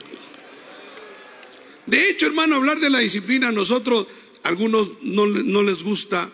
De 1.85 2.09
hecho, 2.09 2.25
hermano, 2.25 2.57
hablar 2.57 2.81
de 2.81 2.89
la 2.89 3.01
disciplina 3.01 3.49
a 3.49 3.53
nosotros, 3.53 4.07
algunos 4.43 4.93
no, 5.03 5.27
no 5.27 5.63
les 5.63 5.83
gusta 5.83 6.33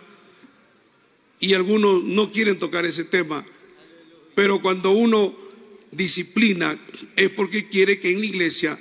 y 1.41 1.55
algunos 1.55 2.05
no 2.05 2.31
quieren 2.31 2.57
tocar 2.57 2.87
ese 2.87 3.03
tema. 3.03 3.45
Pero 4.37 4.63
cuando 4.63 4.93
uno 4.93 5.37
disciplina 5.91 6.79
es 7.17 7.31
porque 7.31 7.69
quiere 7.69 7.99
que 7.99 8.13
en 8.13 8.21
la 8.21 8.27
iglesia 8.27 8.79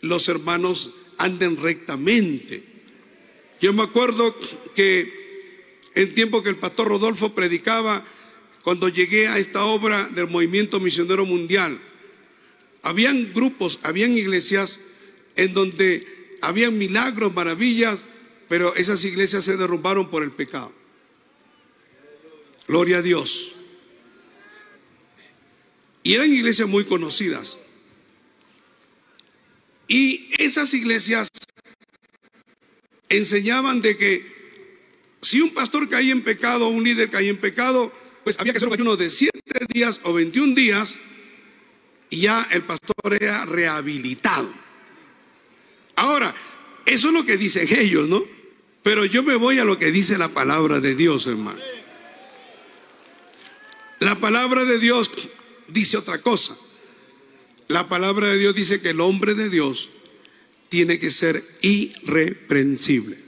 los 0.00 0.28
hermanos 0.28 0.90
anden 1.18 1.56
rectamente. 1.56 2.62
Yo 3.60 3.72
me 3.72 3.82
acuerdo 3.82 4.34
que 4.74 5.24
en 5.94 6.14
tiempo 6.14 6.42
que 6.42 6.50
el 6.50 6.56
pastor 6.56 6.88
Rodolfo 6.88 7.34
predicaba, 7.34 8.04
cuando 8.62 8.88
llegué 8.88 9.28
a 9.28 9.38
esta 9.38 9.64
obra 9.64 10.08
del 10.08 10.28
movimiento 10.28 10.80
misionero 10.80 11.24
mundial, 11.24 11.80
habían 12.82 13.32
grupos, 13.32 13.78
habían 13.82 14.16
iglesias 14.16 14.80
en 15.36 15.54
donde 15.54 16.06
habían 16.42 16.76
milagros, 16.76 17.34
maravillas, 17.34 18.00
pero 18.48 18.74
esas 18.74 19.04
iglesias 19.04 19.44
se 19.44 19.56
derrumbaron 19.56 20.10
por 20.10 20.22
el 20.22 20.30
pecado. 20.30 20.72
Gloria 22.66 22.98
a 22.98 23.02
Dios. 23.02 23.52
Y 26.02 26.14
eran 26.14 26.32
iglesias 26.32 26.68
muy 26.68 26.84
conocidas. 26.84 27.58
Y 29.88 30.30
esas 30.38 30.72
iglesias 30.74 31.28
enseñaban 33.08 33.80
de 33.80 33.96
que 33.96 34.34
si 35.20 35.40
un 35.40 35.52
pastor 35.54 35.88
caía 35.88 36.12
en 36.12 36.22
pecado, 36.22 36.68
un 36.68 36.84
líder 36.84 37.10
caía 37.10 37.30
en 37.30 37.38
pecado, 37.38 37.92
pues 38.24 38.38
había 38.38 38.52
que 38.52 38.58
hacer 38.58 38.68
un 38.68 38.74
ayuno 38.74 38.96
de 38.96 39.10
7 39.10 39.32
días 39.68 40.00
o 40.04 40.12
21 40.12 40.54
días 40.54 40.98
y 42.10 42.20
ya 42.20 42.46
el 42.50 42.62
pastor 42.62 43.14
era 43.18 43.44
rehabilitado. 43.44 44.50
Ahora, 45.96 46.34
eso 46.86 47.08
es 47.08 47.14
lo 47.14 47.24
que 47.24 47.36
dicen 47.36 47.66
ellos, 47.70 48.08
¿no? 48.08 48.24
Pero 48.82 49.04
yo 49.04 49.22
me 49.22 49.36
voy 49.36 49.58
a 49.58 49.64
lo 49.64 49.78
que 49.78 49.90
dice 49.90 50.18
la 50.18 50.28
palabra 50.28 50.80
de 50.80 50.94
Dios, 50.94 51.26
hermano. 51.26 51.60
La 54.00 54.14
palabra 54.16 54.64
de 54.64 54.78
Dios 54.78 55.10
dice 55.68 55.96
otra 55.96 56.20
cosa. 56.20 56.56
La 57.68 57.88
palabra 57.88 58.28
de 58.28 58.38
Dios 58.38 58.54
dice 58.54 58.80
que 58.80 58.90
el 58.90 59.00
hombre 59.00 59.34
de 59.34 59.48
Dios 59.48 59.90
tiene 60.68 60.98
que 60.98 61.10
ser 61.10 61.42
irreprensible. 61.62 63.18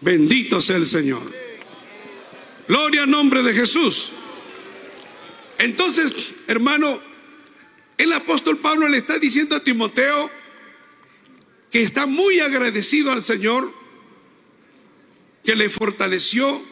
Bendito 0.00 0.60
sea 0.60 0.76
el 0.76 0.86
Señor. 0.86 1.22
Gloria 2.68 3.04
al 3.04 3.10
nombre 3.10 3.42
de 3.42 3.52
Jesús. 3.52 4.12
Entonces, 5.58 6.12
hermano, 6.48 7.00
el 7.96 8.12
apóstol 8.12 8.58
Pablo 8.58 8.88
le 8.88 8.98
está 8.98 9.18
diciendo 9.18 9.56
a 9.56 9.62
Timoteo 9.62 10.30
que 11.70 11.82
está 11.82 12.06
muy 12.06 12.40
agradecido 12.40 13.12
al 13.12 13.22
Señor, 13.22 13.72
que 15.44 15.54
le 15.54 15.70
fortaleció 15.70 16.62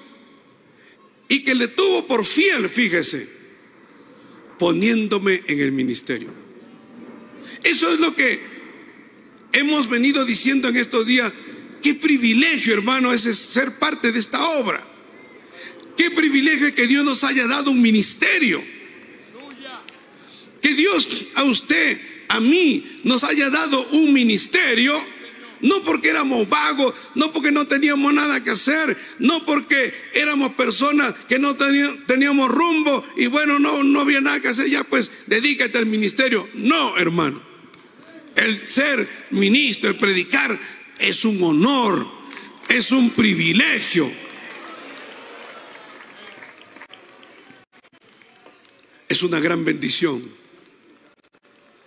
y 1.29 1.45
que 1.45 1.55
le 1.55 1.69
tuvo 1.69 2.07
por 2.07 2.25
fiel, 2.25 2.69
fíjese, 2.69 3.29
poniéndome 4.59 5.43
en 5.47 5.61
el 5.61 5.73
ministerio. 5.73 6.29
Eso 7.63 7.93
es 7.93 8.01
lo 8.01 8.15
que 8.15 8.41
hemos 9.53 9.89
venido 9.89 10.25
diciendo 10.25 10.69
en 10.69 10.77
estos 10.77 11.07
días. 11.07 11.33
Qué 11.83 11.95
privilegio, 11.95 12.75
hermano, 12.75 13.13
es 13.13 13.23
ser 13.23 13.79
parte 13.79 14.13
de 14.13 14.19
esta 14.19 14.43
obra. 14.51 14.85
Qué 15.97 16.11
privilegio 16.11 16.75
que 16.75 16.87
Dios 16.87 17.05
nos 17.05 17.25
haya 17.25 17.47
dado 17.47 17.71
un 17.71 17.81
ministerio. 17.81 18.63
Que 20.61 20.75
Dios 20.75 21.09
a 21.35 21.45
usted, 21.45 22.01
a 22.29 22.41
mí, 22.41 22.99
nos 23.05 23.23
haya 23.23 23.51
dado 23.51 23.87
un 23.93 24.13
ministerio 24.13 25.14
no 25.65 25.83
porque 25.83 26.11
éramos 26.11 26.47
vagos, 26.49 26.95
no 27.15 27.33
porque 27.33 27.51
no 27.51 27.67
teníamos 27.67 28.13
nada 28.13 28.45
que 28.45 28.51
hacer, 28.51 28.97
no 29.19 29.45
porque 29.47 29.95
éramos 30.13 30.53
personas 30.53 31.15
que 31.27 31.39
no 31.39 31.57
teníamos 31.57 32.51
rumbo 32.51 33.03
y 33.17 33.27
bueno, 33.29 33.59
no, 33.59 33.83
no 33.83 34.01
había 34.01 34.21
nada 34.21 34.41
que 34.41 34.49
hacer, 34.49 34.69
ya 34.69 34.85
pues 34.85 35.11
dedícate 35.27 35.79
al 35.79 35.87
ministerio. 35.87 36.49
No, 36.55 36.97
hermano. 36.99 37.43
El 38.37 38.67
ser 38.67 39.09
ministro, 39.31 39.91
el 39.91 39.97
predicar, 39.97 40.59
es 40.99 41.25
un 41.25 41.43
honor, 41.43 42.07
es 42.69 42.93
un 42.93 43.09
privilegio. 43.11 44.13
Es 49.09 49.23
una 49.23 49.41
gran 49.41 49.65
bendición. 49.65 50.44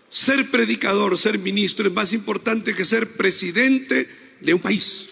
Ser 0.09 0.49
predicador, 0.49 1.17
ser 1.17 1.37
ministro 1.37 1.87
es 1.87 1.93
más 1.93 2.13
importante 2.13 2.73
que 2.73 2.85
ser 2.85 3.07
presidente 3.17 4.09
de 4.39 4.53
un 4.53 4.61
país. 4.61 5.09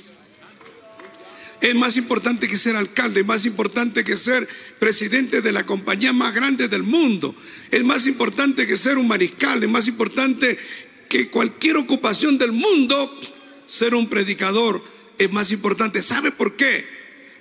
Es 1.62 1.74
más 1.74 1.98
importante 1.98 2.48
que 2.48 2.58
ser 2.58 2.76
alcalde, 2.76 3.22
es 3.22 3.26
más 3.26 3.46
importante 3.46 4.04
que 4.04 4.18
ser 4.18 4.48
presidente 4.78 5.42
de 5.42 5.52
la 5.52 5.66
compañía 5.66 6.14
más 6.14 6.34
grande 6.34 6.68
del 6.68 6.84
mundo. 6.84 7.36
Es 7.72 7.84
más 7.84 8.08
importante 8.08 8.68
que 8.68 8.78
ser 8.78 8.98
un 8.98 9.08
mariscal, 9.08 9.64
es 9.64 9.70
más 9.70 9.88
importante 9.88 10.58
que 11.10 11.30
cualquier 11.30 11.78
ocupación 11.78 12.38
del 12.38 12.52
mundo, 12.52 13.20
ser 13.66 13.96
un 13.96 14.08
predicador 14.08 14.84
es 15.18 15.32
más 15.32 15.52
importante. 15.52 16.02
¿Sabe 16.02 16.32
por 16.32 16.56
qué? 16.56 16.86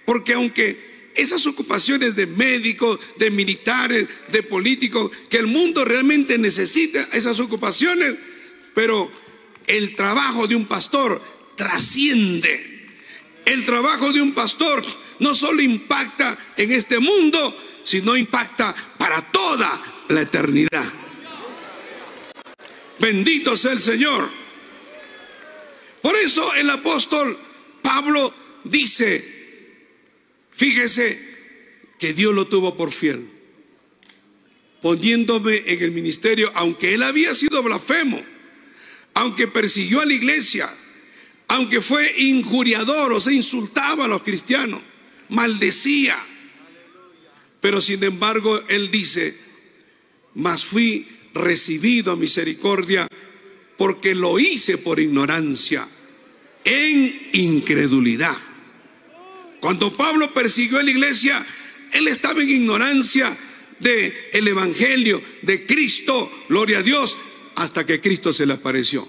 Porque 0.05 0.35
aunque 0.35 0.94
esas 1.15 1.47
ocupaciones 1.47 2.17
de 2.17 2.27
médicos, 2.27 2.99
de 3.17 3.31
militares, 3.31 4.09
de 4.31 4.43
políticos, 4.43 5.11
que 5.29 5.39
el 5.39 5.47
mundo 5.47 5.85
realmente 5.85 6.39
necesita 6.39 7.09
esas 7.13 7.41
ocupaciones, 7.41 8.17
pero 8.75 9.11
el 9.67 9.95
trabajo 9.95 10.47
de 10.47 10.57
un 10.57 10.67
pastor 10.67 11.23
trasciende. 11.57 12.89
El 13.45 13.65
trabajo 13.65 14.13
de 14.13 14.23
un 14.23 14.33
pastor 14.33 14.85
no 15.21 15.35
solo 15.35 15.63
impacta 15.63 16.37
en 16.57 16.73
este 16.73 16.99
mundo, 16.99 17.57
sino 17.85 18.17
impacta 18.17 18.75
para 18.99 19.21
toda 19.31 20.05
la 20.09 20.23
eternidad. 20.23 20.85
Bendito 22.99 23.57
sea 23.57 23.73
el 23.73 23.81
Señor. 23.81 24.31
Por 26.01 26.17
eso 26.17 26.55
el 26.55 26.69
apóstol 26.71 27.39
Pablo 27.83 28.33
dice, 28.65 29.34
Fíjese 30.55 31.19
que 31.99 32.13
Dios 32.13 32.35
lo 32.35 32.47
tuvo 32.47 32.77
por 32.77 32.93
fiel, 32.93 33.29
poniéndome 34.81 35.63
en 35.67 35.83
el 35.83 35.91
ministerio, 35.91 36.51
aunque 36.55 36.95
él 36.95 37.03
había 37.03 37.35
sido 37.35 37.63
blasfemo, 37.63 38.25
aunque 39.15 39.49
persiguió 39.49 40.01
a 40.01 40.07
la 40.07 40.13
iglesia, 40.13 40.73
aunque 41.49 41.81
fue 41.81 42.13
injuriador, 42.19 43.13
o 43.13 43.21
se 43.21 43.35
insultaba 43.35 44.05
a 44.05 44.09
los 44.09 44.23
cristianos, 44.23 44.81
maldecía. 45.29 46.17
Pero 47.61 47.81
sin 47.81 48.05
embargo, 48.05 48.63
él 48.69 48.91
dice, 48.91 49.37
mas 50.35 50.65
fui 50.65 51.07
recibido 51.33 52.17
misericordia 52.17 53.09
porque 53.77 54.15
lo 54.15 54.39
hice 54.39 54.79
por 54.79 55.01
ignorancia, 55.01 55.89
en 56.65 57.31
incredulidad. 57.33 58.37
Cuando 59.65 59.91
Pablo 59.91 60.31
persiguió 60.35 60.79
a 60.79 60.83
la 60.83 60.91
iglesia, 60.91 61.43
él 61.91 62.07
estaba 62.09 62.43
en 62.43 62.51
ignorancia 62.51 63.35
del 63.79 64.13
el 64.35 64.47
evangelio 64.47 65.23
de 65.41 65.65
Cristo, 65.65 66.45
gloria 66.51 66.81
a 66.81 66.83
Dios, 66.83 67.17
hasta 67.57 67.87
que 67.87 67.99
Cristo 67.99 68.31
se 68.31 68.45
le 68.45 68.53
apareció. 68.53 69.09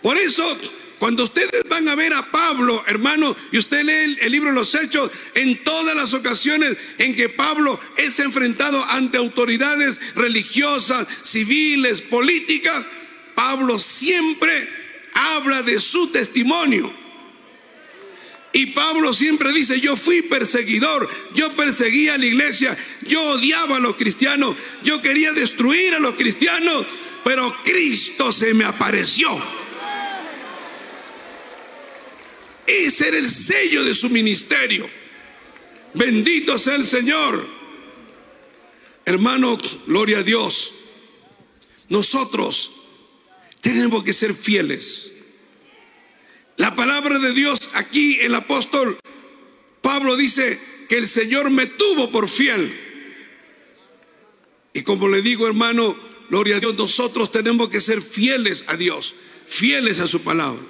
Por 0.00 0.16
eso, 0.16 0.56
cuando 0.98 1.24
ustedes 1.24 1.64
van 1.68 1.88
a 1.88 1.94
ver 1.94 2.14
a 2.14 2.30
Pablo, 2.30 2.82
hermano, 2.86 3.36
y 3.52 3.58
usted 3.58 3.84
lee 3.84 4.16
el, 4.18 4.32
libro 4.32 4.48
de 4.48 4.56
los 4.56 4.74
Hechos, 4.74 5.10
en 5.34 5.62
todas 5.62 5.94
las 5.94 6.14
ocasiones 6.14 6.74
en 6.96 7.14
que 7.14 7.28
Pablo 7.28 7.78
es 7.98 8.18
enfrentado 8.18 8.82
ante 8.86 9.18
autoridades 9.18 10.00
religiosas, 10.14 11.06
civiles, 11.22 12.00
políticas, 12.00 12.86
Pablo 13.34 13.78
siempre 13.78 14.70
habla 15.12 15.62
de 15.62 15.78
su 15.78 16.06
testimonio. 16.06 16.99
Y 18.52 18.66
Pablo 18.66 19.12
siempre 19.12 19.52
dice, 19.52 19.80
yo 19.80 19.96
fui 19.96 20.22
perseguidor, 20.22 21.08
yo 21.34 21.54
perseguía 21.54 22.14
a 22.14 22.18
la 22.18 22.26
iglesia, 22.26 22.76
yo 23.02 23.22
odiaba 23.22 23.76
a 23.76 23.80
los 23.80 23.94
cristianos, 23.94 24.56
yo 24.82 25.00
quería 25.00 25.32
destruir 25.32 25.94
a 25.94 26.00
los 26.00 26.14
cristianos, 26.16 26.84
pero 27.22 27.54
Cristo 27.62 28.32
se 28.32 28.52
me 28.54 28.64
apareció. 28.64 29.40
Ese 32.66 33.08
era 33.08 33.18
el 33.18 33.28
sello 33.28 33.84
de 33.84 33.94
su 33.94 34.10
ministerio. 34.10 34.88
Bendito 35.94 36.58
sea 36.58 36.74
el 36.74 36.84
Señor. 36.84 37.46
Hermano, 39.04 39.58
gloria 39.86 40.18
a 40.18 40.22
Dios. 40.22 40.72
Nosotros 41.88 42.70
tenemos 43.60 44.02
que 44.02 44.12
ser 44.12 44.34
fieles 44.34 45.10
la 46.60 46.74
palabra 46.74 47.18
de 47.18 47.32
Dios 47.32 47.70
aquí, 47.72 48.18
el 48.20 48.34
apóstol 48.34 48.98
Pablo 49.80 50.14
dice 50.14 50.60
que 50.90 50.98
el 50.98 51.08
Señor 51.08 51.50
me 51.50 51.64
tuvo 51.64 52.10
por 52.10 52.28
fiel. 52.28 52.78
Y 54.74 54.82
como 54.82 55.08
le 55.08 55.22
digo, 55.22 55.46
hermano, 55.46 55.96
gloria 56.28 56.56
a 56.56 56.60
Dios, 56.60 56.74
nosotros 56.76 57.32
tenemos 57.32 57.70
que 57.70 57.80
ser 57.80 58.02
fieles 58.02 58.64
a 58.66 58.76
Dios, 58.76 59.14
fieles 59.46 60.00
a 60.00 60.06
su 60.06 60.20
palabra. 60.20 60.60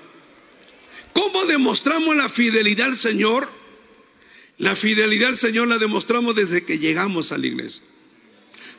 ¿Cómo 1.13 1.45
demostramos 1.47 2.15
la 2.15 2.29
fidelidad 2.29 2.87
al 2.87 2.97
Señor? 2.97 3.51
La 4.59 4.77
fidelidad 4.77 5.31
al 5.31 5.39
Señor 5.39 5.67
la 5.67 5.79
demostramos 5.79 6.37
desde 6.37 6.65
que 6.65 6.79
llegamos 6.79 7.33
a 7.33 7.39
la 7.39 7.49
iglesia 7.49 7.83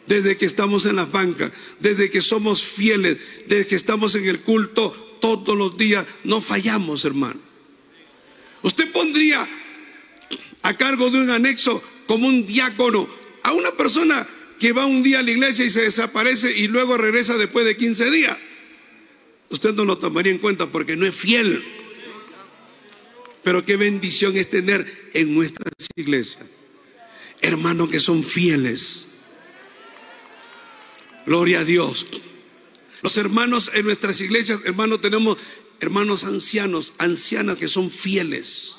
desde 0.08 0.36
que 0.36 0.46
estamos 0.46 0.88
en 0.88 0.96
las 0.96 1.12
bancas, 1.12 1.52
desde 1.80 2.10
que 2.10 2.22
somos 2.22 2.64
fieles, 2.64 3.18
desde 3.48 3.68
que 3.68 3.76
estamos 3.76 4.16
en 4.16 4.28
el 4.28 4.40
culto 4.40 5.11
todos 5.22 5.58
los 5.58 5.78
días. 5.78 6.06
No 6.26 6.42
fallamos, 6.42 7.06
hermano. 7.06 7.40
Usted 8.62 8.92
pondría 8.92 9.48
a 10.64 10.78
cargo 10.78 11.10
de 11.10 11.22
un 11.22 11.30
anexo 11.30 11.82
como 12.06 12.28
un 12.28 12.46
diácono 12.46 13.08
a 13.44 13.54
una 13.54 13.72
persona 13.72 14.28
que 14.60 14.74
va 14.74 14.86
un 14.86 15.02
día 15.02 15.20
a 15.20 15.24
la 15.24 15.32
iglesia 15.32 15.64
y 15.64 15.70
se 15.70 15.84
desaparece 15.84 16.52
y 16.56 16.68
luego 16.68 16.98
regresa 16.98 17.38
después 17.38 17.64
de 17.64 17.78
15 17.78 18.12
días. 18.12 18.38
Usted 19.50 19.74
no 19.74 19.86
lo 19.86 19.98
tomaría 19.98 20.34
en 20.34 20.40
cuenta 20.40 20.70
porque 20.70 20.98
no 20.98 21.06
es 21.06 21.16
fiel. 21.16 21.64
Pero 23.44 23.64
qué 23.64 23.78
bendición 23.78 24.36
es 24.36 24.50
tener 24.50 25.10
en 25.14 25.34
nuestras 25.34 25.74
iglesias 25.96 26.52
hermanos 27.42 27.90
que 27.90 28.00
son 28.00 28.24
fieles. 28.24 29.08
Gloria 31.26 31.62
a 31.62 31.66
Dios. 31.66 32.08
Los 33.02 33.18
hermanos 33.18 33.72
en 33.74 33.86
nuestras 33.86 34.22
iglesias, 34.22 34.62
hermanos, 34.66 35.02
tenemos 35.02 35.38
hermanos 35.80 36.24
ancianos, 36.24 36.94
ancianas 36.98 37.58
que 37.58 37.68
son 37.68 37.90
fieles. 37.90 38.76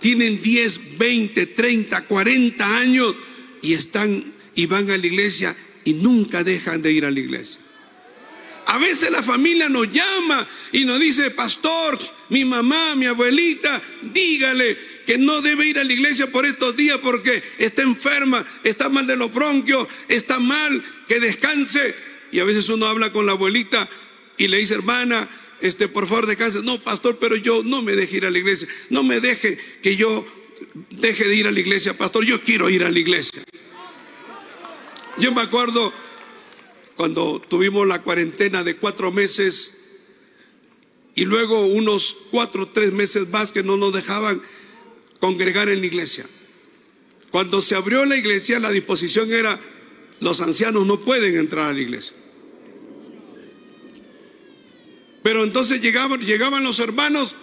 Tienen 0.00 0.40
10, 0.40 0.98
20, 0.98 1.46
30, 1.46 2.06
40 2.06 2.78
años 2.78 3.14
y 3.60 3.74
están 3.74 4.32
y 4.54 4.66
van 4.66 4.90
a 4.90 4.96
la 4.96 5.06
iglesia 5.06 5.54
y 5.84 5.92
nunca 5.92 6.42
dejan 6.42 6.80
de 6.80 6.92
ir 6.92 7.04
a 7.04 7.10
la 7.10 7.20
iglesia. 7.20 7.60
A 8.66 8.78
veces 8.78 9.10
la 9.10 9.22
familia 9.22 9.68
nos 9.68 9.90
llama 9.90 10.46
y 10.72 10.84
nos 10.84 11.00
dice, 11.00 11.30
pastor, 11.32 11.98
mi 12.28 12.44
mamá, 12.44 12.94
mi 12.94 13.06
abuelita, 13.06 13.82
dígale 14.12 14.78
que 15.04 15.18
no 15.18 15.42
debe 15.42 15.66
ir 15.66 15.78
a 15.78 15.84
la 15.84 15.92
iglesia 15.92 16.30
por 16.30 16.46
estos 16.46 16.76
días 16.76 16.98
porque 17.02 17.42
está 17.58 17.82
enferma, 17.82 18.46
está 18.62 18.88
mal 18.88 19.06
de 19.06 19.16
los 19.16 19.32
bronquios, 19.32 19.88
está 20.08 20.38
mal, 20.38 20.84
que 21.08 21.18
descanse. 21.18 22.09
Y 22.32 22.40
a 22.40 22.44
veces 22.44 22.68
uno 22.68 22.86
habla 22.86 23.12
con 23.12 23.26
la 23.26 23.32
abuelita 23.32 23.88
y 24.36 24.48
le 24.48 24.58
dice, 24.58 24.74
hermana, 24.74 25.28
este, 25.60 25.88
por 25.88 26.06
favor 26.06 26.26
descanse. 26.26 26.62
No, 26.62 26.78
pastor, 26.80 27.18
pero 27.18 27.36
yo 27.36 27.62
no 27.64 27.82
me 27.82 27.96
deje 27.96 28.18
ir 28.18 28.26
a 28.26 28.30
la 28.30 28.38
iglesia. 28.38 28.68
No 28.88 29.02
me 29.02 29.20
deje 29.20 29.58
que 29.82 29.96
yo 29.96 30.24
deje 30.90 31.26
de 31.26 31.34
ir 31.34 31.46
a 31.46 31.50
la 31.50 31.60
iglesia, 31.60 31.96
pastor, 31.96 32.24
yo 32.24 32.40
quiero 32.42 32.68
ir 32.70 32.84
a 32.84 32.90
la 32.90 32.98
iglesia. 32.98 33.42
Yo 35.18 35.32
me 35.32 35.42
acuerdo 35.42 35.92
cuando 36.96 37.40
tuvimos 37.40 37.86
la 37.86 38.02
cuarentena 38.02 38.62
de 38.62 38.76
cuatro 38.76 39.10
meses 39.12 39.74
y 41.14 41.24
luego 41.24 41.66
unos 41.66 42.14
cuatro 42.30 42.64
o 42.64 42.68
tres 42.68 42.92
meses 42.92 43.28
más 43.28 43.52
que 43.52 43.62
no 43.62 43.76
nos 43.76 43.92
dejaban 43.92 44.40
congregar 45.18 45.68
en 45.68 45.80
la 45.80 45.86
iglesia. 45.86 46.26
Cuando 47.30 47.62
se 47.62 47.74
abrió 47.74 48.04
la 48.04 48.16
iglesia, 48.16 48.58
la 48.58 48.70
disposición 48.70 49.32
era, 49.32 49.60
los 50.20 50.40
ancianos 50.40 50.86
no 50.86 51.00
pueden 51.00 51.36
entrar 51.36 51.68
a 51.68 51.72
la 51.72 51.80
iglesia. 51.80 52.16
Pero 55.22 55.44
entonces 55.44 55.80
llegaban, 55.82 56.62
los 56.62 56.78
hermanos 56.78 57.36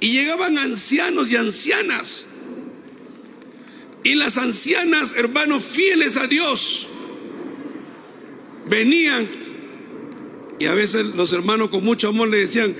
y 0.00 0.12
llegaban 0.12 0.58
ancianos 0.58 1.30
y 1.30 1.36
ancianas. 1.36 2.26
Y 4.04 4.16
las 4.16 4.36
ancianas, 4.36 5.14
hermanos, 5.16 5.62
fieles 5.64 6.16
a 6.16 6.26
Dios, 6.26 6.88
venían 8.68 9.28
y 10.62 10.66
a 10.66 10.74
veces 10.74 11.06
los 11.16 11.32
hermanos 11.32 11.70
con 11.70 11.82
mucho 11.82 12.08
amor 12.08 12.28
le 12.28 12.38
decían, 12.38 12.72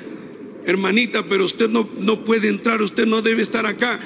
hermanita, 0.66 1.24
pero 1.28 1.44
usted 1.44 1.68
no, 1.68 1.90
no 1.98 2.24
puede 2.24 2.46
entrar, 2.46 2.80
usted 2.80 3.06
no 3.06 3.22
debe 3.22 3.42
estar 3.42 3.66
acá, 3.66 3.98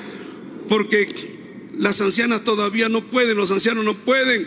porque 0.67 1.37
las 1.79 2.01
ancianas 2.01 2.43
todavía 2.43 2.89
no 2.89 3.07
pueden, 3.11 3.37
los 3.37 3.51
ancianos 3.51 3.85
no 3.85 3.95
pueden. 3.95 4.47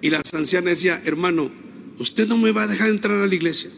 Y 0.00 0.10
las 0.10 0.32
ancianas 0.32 0.74
decían, 0.74 1.02
hermano, 1.06 1.50
usted 1.98 2.28
no 2.28 2.38
me 2.38 2.52
va 2.52 2.62
a 2.62 2.66
dejar 2.68 2.90
entrar 2.90 3.20
a 3.20 3.26
la 3.26 3.34
iglesia. 3.34 3.70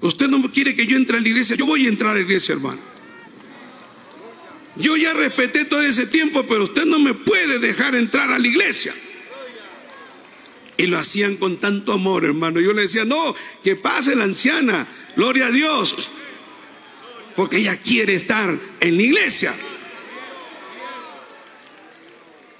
Usted 0.00 0.28
no 0.28 0.50
quiere 0.52 0.74
que 0.74 0.86
yo 0.86 0.96
entre 0.96 1.18
a 1.18 1.20
la 1.20 1.28
iglesia, 1.28 1.56
yo 1.56 1.66
voy 1.66 1.86
a 1.86 1.88
entrar 1.88 2.12
a 2.12 2.14
la 2.14 2.20
iglesia, 2.20 2.54
hermano. 2.54 2.80
Yo 4.76 4.96
ya 4.96 5.12
respeté 5.12 5.64
todo 5.64 5.82
ese 5.82 6.06
tiempo, 6.06 6.46
pero 6.46 6.64
usted 6.64 6.84
no 6.84 7.00
me 7.00 7.14
puede 7.14 7.58
dejar 7.58 7.96
entrar 7.96 8.30
a 8.30 8.38
la 8.38 8.46
iglesia. 8.46 8.94
Y 10.76 10.86
lo 10.86 10.96
hacían 10.96 11.36
con 11.36 11.56
tanto 11.56 11.92
amor, 11.92 12.24
hermano. 12.24 12.60
Yo 12.60 12.72
le 12.72 12.82
decía, 12.82 13.04
no, 13.04 13.34
que 13.64 13.74
pase 13.74 14.14
la 14.14 14.22
anciana, 14.22 14.86
gloria 15.16 15.48
a 15.48 15.50
Dios, 15.50 15.96
porque 17.34 17.56
ella 17.56 17.76
quiere 17.76 18.14
estar 18.14 18.56
en 18.78 18.96
la 18.96 19.02
iglesia. 19.02 19.52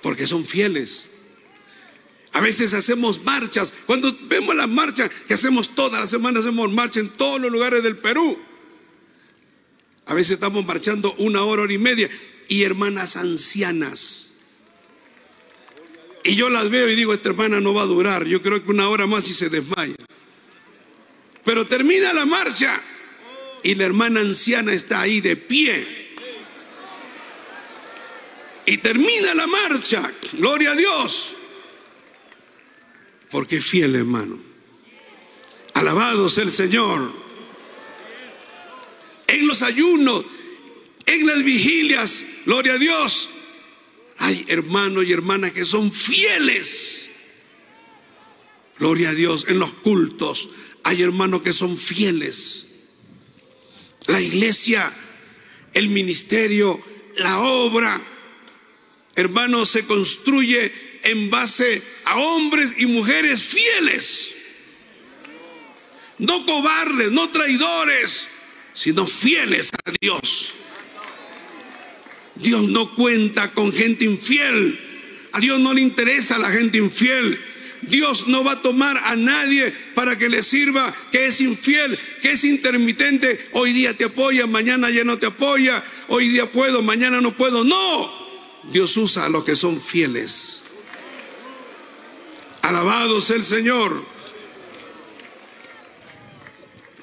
Porque 0.02 0.26
son 0.26 0.44
fieles. 0.44 1.12
A 2.38 2.40
veces 2.40 2.72
hacemos 2.72 3.20
marchas. 3.24 3.74
Cuando 3.84 4.16
vemos 4.28 4.54
las 4.54 4.68
marchas 4.68 5.10
que 5.26 5.34
hacemos 5.34 5.74
todas 5.74 5.98
las 5.98 6.08
semanas, 6.08 6.44
hacemos 6.44 6.70
marchas 6.70 6.98
en 6.98 7.08
todos 7.08 7.40
los 7.40 7.50
lugares 7.50 7.82
del 7.82 7.96
Perú. 7.96 8.38
A 10.06 10.14
veces 10.14 10.34
estamos 10.34 10.64
marchando 10.64 11.12
una 11.18 11.42
hora, 11.42 11.62
hora 11.62 11.72
y 11.72 11.78
media. 11.78 12.08
Y 12.46 12.62
hermanas 12.62 13.16
ancianas 13.16 14.28
y 16.22 16.36
yo 16.36 16.48
las 16.48 16.68
veo 16.70 16.88
y 16.88 16.94
digo, 16.94 17.12
esta 17.12 17.30
hermana 17.30 17.60
no 17.60 17.74
va 17.74 17.82
a 17.82 17.86
durar. 17.86 18.26
Yo 18.26 18.40
creo 18.40 18.62
que 18.62 18.70
una 18.70 18.88
hora 18.88 19.06
más 19.08 19.26
y 19.30 19.32
se 19.32 19.48
desmaya. 19.48 19.96
Pero 21.42 21.66
termina 21.66 22.12
la 22.12 22.24
marcha 22.24 22.80
y 23.62 23.74
la 23.74 23.86
hermana 23.86 24.20
anciana 24.20 24.72
está 24.74 25.00
ahí 25.00 25.20
de 25.20 25.36
pie. 25.36 26.16
Y 28.66 28.76
termina 28.76 29.34
la 29.34 29.46
marcha. 29.46 30.12
Gloria 30.34 30.72
a 30.72 30.76
Dios. 30.76 31.34
Porque 33.30 33.56
es 33.56 33.64
fiel, 33.64 33.94
hermano. 33.94 34.38
Alabado 35.74 36.28
sea 36.28 36.44
el 36.44 36.50
Señor. 36.50 37.12
En 39.26 39.46
los 39.46 39.62
ayunos, 39.62 40.24
en 41.06 41.26
las 41.26 41.44
vigilias, 41.44 42.24
gloria 42.46 42.74
a 42.74 42.78
Dios, 42.78 43.28
hay 44.18 44.44
hermanos 44.48 45.04
y 45.04 45.12
hermanas 45.12 45.52
que 45.52 45.64
son 45.64 45.92
fieles. 45.92 47.08
Gloria 48.78 49.10
a 49.10 49.14
Dios. 49.14 49.46
En 49.48 49.58
los 49.58 49.74
cultos 49.74 50.48
hay 50.84 51.02
hermanos 51.02 51.42
que 51.42 51.52
son 51.52 51.76
fieles. 51.76 52.66
La 54.06 54.20
iglesia, 54.20 54.92
el 55.74 55.90
ministerio, 55.90 56.80
la 57.16 57.40
obra, 57.40 58.02
hermanos, 59.14 59.68
se 59.68 59.84
construye 59.84 60.72
en 61.04 61.30
base 61.30 61.82
a 62.04 62.16
hombres 62.18 62.74
y 62.76 62.86
mujeres 62.86 63.42
fieles. 63.42 64.34
No 66.18 66.44
cobardes, 66.44 67.10
no 67.12 67.28
traidores, 67.30 68.28
sino 68.74 69.06
fieles 69.06 69.70
a 69.84 69.92
Dios. 70.00 70.54
Dios 72.34 72.68
no 72.68 72.94
cuenta 72.94 73.52
con 73.52 73.72
gente 73.72 74.04
infiel. 74.04 74.78
A 75.32 75.40
Dios 75.40 75.60
no 75.60 75.74
le 75.74 75.80
interesa 75.80 76.38
la 76.38 76.50
gente 76.50 76.78
infiel. 76.78 77.40
Dios 77.82 78.26
no 78.26 78.42
va 78.42 78.52
a 78.52 78.62
tomar 78.62 78.96
a 79.04 79.14
nadie 79.14 79.72
para 79.94 80.18
que 80.18 80.28
le 80.28 80.42
sirva 80.42 80.92
que 81.12 81.26
es 81.26 81.40
infiel, 81.40 81.98
que 82.20 82.32
es 82.32 82.44
intermitente. 82.44 83.48
Hoy 83.52 83.72
día 83.72 83.96
te 83.96 84.04
apoya, 84.04 84.46
mañana 84.46 84.90
ya 84.90 85.04
no 85.04 85.18
te 85.18 85.26
apoya. 85.26 85.84
Hoy 86.08 86.28
día 86.28 86.50
puedo, 86.50 86.82
mañana 86.82 87.20
no 87.20 87.36
puedo. 87.36 87.64
No. 87.64 88.12
Dios 88.70 88.96
usa 88.96 89.26
a 89.26 89.28
los 89.28 89.44
que 89.44 89.56
son 89.56 89.80
fieles. 89.80 90.64
Alabado 92.68 93.20
sea 93.20 93.36
el 93.36 93.44
Señor. 93.44 94.04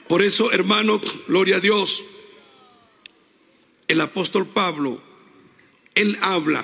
Por 0.07 0.21
eso, 0.21 0.51
hermano, 0.51 1.01
gloria 1.27 1.57
a 1.57 1.59
Dios. 1.59 2.03
El 3.87 4.01
apóstol 4.01 4.45
Pablo 4.47 5.01
él 5.95 6.17
habla 6.21 6.63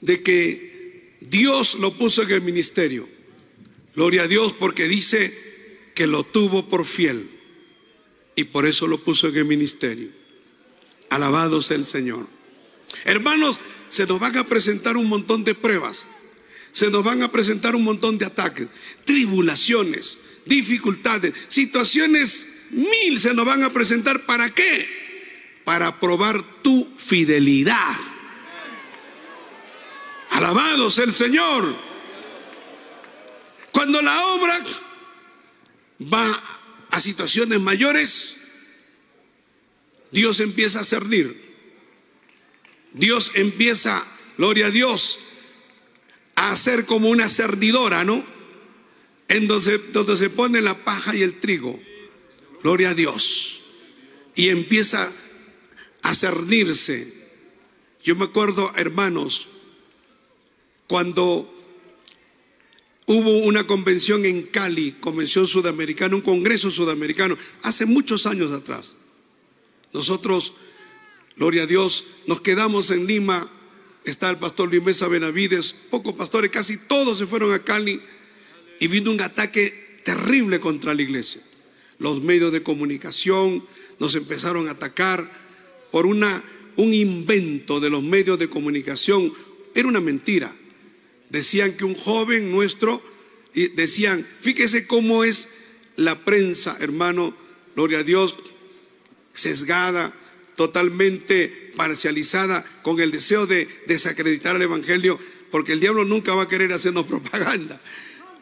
de 0.00 0.22
que 0.22 1.16
Dios 1.20 1.74
lo 1.80 1.92
puso 1.94 2.22
en 2.22 2.30
el 2.30 2.42
ministerio. 2.42 3.08
Gloria 3.96 4.22
a 4.22 4.28
Dios 4.28 4.52
porque 4.52 4.86
dice 4.86 5.36
que 5.94 6.06
lo 6.06 6.22
tuvo 6.22 6.68
por 6.68 6.84
fiel 6.84 7.30
y 8.36 8.44
por 8.44 8.66
eso 8.66 8.86
lo 8.86 8.98
puso 8.98 9.28
en 9.28 9.36
el 9.36 9.44
ministerio. 9.46 10.10
Alabado 11.08 11.62
sea 11.62 11.76
el 11.76 11.84
Señor. 11.84 12.28
Hermanos, 13.04 13.60
se 13.88 14.06
nos 14.06 14.20
van 14.20 14.36
a 14.36 14.46
presentar 14.46 14.96
un 14.96 15.08
montón 15.08 15.42
de 15.42 15.54
pruebas, 15.54 16.06
se 16.72 16.90
nos 16.90 17.04
van 17.04 17.22
a 17.22 17.32
presentar 17.32 17.74
un 17.74 17.84
montón 17.84 18.18
de 18.18 18.26
ataques, 18.26 18.68
tribulaciones, 19.04 20.18
dificultades, 20.46 21.34
situaciones 21.48 22.46
mil 22.70 23.20
se 23.20 23.34
nos 23.34 23.44
van 23.46 23.62
a 23.62 23.72
presentar. 23.72 24.26
¿Para 24.26 24.50
qué? 24.50 25.00
para 25.70 26.00
probar 26.00 26.42
tu 26.62 26.84
fidelidad. 26.96 27.96
Alabado 30.30 30.90
sea 30.90 31.04
el 31.04 31.12
Señor. 31.12 31.76
Cuando 33.70 34.02
la 34.02 34.26
obra 34.26 34.58
va 36.12 36.42
a 36.90 36.98
situaciones 36.98 37.60
mayores, 37.60 38.34
Dios 40.10 40.40
empieza 40.40 40.80
a 40.80 40.84
cernir. 40.84 41.40
Dios 42.92 43.30
empieza, 43.34 44.04
gloria 44.36 44.66
a 44.66 44.70
Dios, 44.70 45.20
a 46.40 46.52
hacer 46.52 46.86
como 46.86 47.10
una 47.10 47.28
cernidora, 47.28 48.02
¿no? 48.02 48.24
En 49.28 49.46
donde, 49.46 49.76
donde 49.92 50.16
se 50.16 50.30
pone 50.30 50.62
la 50.62 50.84
paja 50.84 51.14
y 51.14 51.20
el 51.20 51.38
trigo. 51.38 51.78
Gloria 52.62 52.90
a 52.90 52.94
Dios. 52.94 53.60
Y 54.34 54.48
empieza 54.48 55.12
a 56.00 56.14
cernirse. 56.14 57.12
Yo 58.02 58.16
me 58.16 58.24
acuerdo, 58.24 58.72
hermanos, 58.76 59.50
cuando 60.86 61.54
hubo 63.04 63.38
una 63.40 63.66
convención 63.66 64.24
en 64.24 64.44
Cali, 64.44 64.92
convención 64.92 65.46
sudamericana, 65.46 66.16
un 66.16 66.22
congreso 66.22 66.70
sudamericano, 66.70 67.36
hace 67.60 67.84
muchos 67.84 68.24
años 68.24 68.50
atrás. 68.50 68.94
Nosotros, 69.92 70.54
gloria 71.36 71.64
a 71.64 71.66
Dios, 71.66 72.06
nos 72.26 72.40
quedamos 72.40 72.90
en 72.90 73.06
Lima, 73.06 73.50
está 74.04 74.30
el 74.30 74.38
pastor 74.38 74.68
Luis 74.68 74.82
Mesa 74.82 75.08
Benavides, 75.08 75.74
pocos 75.90 76.14
pastores, 76.14 76.50
casi 76.50 76.76
todos 76.76 77.18
se 77.18 77.26
fueron 77.26 77.52
a 77.52 77.64
Cali 77.64 78.00
y 78.78 78.88
vino 78.88 79.10
un 79.10 79.20
ataque 79.20 80.00
terrible 80.04 80.60
contra 80.60 80.94
la 80.94 81.02
iglesia. 81.02 81.42
Los 81.98 82.22
medios 82.22 82.52
de 82.52 82.62
comunicación 82.62 83.64
nos 83.98 84.14
empezaron 84.14 84.68
a 84.68 84.72
atacar, 84.72 85.30
por 85.90 86.06
una, 86.06 86.42
un 86.76 86.94
invento 86.94 87.80
de 87.80 87.90
los 87.90 88.02
medios 88.02 88.38
de 88.38 88.48
comunicación. 88.48 89.32
Era 89.74 89.88
una 89.88 90.00
mentira. 90.00 90.54
Decían 91.28 91.76
que 91.76 91.84
un 91.84 91.94
joven 91.94 92.50
nuestro, 92.50 93.02
decían, 93.74 94.26
fíjese 94.40 94.86
cómo 94.86 95.24
es 95.24 95.48
la 95.96 96.24
prensa, 96.24 96.76
hermano, 96.80 97.36
gloria 97.74 97.98
a 97.98 98.02
Dios, 98.02 98.36
sesgada, 99.34 100.14
totalmente 100.56 101.69
parcializada, 101.80 102.62
con 102.82 103.00
el 103.00 103.10
deseo 103.10 103.46
de 103.46 103.66
desacreditar 103.86 104.54
al 104.54 104.60
Evangelio, 104.62 105.18
porque 105.50 105.72
el 105.72 105.80
diablo 105.80 106.04
nunca 106.04 106.34
va 106.34 106.42
a 106.42 106.48
querer 106.48 106.74
hacernos 106.74 107.06
propaganda. 107.14 107.80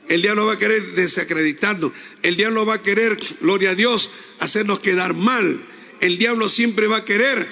El 0.09 0.23
diablo 0.23 0.47
va 0.47 0.55
a 0.55 0.59
querer 0.59 0.95
desacreditarnos. 0.95 1.93
El 2.23 2.35
diablo 2.35 2.67
va 2.67 2.75
a 2.75 2.83
querer, 2.83 3.17
gloria 3.41 3.71
a 3.71 3.75
Dios, 3.75 4.11
hacernos 4.41 4.81
quedar 4.81 5.15
mal 5.15 5.63
el 6.01 6.19
diablo 6.19 6.49
siempre 6.49 6.87
va 6.87 6.99
a 6.99 7.05
querer 7.05 7.49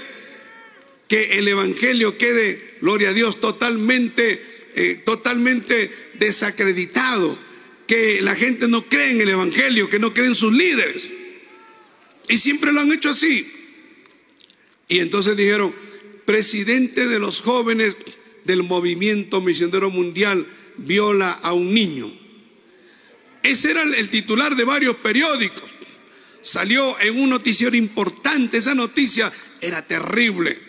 que 1.08 1.38
el 1.38 1.48
Evangelio 1.48 2.18
quede, 2.18 2.76
gloria 2.80 3.10
a 3.10 3.12
Dios, 3.12 3.40
totalmente, 3.40 4.42
eh, 4.74 5.02
totalmente 5.04 5.90
desacreditado, 6.14 7.38
que 7.86 8.20
la 8.20 8.34
gente 8.34 8.66
no 8.66 8.88
cree 8.88 9.12
en 9.12 9.20
el 9.20 9.28
Evangelio, 9.28 9.88
que 9.88 9.98
no 9.98 10.12
cree 10.12 10.26
en 10.26 10.34
sus 10.34 10.52
líderes. 10.52 11.08
Y 12.28 12.38
siempre 12.38 12.72
lo 12.72 12.80
han 12.80 12.90
hecho 12.90 13.10
así. 13.10 13.52
Y 14.88 15.00
entonces 15.00 15.36
dijeron, 15.36 15.74
presidente 16.24 17.06
de 17.06 17.18
los 17.18 17.40
jóvenes 17.40 17.96
del 18.44 18.62
movimiento 18.62 19.40
misionero 19.40 19.90
mundial 19.90 20.46
viola 20.76 21.32
a 21.32 21.52
un 21.52 21.74
niño. 21.74 22.12
Ese 23.42 23.70
era 23.70 23.82
el 23.82 24.10
titular 24.10 24.54
de 24.56 24.64
varios 24.64 24.96
periódicos. 24.96 25.64
Salió 26.42 26.98
en 27.00 27.18
un 27.18 27.30
noticiero 27.30 27.76
importante, 27.76 28.58
esa 28.58 28.74
noticia 28.74 29.32
era 29.60 29.82
terrible. 29.82 30.60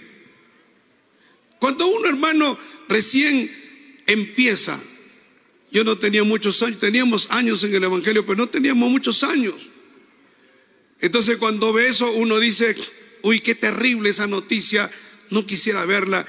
Cuando 1.59 1.88
un 1.88 2.05
hermano 2.05 2.57
recién 2.88 3.51
empieza, 4.05 4.80
yo 5.72 5.84
no 5.84 5.97
tenía 5.97 6.24
muchos 6.24 6.61
años, 6.63 6.80
teníamos 6.80 7.30
años 7.32 7.63
en 7.63 7.76
el 7.76 7.84
Evangelio, 7.84 8.26
pero 8.26 8.38
no 8.38 8.47
teníamos 8.47 8.89
muchos 8.89 9.24
años. 9.24 9.70
Entonces 10.99 11.38
cuando 11.38 11.74
ve 11.74 11.88
eso, 11.88 12.11
uno 12.13 12.39
dice, 12.39 12.76
uy, 13.22 13.39
qué 13.39 13.55
terrible 13.55 14.09
esa 14.09 14.28
noticia, 14.28 14.89
no 15.30 15.45
quisiera 15.45 15.86
verla. 15.86 16.26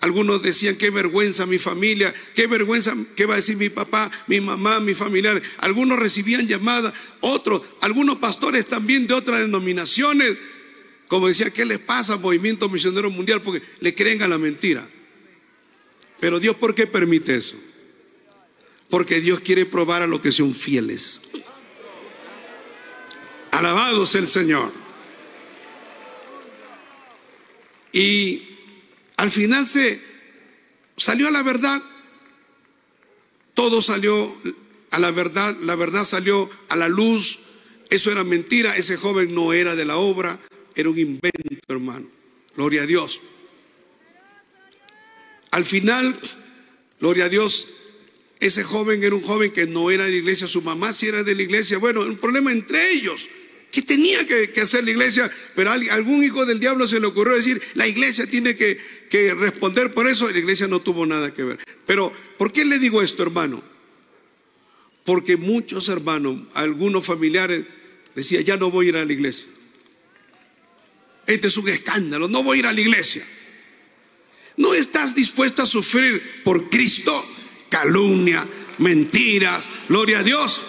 Algunos 0.00 0.42
decían, 0.42 0.76
qué 0.76 0.90
vergüenza 0.90 1.46
mi 1.46 1.56
familia, 1.56 2.12
qué 2.34 2.46
vergüenza, 2.46 2.94
qué 3.16 3.24
va 3.24 3.34
a 3.34 3.36
decir 3.36 3.56
mi 3.56 3.70
papá, 3.70 4.10
mi 4.26 4.40
mamá, 4.40 4.78
mi 4.80 4.94
familiar. 4.94 5.40
Algunos 5.58 5.98
recibían 5.98 6.46
llamadas, 6.46 6.92
otros, 7.20 7.62
algunos 7.80 8.16
pastores 8.16 8.66
también 8.66 9.06
de 9.06 9.14
otras 9.14 9.40
denominaciones, 9.40 10.36
como 11.08 11.28
decía, 11.28 11.50
¿qué 11.50 11.64
les 11.64 11.78
pasa 11.78 12.14
al 12.14 12.20
movimiento 12.20 12.68
misionero 12.68 13.10
mundial? 13.10 13.40
Porque 13.40 13.62
le 13.80 13.94
creen 13.94 14.20
a 14.22 14.28
la 14.28 14.36
mentira. 14.36 14.86
Pero 16.20 16.38
Dios, 16.38 16.56
¿por 16.56 16.74
qué 16.74 16.86
permite 16.86 17.36
eso? 17.36 17.56
Porque 18.90 19.20
Dios 19.20 19.40
quiere 19.40 19.64
probar 19.64 20.02
a 20.02 20.06
los 20.06 20.20
que 20.20 20.32
son 20.32 20.54
fieles. 20.54 21.22
Alabado 23.50 24.02
el 24.02 24.26
Señor. 24.26 24.83
Y 27.94 28.42
al 29.16 29.30
final 29.30 29.68
se 29.68 30.00
salió 30.96 31.28
a 31.28 31.30
la 31.30 31.44
verdad. 31.44 31.80
Todo 33.54 33.80
salió 33.80 34.36
a 34.90 34.98
la 34.98 35.12
verdad. 35.12 35.56
La 35.60 35.76
verdad 35.76 36.04
salió 36.04 36.50
a 36.68 36.76
la 36.76 36.88
luz. 36.88 37.38
Eso 37.88 38.10
era 38.10 38.24
mentira. 38.24 38.76
Ese 38.76 38.96
joven 38.96 39.32
no 39.32 39.52
era 39.52 39.76
de 39.76 39.84
la 39.84 39.96
obra. 39.96 40.40
Era 40.74 40.90
un 40.90 40.98
invento, 40.98 41.60
hermano. 41.68 42.08
Gloria 42.56 42.82
a 42.82 42.86
Dios. 42.86 43.20
Al 45.52 45.64
final, 45.64 46.18
gloria 46.98 47.26
a 47.26 47.28
Dios, 47.28 47.68
ese 48.40 48.64
joven 48.64 49.04
era 49.04 49.14
un 49.14 49.22
joven 49.22 49.52
que 49.52 49.68
no 49.68 49.92
era 49.92 50.06
de 50.06 50.10
la 50.10 50.16
iglesia, 50.16 50.48
su 50.48 50.62
mamá 50.62 50.92
sí 50.92 51.06
era 51.06 51.22
de 51.22 51.36
la 51.36 51.42
iglesia. 51.42 51.78
Bueno, 51.78 52.00
un 52.00 52.18
problema 52.18 52.50
entre 52.50 52.90
ellos. 52.90 53.28
¿Qué 53.74 53.82
tenía 53.82 54.24
que, 54.24 54.60
hacer 54.60 54.84
la 54.84 54.92
iglesia? 54.92 55.28
Pero 55.56 55.72
a 55.72 55.74
algún 55.74 56.22
hijo 56.22 56.46
del 56.46 56.60
diablo 56.60 56.86
se 56.86 57.00
le 57.00 57.08
ocurrió 57.08 57.34
decir, 57.34 57.60
la 57.74 57.88
iglesia 57.88 58.24
tiene 58.24 58.54
que, 58.54 58.78
que 59.10 59.34
responder 59.34 59.92
por 59.92 60.06
eso. 60.06 60.30
La 60.30 60.38
iglesia 60.38 60.68
no 60.68 60.80
tuvo 60.80 61.04
nada 61.04 61.34
que 61.34 61.42
ver. 61.42 61.58
Pero, 61.84 62.12
¿por 62.38 62.52
qué 62.52 62.64
le 62.64 62.78
digo 62.78 63.02
esto, 63.02 63.24
hermano? 63.24 63.64
Porque 65.02 65.36
muchos 65.36 65.88
hermanos, 65.88 66.38
algunos 66.54 67.04
familiares, 67.04 67.64
decían, 68.14 68.44
ya 68.44 68.56
no 68.56 68.70
voy 68.70 68.86
a 68.86 68.88
ir 68.90 68.96
a 68.96 69.04
la 69.04 69.12
iglesia. 69.12 69.48
Este 71.26 71.48
es 71.48 71.56
un 71.56 71.68
escándalo, 71.68 72.28
no 72.28 72.44
voy 72.44 72.58
a 72.58 72.60
ir 72.60 72.66
a 72.66 72.72
la 72.72 72.80
iglesia. 72.80 73.24
¿No 74.56 74.72
estás 74.72 75.16
dispuesto 75.16 75.62
a 75.62 75.66
sufrir 75.66 76.44
por 76.44 76.70
Cristo? 76.70 77.26
Calumnia, 77.68 78.46
mentiras, 78.78 79.68
gloria 79.88 80.20
a 80.20 80.22
Dios. 80.22 80.62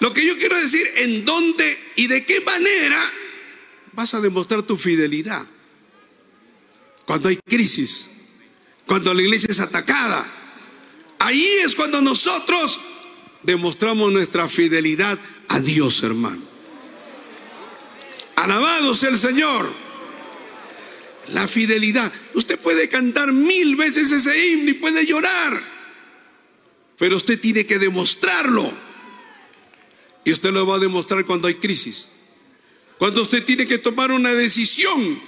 Lo 0.00 0.12
que 0.14 0.26
yo 0.26 0.36
quiero 0.38 0.58
decir, 0.58 0.86
en 0.96 1.24
dónde 1.24 1.78
y 1.96 2.06
de 2.06 2.24
qué 2.24 2.40
manera 2.40 3.10
vas 3.92 4.14
a 4.14 4.20
demostrar 4.20 4.62
tu 4.62 4.76
fidelidad. 4.76 5.46
Cuando 7.04 7.28
hay 7.28 7.36
crisis, 7.36 8.10
cuando 8.86 9.12
la 9.12 9.22
iglesia 9.22 9.48
es 9.50 9.60
atacada, 9.60 10.26
ahí 11.18 11.46
es 11.62 11.74
cuando 11.74 12.00
nosotros 12.00 12.80
demostramos 13.42 14.10
nuestra 14.10 14.48
fidelidad 14.48 15.18
a 15.48 15.60
Dios, 15.60 16.02
hermano. 16.02 16.42
Alabado 18.36 18.94
sea 18.94 19.10
el 19.10 19.18
Señor. 19.18 19.70
La 21.34 21.46
fidelidad. 21.46 22.10
Usted 22.34 22.58
puede 22.58 22.88
cantar 22.88 23.32
mil 23.32 23.76
veces 23.76 24.10
ese 24.10 24.46
himno 24.46 24.70
y 24.70 24.74
puede 24.74 25.04
llorar, 25.04 25.62
pero 26.96 27.16
usted 27.16 27.38
tiene 27.38 27.66
que 27.66 27.78
demostrarlo. 27.78 28.89
Y 30.24 30.32
usted 30.32 30.50
lo 30.52 30.66
va 30.66 30.76
a 30.76 30.78
demostrar 30.78 31.24
cuando 31.24 31.48
hay 31.48 31.54
crisis. 31.54 32.08
Cuando 32.98 33.22
usted 33.22 33.44
tiene 33.44 33.66
que 33.66 33.78
tomar 33.78 34.12
una 34.12 34.34
decisión, 34.34 35.20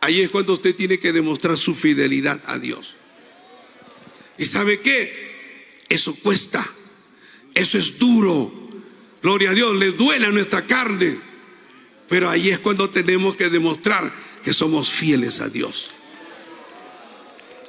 ahí 0.00 0.20
es 0.20 0.30
cuando 0.30 0.54
usted 0.54 0.74
tiene 0.74 0.98
que 0.98 1.12
demostrar 1.12 1.56
su 1.56 1.74
fidelidad 1.74 2.40
a 2.46 2.58
Dios. 2.58 2.96
¿Y 4.38 4.46
sabe 4.46 4.80
qué? 4.80 5.76
Eso 5.88 6.14
cuesta. 6.16 6.66
Eso 7.54 7.78
es 7.78 7.98
duro. 7.98 8.52
Gloria 9.22 9.50
a 9.50 9.54
Dios, 9.54 9.76
le 9.76 9.92
duele 9.92 10.26
a 10.26 10.30
nuestra 10.30 10.66
carne. 10.66 11.20
Pero 12.08 12.28
ahí 12.28 12.50
es 12.50 12.58
cuando 12.58 12.90
tenemos 12.90 13.36
que 13.36 13.48
demostrar 13.48 14.12
que 14.42 14.52
somos 14.52 14.90
fieles 14.90 15.40
a 15.40 15.48
Dios. 15.48 15.90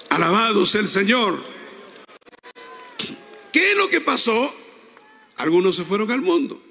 Alabado 0.09 0.65
sea 0.65 0.81
el 0.81 0.87
Señor. 0.87 1.43
¿Qué 3.51 3.71
es 3.71 3.77
lo 3.77 3.89
que 3.89 4.01
pasó? 4.01 4.53
Algunos 5.37 5.75
se 5.75 5.83
fueron 5.83 6.11
al 6.11 6.21
mundo. 6.21 6.61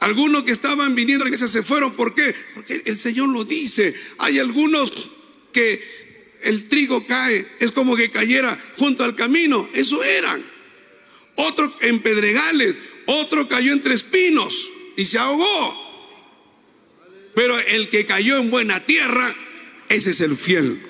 Algunos 0.00 0.44
que 0.44 0.52
estaban 0.52 0.94
viniendo 0.94 1.22
a 1.22 1.26
la 1.26 1.30
iglesia 1.30 1.48
se 1.48 1.62
fueron. 1.62 1.94
¿Por 1.94 2.14
qué? 2.14 2.34
Porque 2.54 2.82
el 2.84 2.98
Señor 2.98 3.28
lo 3.30 3.44
dice. 3.44 3.94
Hay 4.18 4.38
algunos 4.38 4.92
que 5.52 5.82
el 6.44 6.68
trigo 6.68 7.06
cae, 7.06 7.46
es 7.58 7.72
como 7.72 7.96
que 7.96 8.10
cayera 8.10 8.58
junto 8.76 9.04
al 9.04 9.16
camino. 9.16 9.68
Eso 9.74 10.02
eran. 10.04 10.44
Otro 11.34 11.74
en 11.80 12.00
pedregales, 12.00 12.76
otro 13.06 13.48
cayó 13.48 13.72
entre 13.72 13.94
espinos 13.94 14.70
y 14.96 15.04
se 15.04 15.18
ahogó. 15.18 15.88
Pero 17.34 17.58
el 17.58 17.88
que 17.88 18.04
cayó 18.04 18.38
en 18.38 18.50
buena 18.50 18.84
tierra, 18.84 19.34
ese 19.88 20.10
es 20.10 20.20
el 20.20 20.36
fiel. 20.36 20.82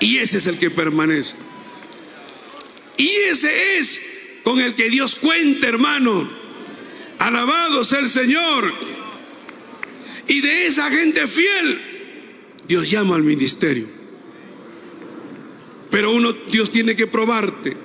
Y 0.00 0.18
ese 0.18 0.38
es 0.38 0.46
el 0.46 0.58
que 0.58 0.70
permanece. 0.70 1.36
Y 2.96 3.08
ese 3.28 3.78
es 3.78 4.00
con 4.44 4.60
el 4.60 4.74
que 4.74 4.90
Dios 4.90 5.16
cuenta, 5.16 5.66
hermano. 5.66 6.30
Alabado 7.18 7.82
sea 7.82 8.00
el 8.00 8.08
Señor. 8.08 8.72
Y 10.28 10.40
de 10.42 10.66
esa 10.66 10.90
gente 10.90 11.26
fiel, 11.26 11.80
Dios 12.68 12.90
llama 12.90 13.16
al 13.16 13.22
ministerio. 13.22 13.88
Pero 15.90 16.12
uno, 16.12 16.32
Dios 16.50 16.70
tiene 16.70 16.94
que 16.94 17.06
probarte. 17.06 17.76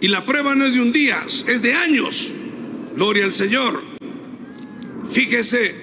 Y 0.00 0.08
la 0.08 0.24
prueba 0.24 0.54
no 0.54 0.64
es 0.64 0.74
de 0.74 0.80
un 0.80 0.92
día, 0.92 1.20
es 1.26 1.60
de 1.62 1.74
años. 1.74 2.32
Gloria 2.94 3.24
al 3.24 3.32
Señor. 3.32 3.82
Fíjese 5.10 5.74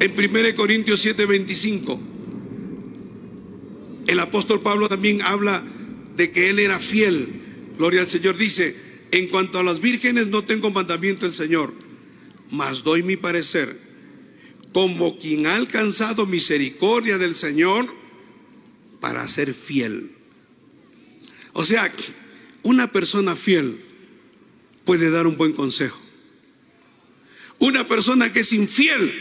en 0.00 0.12
1 0.12 0.56
Corintios 0.56 1.04
7:25. 1.04 2.00
El 4.06 4.20
apóstol 4.20 4.60
Pablo 4.60 4.88
también 4.88 5.22
habla 5.22 5.62
de 6.16 6.30
que 6.30 6.50
él 6.50 6.58
era 6.58 6.78
fiel 6.78 7.43
Gloria 7.76 8.00
al 8.00 8.06
Señor. 8.06 8.36
Dice, 8.36 8.76
en 9.10 9.28
cuanto 9.28 9.58
a 9.58 9.62
las 9.62 9.80
vírgenes 9.80 10.28
no 10.28 10.42
tengo 10.42 10.70
mandamiento 10.70 11.26
del 11.26 11.34
Señor, 11.34 11.72
mas 12.50 12.82
doy 12.82 13.02
mi 13.02 13.16
parecer. 13.16 13.78
Como 14.72 15.18
quien 15.18 15.46
ha 15.46 15.54
alcanzado 15.54 16.26
misericordia 16.26 17.16
del 17.18 17.34
Señor 17.34 17.94
para 19.00 19.26
ser 19.28 19.54
fiel. 19.54 20.10
O 21.52 21.64
sea, 21.64 21.92
una 22.62 22.90
persona 22.90 23.36
fiel 23.36 23.84
puede 24.84 25.10
dar 25.10 25.26
un 25.26 25.36
buen 25.36 25.52
consejo. 25.52 26.00
Una 27.60 27.86
persona 27.86 28.32
que 28.32 28.40
es 28.40 28.52
infiel 28.52 29.14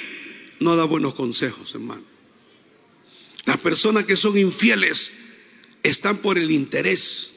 no 0.59 0.75
da 0.75 0.85
buenos 0.85 1.13
consejos, 1.13 1.73
hermano. 1.75 2.03
Las 3.45 3.57
personas 3.57 4.05
que 4.05 4.15
son 4.15 4.37
infieles 4.37 5.11
están 5.83 6.17
por 6.17 6.37
el 6.37 6.49
interés 6.49 7.32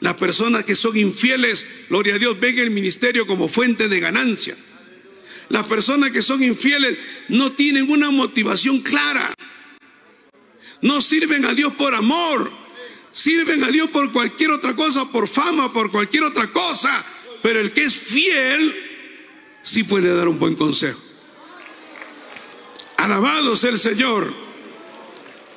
las 0.00 0.16
personas 0.16 0.64
que 0.64 0.74
son 0.74 0.96
infieles, 0.96 1.66
gloria 1.88 2.14
a 2.14 2.18
Dios, 2.18 2.40
ven 2.40 2.58
el 2.58 2.70
ministerio 2.70 3.26
como 3.26 3.48
fuente 3.48 3.88
de 3.88 4.00
ganancia. 4.00 4.56
Las 5.50 5.66
personas 5.66 6.10
que 6.10 6.22
son 6.22 6.42
infieles 6.42 6.96
no 7.28 7.52
tienen 7.52 7.90
una 7.90 8.10
motivación 8.10 8.80
clara. 8.80 9.34
No 10.80 11.02
sirven 11.02 11.44
a 11.44 11.52
Dios 11.52 11.74
por 11.74 11.94
amor. 11.94 12.50
Sirven 13.12 13.62
a 13.64 13.68
Dios 13.68 13.90
por 13.90 14.10
cualquier 14.12 14.52
otra 14.52 14.74
cosa, 14.74 15.10
por 15.10 15.28
fama, 15.28 15.72
por 15.72 15.90
cualquier 15.90 16.22
otra 16.22 16.50
cosa. 16.50 17.04
Pero 17.42 17.60
el 17.60 17.72
que 17.72 17.84
es 17.84 17.94
fiel 17.94 18.74
sí 19.62 19.82
puede 19.82 20.14
dar 20.14 20.28
un 20.28 20.38
buen 20.38 20.54
consejo. 20.54 21.00
Alabado 22.96 23.54
sea 23.56 23.70
el 23.70 23.78
Señor. 23.78 24.32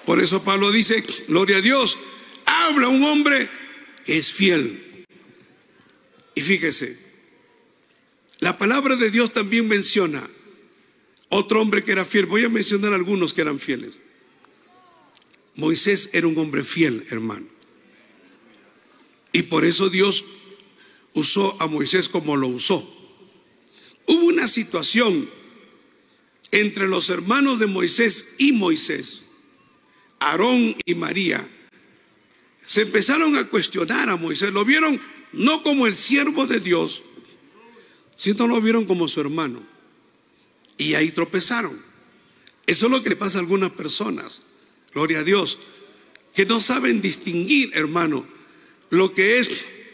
Por 0.05 0.19
eso 0.19 0.43
Pablo 0.43 0.71
dice, 0.71 1.05
gloria 1.27 1.57
a 1.57 1.61
Dios, 1.61 1.97
habla 2.45 2.89
un 2.89 3.03
hombre 3.03 3.62
que 4.03 4.17
es 4.17 4.31
fiel. 4.31 5.05
Y 6.35 6.41
fíjese, 6.41 6.97
la 8.39 8.57
palabra 8.57 8.95
de 8.95 9.09
Dios 9.09 9.31
también 9.31 9.67
menciona 9.67 10.27
otro 11.29 11.61
hombre 11.61 11.83
que 11.83 11.91
era 11.91 12.05
fiel. 12.05 12.25
Voy 12.25 12.43
a 12.43 12.49
mencionar 12.49 12.93
algunos 12.93 13.33
que 13.33 13.41
eran 13.41 13.59
fieles. 13.59 13.93
Moisés 15.55 16.09
era 16.13 16.27
un 16.27 16.37
hombre 16.37 16.63
fiel, 16.63 17.05
hermano. 17.09 17.47
Y 19.31 19.43
por 19.43 19.65
eso 19.65 19.89
Dios 19.89 20.25
usó 21.13 21.59
a 21.61 21.67
Moisés 21.67 22.09
como 22.09 22.35
lo 22.37 22.47
usó. 22.47 22.87
Hubo 24.07 24.25
una 24.25 24.47
situación 24.47 25.29
entre 26.51 26.87
los 26.87 27.09
hermanos 27.09 27.59
de 27.59 27.67
Moisés 27.67 28.35
y 28.37 28.51
Moisés, 28.51 29.23
Aarón 30.19 30.75
y 30.85 30.95
María. 30.95 31.49
Se 32.65 32.81
empezaron 32.81 33.35
a 33.35 33.45
cuestionar 33.45 34.09
a 34.09 34.15
Moisés. 34.15 34.51
Lo 34.51 34.65
vieron 34.65 34.99
no 35.33 35.63
como 35.63 35.87
el 35.87 35.95
siervo 35.95 36.45
de 36.45 36.59
Dios, 36.59 37.03
sino 38.15 38.47
lo 38.47 38.61
vieron 38.61 38.85
como 38.85 39.07
su 39.07 39.19
hermano. 39.21 39.63
Y 40.77 40.93
ahí 40.95 41.11
tropezaron. 41.11 41.79
Eso 42.65 42.85
es 42.85 42.91
lo 42.91 43.03
que 43.03 43.09
le 43.09 43.15
pasa 43.15 43.37
a 43.37 43.41
algunas 43.41 43.71
personas. 43.71 44.41
Gloria 44.93 45.19
a 45.19 45.23
Dios. 45.23 45.57
Que 46.33 46.45
no 46.45 46.59
saben 46.59 47.01
distinguir, 47.01 47.71
hermano, 47.73 48.25
lo 48.89 49.13
que 49.13 49.39
es 49.39 49.49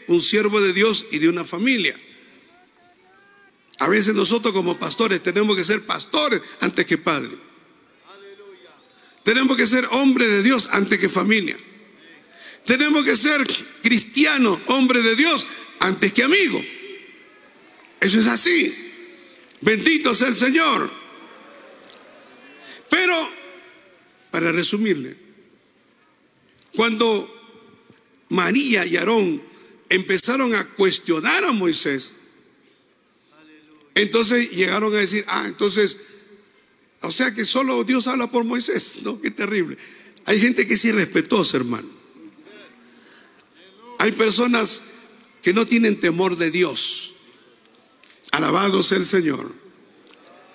un 0.08 0.20
siervo 0.20 0.60
de 0.60 0.72
Dios 0.72 1.06
y 1.10 1.18
de 1.18 1.28
una 1.28 1.44
familia. 1.44 1.98
A 3.78 3.88
veces 3.88 4.14
nosotros 4.14 4.52
como 4.52 4.78
pastores 4.78 5.22
tenemos 5.22 5.56
que 5.56 5.64
ser 5.64 5.82
pastores 5.82 6.40
antes 6.60 6.86
que 6.86 6.98
padres. 6.98 7.38
Tenemos 9.22 9.56
que 9.56 9.66
ser 9.66 9.86
hombre 9.90 10.26
de 10.28 10.42
Dios 10.42 10.68
antes 10.72 10.98
que 10.98 11.08
familia. 11.08 11.56
Tenemos 12.64 13.04
que 13.04 13.16
ser 13.16 13.46
cristiano, 13.82 14.60
hombre 14.66 15.02
de 15.02 15.16
Dios, 15.16 15.46
antes 15.80 16.12
que 16.12 16.22
amigo. 16.22 16.62
Eso 18.00 18.20
es 18.20 18.26
así. 18.26 18.74
Bendito 19.60 20.14
sea 20.14 20.28
el 20.28 20.36
Señor. 20.36 20.90
Pero, 22.88 23.30
para 24.30 24.52
resumirle, 24.52 25.16
cuando 26.74 27.28
María 28.30 28.86
y 28.86 28.96
Aarón 28.96 29.42
empezaron 29.88 30.54
a 30.54 30.64
cuestionar 30.64 31.44
a 31.44 31.52
Moisés, 31.52 32.14
entonces 33.94 34.50
llegaron 34.50 34.94
a 34.94 34.98
decir, 34.98 35.24
ah, 35.28 35.44
entonces, 35.46 35.98
o 37.02 37.10
sea 37.10 37.34
que 37.34 37.44
solo 37.44 37.84
Dios 37.84 38.06
habla 38.06 38.30
por 38.30 38.44
Moisés, 38.44 38.98
¿no? 39.02 39.20
Qué 39.20 39.30
terrible. 39.30 39.76
Hay 40.24 40.40
gente 40.40 40.66
que 40.66 40.74
es 40.74 40.84
irrespetuosa, 40.84 41.56
hermano. 41.56 41.99
Hay 44.00 44.12
personas 44.12 44.80
que 45.42 45.52
no 45.52 45.66
tienen 45.66 46.00
temor 46.00 46.38
de 46.38 46.50
Dios. 46.50 47.12
Alabado 48.32 48.82
sea 48.82 48.96
el 48.96 49.04
Señor. 49.04 49.52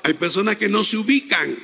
Hay 0.02 0.16
personas 0.16 0.56
que 0.56 0.68
no 0.68 0.84
se 0.84 0.98
ubican. 0.98 1.56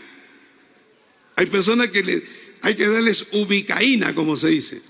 Hay 1.37 1.47
personas 1.47 1.89
que 1.89 2.03
le, 2.03 2.23
hay 2.61 2.75
que 2.75 2.87
darles 2.87 3.25
ubicaína, 3.31 4.13
como 4.13 4.37
se 4.37 4.49
dice. 4.49 4.83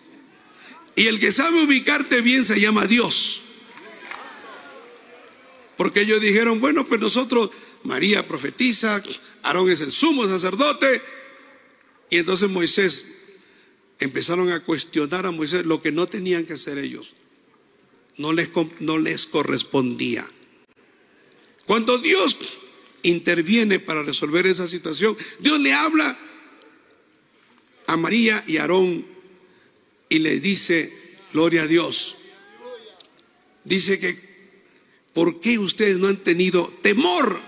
Y 0.97 1.07
el 1.07 1.17
que 1.17 1.31
sabe 1.31 1.63
ubicarte 1.63 2.19
bien 2.19 2.43
se 2.43 2.59
llama 2.59 2.85
Dios. 2.87 3.43
Porque 5.77 6.01
ellos 6.01 6.19
dijeron, 6.19 6.59
bueno, 6.59 6.85
pues 6.85 6.99
nosotros, 6.99 7.51
María 7.83 8.27
profetiza, 8.27 9.01
Aarón 9.43 9.71
es 9.71 9.79
el 9.79 9.93
sumo 9.93 10.27
sacerdote. 10.27 11.01
Y 12.09 12.17
entonces 12.17 12.49
Moisés, 12.49 13.05
empezaron 14.01 14.51
a 14.51 14.59
cuestionar 14.61 15.25
a 15.25 15.31
Moisés 15.31 15.65
lo 15.65 15.81
que 15.81 15.91
no 15.91 16.07
tenían 16.07 16.45
que 16.45 16.53
hacer 16.53 16.77
ellos. 16.77 17.13
No 18.17 18.33
les, 18.33 18.49
no 18.79 18.97
les 18.97 19.25
correspondía. 19.25 20.27
Cuando 21.65 21.97
Dios 21.99 22.35
interviene 23.03 23.79
para 23.79 24.03
resolver 24.03 24.47
esa 24.47 24.67
situación, 24.67 25.15
Dios 25.39 25.59
le 25.59 25.73
habla 25.73 26.17
a 27.87 27.95
María 27.95 28.43
y 28.47 28.57
Aarón 28.57 29.05
y 30.09 30.19
les 30.19 30.41
dice, 30.41 30.91
gloria 31.31 31.63
a 31.63 31.67
Dios. 31.67 32.17
Dice 33.63 33.99
que, 33.99 34.17
¿por 35.13 35.39
qué 35.39 35.59
ustedes 35.59 35.97
no 35.99 36.07
han 36.07 36.17
tenido 36.17 36.73
temor 36.81 37.39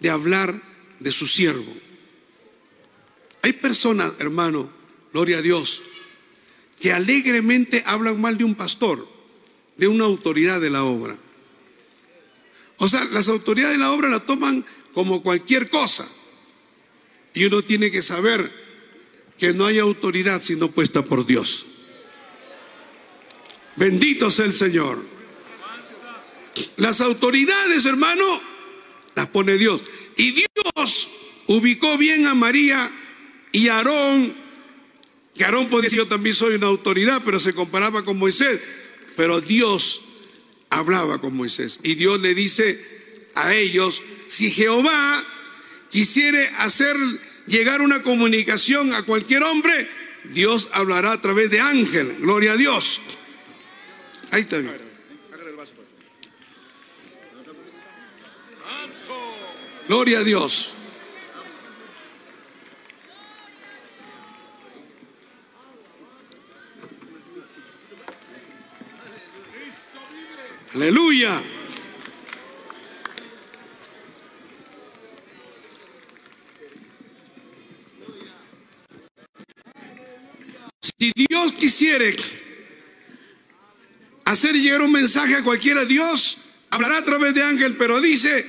de 0.00 0.10
hablar 0.10 0.62
de 1.00 1.12
su 1.12 1.26
siervo? 1.26 1.74
Hay 3.40 3.54
personas, 3.54 4.14
hermano, 4.18 4.81
gloria 5.12 5.38
a 5.38 5.42
Dios, 5.42 5.82
que 6.80 6.92
alegremente 6.92 7.82
hablan 7.86 8.20
mal 8.20 8.38
de 8.38 8.44
un 8.44 8.54
pastor, 8.54 9.08
de 9.76 9.88
una 9.88 10.04
autoridad 10.04 10.60
de 10.60 10.70
la 10.70 10.84
obra. 10.84 11.16
O 12.78 12.88
sea, 12.88 13.04
las 13.04 13.28
autoridades 13.28 13.74
de 13.74 13.78
la 13.78 13.92
obra 13.92 14.08
la 14.08 14.20
toman 14.20 14.64
como 14.92 15.22
cualquier 15.22 15.70
cosa. 15.70 16.08
Y 17.34 17.44
uno 17.44 17.62
tiene 17.62 17.90
que 17.90 18.02
saber 18.02 18.50
que 19.38 19.52
no 19.52 19.66
hay 19.66 19.78
autoridad 19.78 20.42
sino 20.42 20.70
puesta 20.70 21.04
por 21.04 21.24
Dios. 21.24 21.66
Bendito 23.76 24.30
sea 24.30 24.46
el 24.46 24.52
Señor. 24.52 25.02
Las 26.76 27.00
autoridades, 27.00 27.86
hermano, 27.86 28.40
las 29.14 29.28
pone 29.28 29.56
Dios. 29.56 29.82
Y 30.16 30.32
Dios 30.32 31.08
ubicó 31.46 31.96
bien 31.96 32.26
a 32.26 32.34
María 32.34 32.90
y 33.52 33.68
a 33.68 33.78
Aarón, 33.78 34.41
que 35.34 35.44
Aarón 35.44 35.68
podía 35.68 35.84
decir, 35.84 35.98
yo 35.98 36.08
también 36.08 36.34
soy 36.34 36.56
una 36.56 36.66
autoridad, 36.66 37.22
pero 37.24 37.40
se 37.40 37.54
comparaba 37.54 38.04
con 38.04 38.18
Moisés. 38.18 38.60
Pero 39.16 39.40
Dios 39.40 40.02
hablaba 40.70 41.20
con 41.20 41.34
Moisés. 41.34 41.80
Y 41.82 41.94
Dios 41.94 42.20
le 42.20 42.34
dice 42.34 42.78
a 43.34 43.54
ellos, 43.54 44.02
si 44.26 44.50
Jehová 44.50 45.24
quisiere 45.90 46.48
hacer 46.58 46.96
llegar 47.46 47.82
una 47.82 48.02
comunicación 48.02 48.92
a 48.92 49.02
cualquier 49.02 49.42
hombre, 49.42 49.88
Dios 50.32 50.68
hablará 50.72 51.12
a 51.12 51.20
través 51.20 51.50
de 51.50 51.60
ángel. 51.60 52.16
Gloria 52.20 52.52
a 52.52 52.56
Dios. 52.56 53.00
Ahí 54.30 54.42
está 54.42 54.58
bien. 54.58 54.92
Gloria 59.88 60.20
a 60.20 60.24
Dios. 60.24 60.74
Aleluya. 70.74 71.42
Si 80.80 81.12
Dios 81.14 81.52
quisiere 81.52 82.16
hacer 84.24 84.54
llegar 84.54 84.80
un 84.80 84.92
mensaje 84.92 85.34
a 85.34 85.42
cualquiera, 85.42 85.84
Dios 85.84 86.38
hablará 86.70 86.98
a 86.98 87.04
través 87.04 87.34
de 87.34 87.42
ángel, 87.42 87.76
pero 87.76 88.00
dice, 88.00 88.48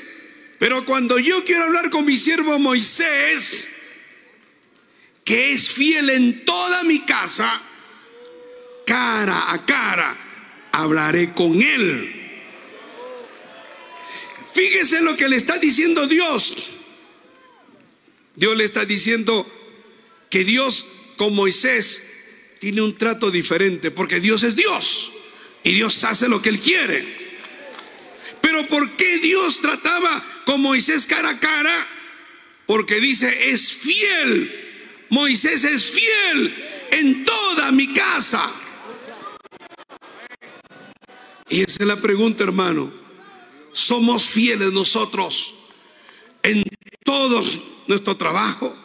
pero 0.60 0.86
cuando 0.86 1.20
yo 1.20 1.44
quiero 1.44 1.66
hablar 1.66 1.90
con 1.90 2.06
mi 2.06 2.16
siervo 2.16 2.58
Moisés, 2.58 3.68
que 5.26 5.52
es 5.52 5.70
fiel 5.70 6.10
en 6.10 6.46
toda 6.46 6.86
mi 6.86 7.00
casa, 7.00 7.62
cara 8.86 9.52
a 9.52 9.66
cara, 9.66 10.23
hablaré 10.74 11.32
con 11.32 11.62
él. 11.62 12.20
Fíjese 14.54 15.02
lo 15.02 15.16
que 15.16 15.30
le 15.30 15.38
está 15.38 15.58
diciendo 15.58 16.08
Dios. 16.08 16.54
Dios 18.36 18.58
le 18.58 18.66
está 18.66 18.84
diciendo 18.84 19.50
que 20.30 20.44
Dios 20.44 20.86
con 21.16 21.34
Moisés 21.34 22.04
tiene 22.60 22.82
un 22.82 22.98
trato 22.98 23.30
diferente, 23.32 23.92
porque 23.92 24.20
Dios 24.20 24.44
es 24.44 24.56
Dios. 24.56 25.14
Y 25.64 25.74
Dios 25.74 26.04
hace 26.04 26.28
lo 26.28 26.42
que 26.42 26.50
Él 26.50 26.60
quiere. 26.60 27.24
Pero 28.42 28.68
¿por 28.68 28.96
qué 28.96 29.20
Dios 29.20 29.62
trataba 29.62 30.26
con 30.46 30.62
Moisés 30.62 31.06
cara 31.08 31.30
a 31.30 31.40
cara? 31.40 31.88
Porque 32.66 33.00
dice, 33.00 33.52
es 33.52 33.72
fiel. 33.72 35.06
Moisés 35.10 35.64
es 35.64 35.92
fiel 35.92 36.56
en 36.92 37.26
toda 37.26 37.72
mi 37.72 37.94
casa. 37.94 38.52
Y 41.50 41.62
esa 41.62 41.84
es 41.84 41.88
la 41.88 41.98
pregunta, 41.98 42.44
hermano. 42.44 42.92
¿Somos 43.72 44.26
fieles 44.26 44.72
nosotros 44.72 45.56
en 46.44 46.64
todo 47.04 47.44
nuestro 47.88 48.16
trabajo? 48.18 48.76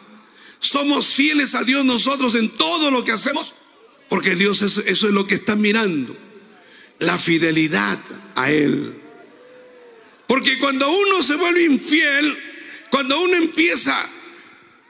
¿Somos 0.59 1.13
fieles 1.13 1.55
a 1.55 1.63
Dios 1.63 1.85
nosotros 1.85 2.35
en 2.35 2.49
todo 2.49 2.91
lo 2.91 3.03
que 3.03 3.11
hacemos? 3.11 3.53
Porque 4.09 4.35
Dios 4.35 4.61
eso 4.61 4.81
es 4.85 5.03
lo 5.03 5.27
que 5.27 5.35
está 5.35 5.55
mirando 5.55 6.17
la 6.99 7.17
fidelidad 7.17 7.99
a 8.35 8.51
Él. 8.51 9.01
Porque 10.27 10.59
cuando 10.59 10.91
uno 10.91 11.23
se 11.23 11.35
vuelve 11.35 11.63
infiel, 11.63 12.37
cuando 12.91 13.19
uno 13.21 13.35
empieza 13.35 14.07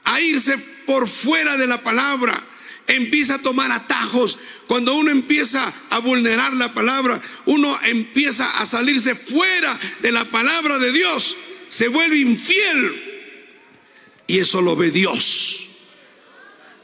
a 0.04 0.20
irse 0.20 0.58
por 0.86 1.08
fuera 1.08 1.56
de 1.56 1.66
la 1.66 1.82
palabra, 1.82 2.42
empieza 2.90 3.36
a 3.36 3.42
tomar 3.42 3.70
atajos. 3.70 4.38
Cuando 4.66 4.94
uno 4.94 5.10
empieza 5.10 5.72
a 5.90 5.98
vulnerar 5.98 6.52
la 6.54 6.74
palabra, 6.74 7.20
uno 7.46 7.78
empieza 7.84 8.58
a 8.60 8.66
salirse 8.66 9.14
fuera 9.14 9.78
de 10.00 10.12
la 10.12 10.24
palabra 10.26 10.78
de 10.78 10.92
Dios, 10.92 11.36
se 11.68 11.88
vuelve 11.88 12.18
infiel. 12.18 13.06
Y 14.26 14.38
eso 14.38 14.62
lo 14.62 14.76
ve 14.76 14.90
Dios. 14.90 15.68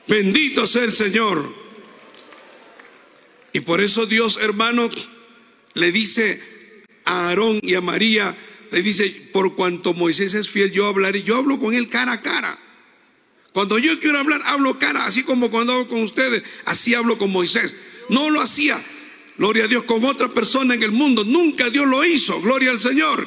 Bendito 0.09 0.67
sea 0.67 0.85
el 0.85 0.93
Señor. 0.93 1.55
Y 3.53 3.61
por 3.61 3.81
eso 3.81 4.07
Dios, 4.07 4.39
hermano, 4.41 4.89
le 5.75 5.93
dice 5.93 6.43
a 7.05 7.29
Aarón 7.29 7.61
y 7.63 7.75
a 7.75 7.81
María, 7.81 8.37
le 8.71 8.83
dice, 8.83 9.29
por 9.33 9.55
cuanto 9.55 9.95
Moisés 9.95 10.35
es 10.35 10.49
fiel, 10.49 10.73
yo 10.73 10.87
hablaré. 10.87 11.23
Yo 11.23 11.37
hablo 11.37 11.59
con 11.59 11.75
él 11.75 11.89
cara 11.89 12.13
a 12.13 12.21
cara. 12.21 12.59
Cuando 13.57 13.79
yo 13.79 13.99
quiero 13.99 14.19
hablar, 14.19 14.43
hablo 14.45 14.79
cara, 14.79 15.07
así 15.07 15.23
como 15.23 15.51
cuando 15.51 15.73
hablo 15.73 15.89
con 15.89 16.03
ustedes, 16.03 16.43
así 16.67 16.93
hablo 16.93 17.17
con 17.17 17.33
Moisés. 17.33 17.75
No 18.11 18.29
lo 18.29 18.43
hacía, 18.43 18.85
gloria 19.39 19.65
a 19.65 19.67
Dios, 19.67 19.85
con 19.85 20.05
otra 20.05 20.29
persona 20.29 20.75
en 20.75 20.83
el 20.83 20.93
mundo. 20.93 21.25
Nunca 21.25 21.71
Dios 21.71 21.89
lo 21.89 22.05
hizo, 22.05 22.39
gloria 22.43 22.71
al 22.71 22.79
Señor. 22.79 23.27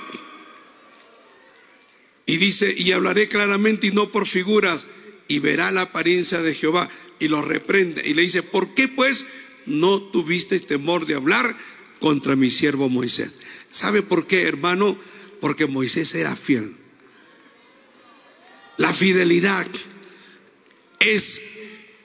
Y 2.28 2.38
dice, 2.38 2.72
y 2.78 2.92
hablaré 2.92 3.28
claramente 3.28 3.88
y 3.88 3.92
no 3.92 4.12
por 4.12 4.28
figuras, 4.28 4.86
y 5.28 5.40
verá 5.40 5.72
la 5.72 5.82
apariencia 5.82 6.44
de 6.44 6.54
Jehová. 6.54 6.88
Y 7.18 7.28
lo 7.28 7.42
reprende 7.42 8.08
y 8.08 8.14
le 8.14 8.22
dice, 8.22 8.44
¿por 8.44 8.76
qué 8.76 8.88
pues 8.88 9.26
no 9.66 10.00
tuviste 10.00 10.60
temor 10.60 11.08
de 11.08 11.16
hablar 11.16 11.58
contra 12.00 12.36
mi 12.36 12.52
siervo 12.52 12.88
Moisés? 12.88 13.32
¿Sabe 13.72 14.04
por 14.04 14.28
qué, 14.28 14.44
hermano? 14.44 14.96
Porque 15.42 15.66
Moisés 15.66 16.14
era 16.14 16.36
fiel. 16.36 16.76
La 18.78 18.94
fidelidad 18.94 19.66
es 21.00 21.42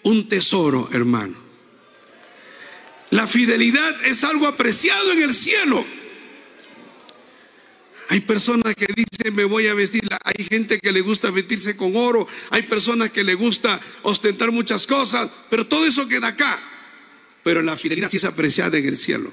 un 0.05 0.28
tesoro, 0.28 0.88
hermano. 0.92 1.36
La 3.11 3.26
fidelidad 3.26 4.05
es 4.05 4.24
algo 4.24 4.47
apreciado 4.47 5.12
en 5.12 5.22
el 5.22 5.34
cielo. 5.34 5.84
Hay 8.11 8.20
personas 8.20 8.74
que 8.74 8.86
dicen 8.95 9.34
me 9.34 9.45
voy 9.45 9.66
a 9.66 9.74
vestir, 9.74 10.03
hay 10.24 10.45
gente 10.45 10.78
que 10.78 10.92
le 10.92 11.01
gusta 11.01 11.30
vestirse 11.30 11.76
con 11.76 11.97
oro, 11.97 12.26
hay 12.51 12.62
personas 12.62 13.11
que 13.11 13.24
le 13.24 13.34
gusta 13.34 13.80
ostentar 14.03 14.53
muchas 14.53 14.86
cosas, 14.86 15.30
pero 15.49 15.66
todo 15.66 15.86
eso 15.86 16.07
queda 16.07 16.28
acá. 16.28 16.61
Pero 17.42 17.62
la 17.62 17.76
fidelidad 17.76 18.11
sí 18.11 18.18
es 18.18 18.24
apreciada 18.24 18.78
en 18.78 18.86
el 18.86 18.97
cielo. 18.97 19.30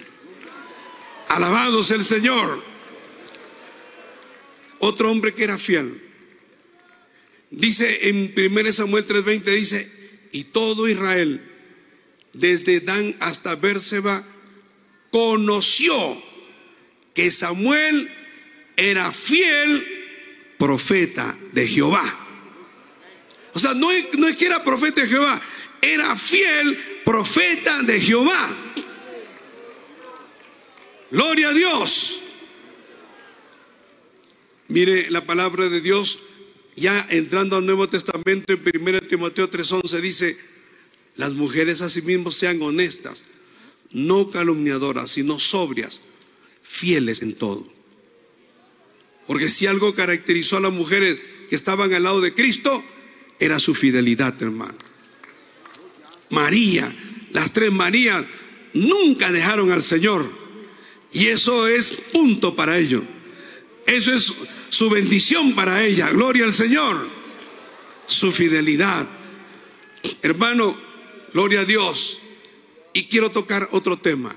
Alabados 1.29 1.91
el 1.91 2.03
Señor. 2.03 2.63
Otro 4.79 5.11
hombre 5.11 5.33
que 5.33 5.43
era 5.43 5.57
fiel. 5.57 6.10
Dice 7.51 8.07
en 8.07 8.33
1 8.33 8.71
Samuel 8.71 9.05
3:20, 9.05 9.43
dice, 9.53 9.91
y 10.31 10.45
todo 10.45 10.87
Israel, 10.87 11.41
desde 12.31 12.79
Dan 12.79 13.13
hasta 13.19 13.55
Bérseba, 13.55 14.25
conoció 15.11 16.23
que 17.13 17.29
Samuel 17.29 18.09
era 18.77 19.11
fiel 19.11 19.85
profeta 20.57 21.37
de 21.51 21.67
Jehová. 21.67 22.17
O 23.53 23.59
sea, 23.59 23.73
no 23.73 23.89
no 24.17 24.27
es 24.29 24.37
que 24.37 24.45
era 24.45 24.63
profeta 24.63 25.01
de 25.01 25.07
Jehová, 25.07 25.41
era 25.81 26.15
fiel 26.15 26.77
profeta 27.03 27.81
de 27.83 27.99
Jehová. 27.99 28.57
Gloria 31.11 31.49
a 31.49 31.53
Dios. 31.53 32.21
Mire 34.69 35.11
la 35.11 35.25
palabra 35.25 35.67
de 35.67 35.81
Dios 35.81 36.17
ya 36.75 37.05
entrando 37.09 37.57
al 37.57 37.65
Nuevo 37.65 37.87
Testamento 37.87 38.53
en 38.53 38.59
1 38.59 39.01
Timoteo 39.01 39.49
3:11 39.49 40.01
dice, 40.01 40.37
las 41.15 41.33
mujeres 41.33 41.81
asimismo 41.81 42.31
sean 42.31 42.61
honestas, 42.61 43.23
no 43.91 44.29
calumniadoras, 44.29 45.11
sino 45.11 45.39
sobrias, 45.39 46.01
fieles 46.61 47.21
en 47.21 47.35
todo. 47.35 47.67
Porque 49.27 49.49
si 49.49 49.67
algo 49.67 49.93
caracterizó 49.93 50.57
a 50.57 50.61
las 50.61 50.71
mujeres 50.71 51.17
que 51.49 51.55
estaban 51.55 51.93
al 51.93 52.03
lado 52.03 52.21
de 52.21 52.33
Cristo, 52.33 52.83
era 53.39 53.59
su 53.59 53.73
fidelidad, 53.73 54.41
hermano. 54.41 54.77
María, 56.29 56.95
las 57.31 57.51
tres 57.51 57.71
Marías, 57.71 58.25
nunca 58.73 59.31
dejaron 59.31 59.71
al 59.71 59.81
Señor. 59.81 60.31
Y 61.11 61.27
eso 61.27 61.67
es 61.67 61.91
punto 62.11 62.55
para 62.55 62.77
ellos. 62.77 63.03
Eso 63.85 64.13
es 64.13 64.33
su 64.71 64.89
bendición 64.89 65.53
para 65.53 65.83
ella. 65.83 66.09
Gloria 66.09 66.45
al 66.45 66.53
Señor. 66.53 67.07
Su 68.07 68.31
fidelidad. 68.31 69.07
Hermano, 70.21 70.75
gloria 71.33 71.59
a 71.59 71.65
Dios. 71.65 72.19
Y 72.93 73.05
quiero 73.07 73.29
tocar 73.29 73.67
otro 73.71 73.97
tema 73.97 74.35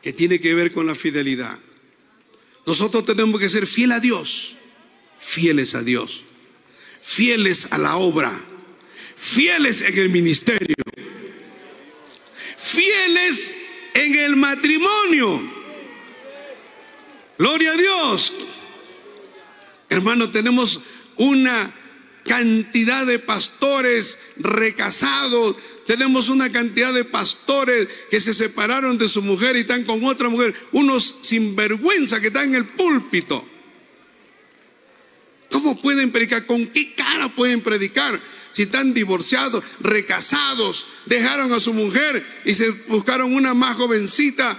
que 0.00 0.12
tiene 0.12 0.40
que 0.40 0.54
ver 0.54 0.72
con 0.72 0.86
la 0.86 0.94
fidelidad. 0.94 1.58
Nosotros 2.64 3.04
tenemos 3.04 3.38
que 3.38 3.48
ser 3.48 3.66
fieles 3.66 3.98
a 3.98 4.00
Dios, 4.00 4.56
fieles 5.18 5.74
a 5.74 5.82
Dios, 5.82 6.24
fieles 7.00 7.68
a 7.70 7.78
la 7.78 7.96
obra, 7.96 8.32
fieles 9.14 9.82
en 9.82 9.98
el 9.98 10.08
ministerio, 10.08 10.76
fieles 12.56 13.52
en 13.94 14.14
el 14.14 14.36
matrimonio. 14.36 15.42
Gloria 17.38 17.72
a 17.72 17.76
Dios. 17.76 18.32
Hermano, 19.92 20.30
tenemos 20.30 20.80
una 21.16 21.72
cantidad 22.24 23.04
de 23.04 23.18
pastores 23.18 24.18
recasados, 24.36 25.56
tenemos 25.86 26.30
una 26.30 26.50
cantidad 26.50 26.92
de 26.94 27.04
pastores 27.04 27.88
que 28.08 28.20
se 28.20 28.32
separaron 28.32 28.96
de 28.96 29.08
su 29.08 29.20
mujer 29.20 29.56
y 29.56 29.60
están 29.60 29.84
con 29.84 30.04
otra 30.04 30.30
mujer, 30.30 30.54
unos 30.72 31.16
sinvergüenza 31.20 32.20
que 32.20 32.28
están 32.28 32.44
en 32.44 32.54
el 32.54 32.64
púlpito. 32.64 33.46
¿Cómo 35.50 35.78
pueden 35.78 36.10
predicar? 36.10 36.46
¿Con 36.46 36.68
qué 36.68 36.94
cara 36.94 37.28
pueden 37.28 37.60
predicar? 37.60 38.18
Si 38.52 38.62
están 38.62 38.94
divorciados, 38.94 39.62
recasados, 39.80 40.86
dejaron 41.04 41.52
a 41.52 41.60
su 41.60 41.74
mujer 41.74 42.24
y 42.46 42.54
se 42.54 42.70
buscaron 42.70 43.34
una 43.34 43.52
más 43.52 43.76
jovencita 43.76 44.58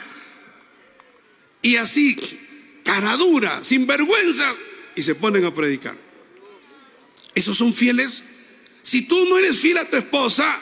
y 1.63 1.77
así, 1.77 2.15
cara 2.84 3.15
dura, 3.15 3.63
sin 3.63 3.88
vergüenza, 3.88 4.53
y 4.95 5.01
se 5.01 5.15
ponen 5.15 5.45
a 5.45 5.53
predicar. 5.53 5.97
¿Esos 7.35 7.57
son 7.57 7.73
fieles? 7.73 8.23
Si 8.83 9.03
tú 9.03 9.25
no 9.25 9.37
eres 9.37 9.59
fiel 9.59 9.77
a 9.77 9.89
tu 9.89 9.97
esposa, 9.97 10.61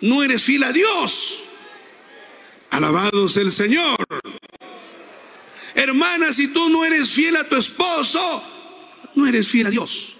no 0.00 0.22
eres 0.22 0.42
fiel 0.42 0.62
a 0.64 0.72
Dios. 0.72 1.44
Alabados 2.70 3.36
el 3.36 3.50
Señor. 3.50 3.96
Hermana, 5.74 6.32
si 6.32 6.48
tú 6.48 6.68
no 6.68 6.84
eres 6.84 7.10
fiel 7.10 7.36
a 7.36 7.48
tu 7.48 7.56
esposo, 7.56 8.42
no 9.14 9.26
eres 9.26 9.48
fiel 9.48 9.66
a 9.66 9.70
Dios. 9.70 10.16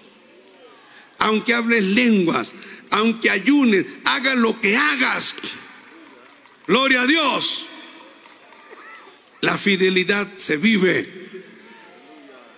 Aunque 1.19 1.53
hables 1.53 1.83
lenguas, 1.83 2.53
aunque 2.89 3.29
ayunes, 3.29 3.85
hagas 4.05 4.35
lo 4.35 4.59
que 4.59 4.75
hagas. 4.75 5.35
Gloria 6.67 7.01
a 7.01 7.07
Dios. 7.07 7.67
La 9.41 9.57
fidelidad 9.57 10.27
se 10.37 10.57
vive. 10.57 11.20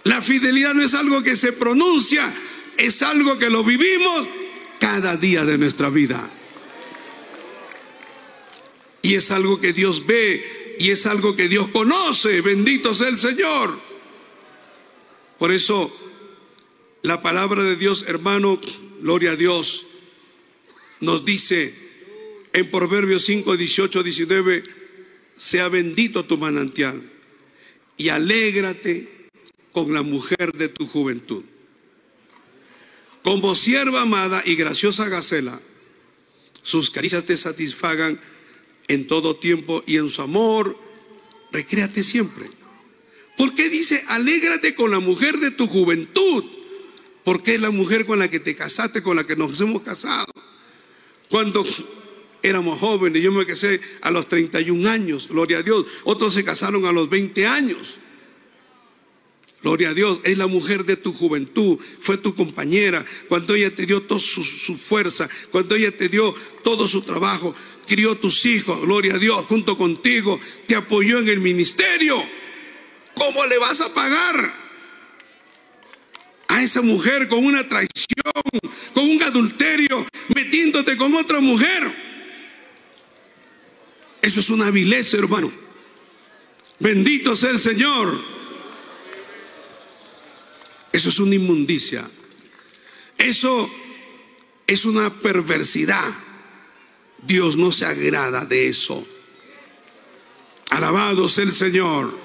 La 0.04 0.22
fidelidad 0.22 0.74
no 0.74 0.84
es 0.84 0.94
algo 0.94 1.24
que 1.24 1.36
se 1.36 1.54
pronuncia, 1.54 2.34
es 2.78 3.02
algo 3.02 3.38
que 3.38 3.50
lo 3.50 3.64
vivimos 3.64 4.28
cada 4.80 5.16
día 5.16 5.46
de 5.46 5.58
nuestra 5.58 5.90
vida. 5.90 6.30
Y 9.02 9.16
es 9.16 9.32
algo 9.32 9.60
que 9.60 9.74
Dios 9.74 10.06
ve 10.06 10.76
y 10.80 10.90
es 10.90 11.06
algo 11.06 11.36
que 11.36 11.48
Dios 11.48 11.68
conoce. 11.70 12.42
Bendito 12.42 12.94
sea 12.94 13.08
el 13.08 13.18
Señor. 13.18 13.80
Por 15.38 15.52
eso, 15.52 15.94
la 17.02 17.22
palabra 17.22 17.64
de 17.64 17.76
Dios, 17.76 18.06
hermano, 18.08 18.60
gloria 19.02 19.32
a 19.32 19.36
Dios, 19.36 19.86
nos 21.00 21.26
dice 21.26 21.74
en 22.54 22.70
Proverbios 22.72 23.26
5, 23.26 23.58
18, 23.58 24.04
19, 24.04 24.64
sea 25.36 25.68
bendito 25.70 26.26
tu 26.26 26.38
manantial 26.38 27.10
y 27.98 28.10
alégrate 28.10 29.13
con 29.74 29.94
la 29.94 30.04
mujer 30.04 30.54
de 30.54 30.70
tu 30.70 30.88
juventud. 30.88 31.44
Como 33.24 33.56
sierva 33.56 34.02
amada 34.02 34.42
y 34.46 34.56
graciosa 34.56 35.10
Gacela, 35.10 35.60
sus 36.62 36.90
caricias 36.90 37.26
te 37.26 37.36
satisfagan 37.36 38.20
en 38.88 39.08
todo 39.08 39.36
tiempo 39.36 39.84
y 39.86 39.98
en 39.98 40.10
su 40.10 40.22
amor, 40.22 40.78
recréate 41.52 42.04
siempre. 42.04 42.50
¿Por 43.38 43.54
qué 43.56 43.70
dice, 43.70 44.04
alégrate 44.08 44.76
con 44.76 44.92
la 44.92 45.00
mujer 45.00 45.40
de 45.40 45.52
tu 45.52 45.68
juventud? 45.68 46.44
Porque 47.24 47.56
es 47.56 47.62
la 47.62 47.72
mujer 47.72 48.06
con 48.06 48.20
la 48.20 48.30
que 48.30 48.40
te 48.40 48.54
casaste, 48.54 49.02
con 49.02 49.16
la 49.16 49.26
que 49.26 49.36
nos 49.36 49.60
hemos 49.60 49.82
casado. 49.82 50.26
Cuando 51.30 51.66
éramos 52.44 52.80
jóvenes, 52.80 53.24
yo 53.24 53.32
me 53.32 53.46
casé 53.46 53.80
a 54.02 54.12
los 54.12 54.28
31 54.28 54.88
años, 54.90 55.30
gloria 55.30 55.60
a 55.60 55.64
Dios. 55.64 55.86
Otros 56.04 56.34
se 56.34 56.44
casaron 56.44 56.86
a 56.86 56.92
los 56.92 57.10
20 57.10 57.48
años. 57.48 57.98
Gloria 59.64 59.92
a 59.92 59.94
Dios, 59.94 60.20
es 60.26 60.38
la 60.38 60.48
mujer 60.48 60.84
de 60.84 60.98
tu 60.98 61.14
juventud, 61.14 61.80
fue 62.02 62.18
tu 62.18 62.36
compañera, 62.36 63.06
cuando 63.30 63.56
ella 63.56 63.74
te 63.74 63.86
dio 63.86 64.02
toda 64.02 64.20
su, 64.20 64.44
fuerza, 64.76 65.30
cuando 65.52 65.76
ella 65.76 65.90
te 65.96 66.10
dio 66.10 66.36
todo 66.66 66.86
su 66.86 67.02
trabajo, 67.02 67.56
crió 67.88 68.16
tus 68.16 68.46
hijos, 68.46 68.82
gloria 68.82 69.14
a 69.14 69.18
Dios, 69.18 69.46
junto 69.46 69.78
contigo, 69.78 70.38
te 70.68 70.76
apoyó 70.76 71.20
en 71.20 71.30
el 71.30 71.40
ministerio. 71.40 72.22
¿Cómo 73.16 73.46
le 73.46 73.58
vas 73.58 73.80
a 73.80 73.94
pagar 73.94 74.54
a 76.50 76.62
esa 76.62 76.82
mujer 76.82 77.30
con 77.30 77.46
una 77.46 77.66
traición, 77.66 78.34
con 78.94 79.06
un 79.06 79.24
adulterio, 79.24 80.06
metiéndote 80.36 80.98
con 80.98 81.16
otra 81.16 81.40
mujer? 81.40 81.90
Eso 84.22 84.42
es 84.42 84.50
una 84.50 84.72
vileza, 84.72 85.16
hermano. 85.16 85.54
Bendito 86.80 87.34
sea 87.38 87.52
el 87.52 87.60
Señor. 87.60 88.43
Eso 90.94 91.10
es 91.10 91.20
una 91.20 91.36
inmundicia. 91.36 92.10
Eso 93.18 93.70
es 94.68 94.86
una 94.86 95.10
perversidad. 95.10 96.14
Dios 97.26 97.58
no 97.58 97.72
se 97.72 97.86
agrada 97.86 98.46
de 98.46 98.68
eso. 98.68 99.06
Alabado 100.70 101.28
sea 101.28 101.46
el 101.46 101.52
Señor. 101.52 102.16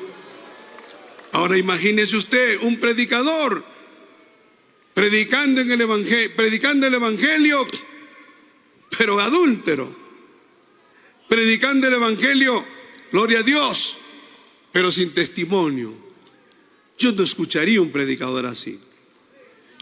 Ahora 1.32 1.56
imagínese 1.56 2.16
usted 2.16 2.60
un 2.62 2.78
predicador 2.78 3.64
predicando 4.92 5.60
en 5.62 5.70
el 5.70 5.80
evangelio, 5.80 6.36
predicando 6.36 6.86
el 6.86 6.94
evangelio, 6.94 7.66
pero 8.98 9.18
adúltero. 9.18 9.96
Predicando 11.28 11.86
el 11.86 11.94
evangelio, 11.94 12.66
gloria 13.12 13.40
a 13.40 13.42
Dios, 13.42 13.96
pero 14.72 14.90
sin 14.90 15.12
testimonio. 15.12 16.07
Yo 16.99 17.12
no 17.12 17.22
escucharía 17.22 17.80
un 17.80 17.92
predicador 17.92 18.44
así. 18.46 18.78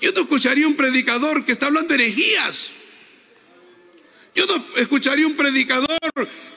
Yo 0.01 0.13
no 0.13 0.21
escucharía 0.21 0.67
un 0.67 0.77
predicador 0.77 1.45
que 1.45 1.53
está 1.53 1.67
hablando 1.67 1.95
herejías. 1.95 2.71
Yo 4.35 4.45
no 4.47 4.63
escucharía 4.77 5.27
un 5.27 5.35
predicador 5.35 5.89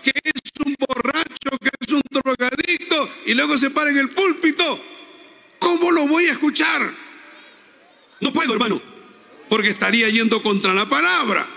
que 0.04 0.12
es 0.12 0.66
un 0.66 0.76
borracho, 0.78 1.58
que 1.62 1.70
es 1.80 1.94
un 1.94 2.02
drogadicto 2.12 3.10
y 3.26 3.34
luego 3.34 3.58
se 3.58 3.70
para 3.70 3.90
en 3.90 3.98
el 3.98 4.10
púlpito. 4.10 4.84
¿Cómo 5.60 5.92
lo 5.92 6.06
voy 6.06 6.26
a 6.26 6.34
escuchar? 6.34 6.94
No 8.20 8.34
puedo, 8.34 8.54
hermano, 8.54 8.82
porque 9.48 9.70
estaría 9.70 10.10
yendo 10.10 10.44
contra 10.44 10.74
la 10.74 10.90
palabra. 10.90 11.48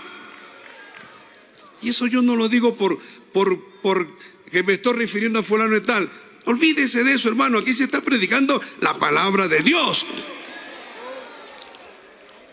Y 1.81 1.89
eso 1.89 2.07
yo 2.07 2.21
no 2.21 2.37
lo 2.37 2.47
digo 2.47 2.75
por, 2.75 2.97
por, 3.33 3.81
por 3.81 4.07
que 4.49 4.63
me 4.63 4.73
estoy 4.73 4.93
refiriendo 4.93 5.39
a 5.39 5.43
fulano 5.43 5.75
y 5.75 5.81
tal. 5.81 6.09
Olvídese 6.45 7.03
de 7.03 7.13
eso, 7.13 7.29
hermano. 7.29 7.59
Aquí 7.59 7.73
se 7.73 7.85
está 7.85 8.01
predicando 8.01 8.61
la 8.81 8.97
palabra 8.97 9.47
de 9.47 9.61
Dios. 9.61 10.05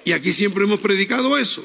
Y 0.04 0.12
aquí 0.12 0.32
siempre 0.32 0.64
hemos 0.64 0.80
predicado 0.80 1.36
eso. 1.36 1.64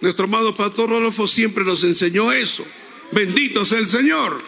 Nuestro 0.00 0.24
amado 0.24 0.54
pastor 0.54 0.90
Rodolfo 0.90 1.26
siempre 1.26 1.64
nos 1.64 1.84
enseñó 1.84 2.32
eso. 2.32 2.64
Bendito 3.12 3.64
sea 3.64 3.78
el 3.78 3.86
Señor. 3.86 4.42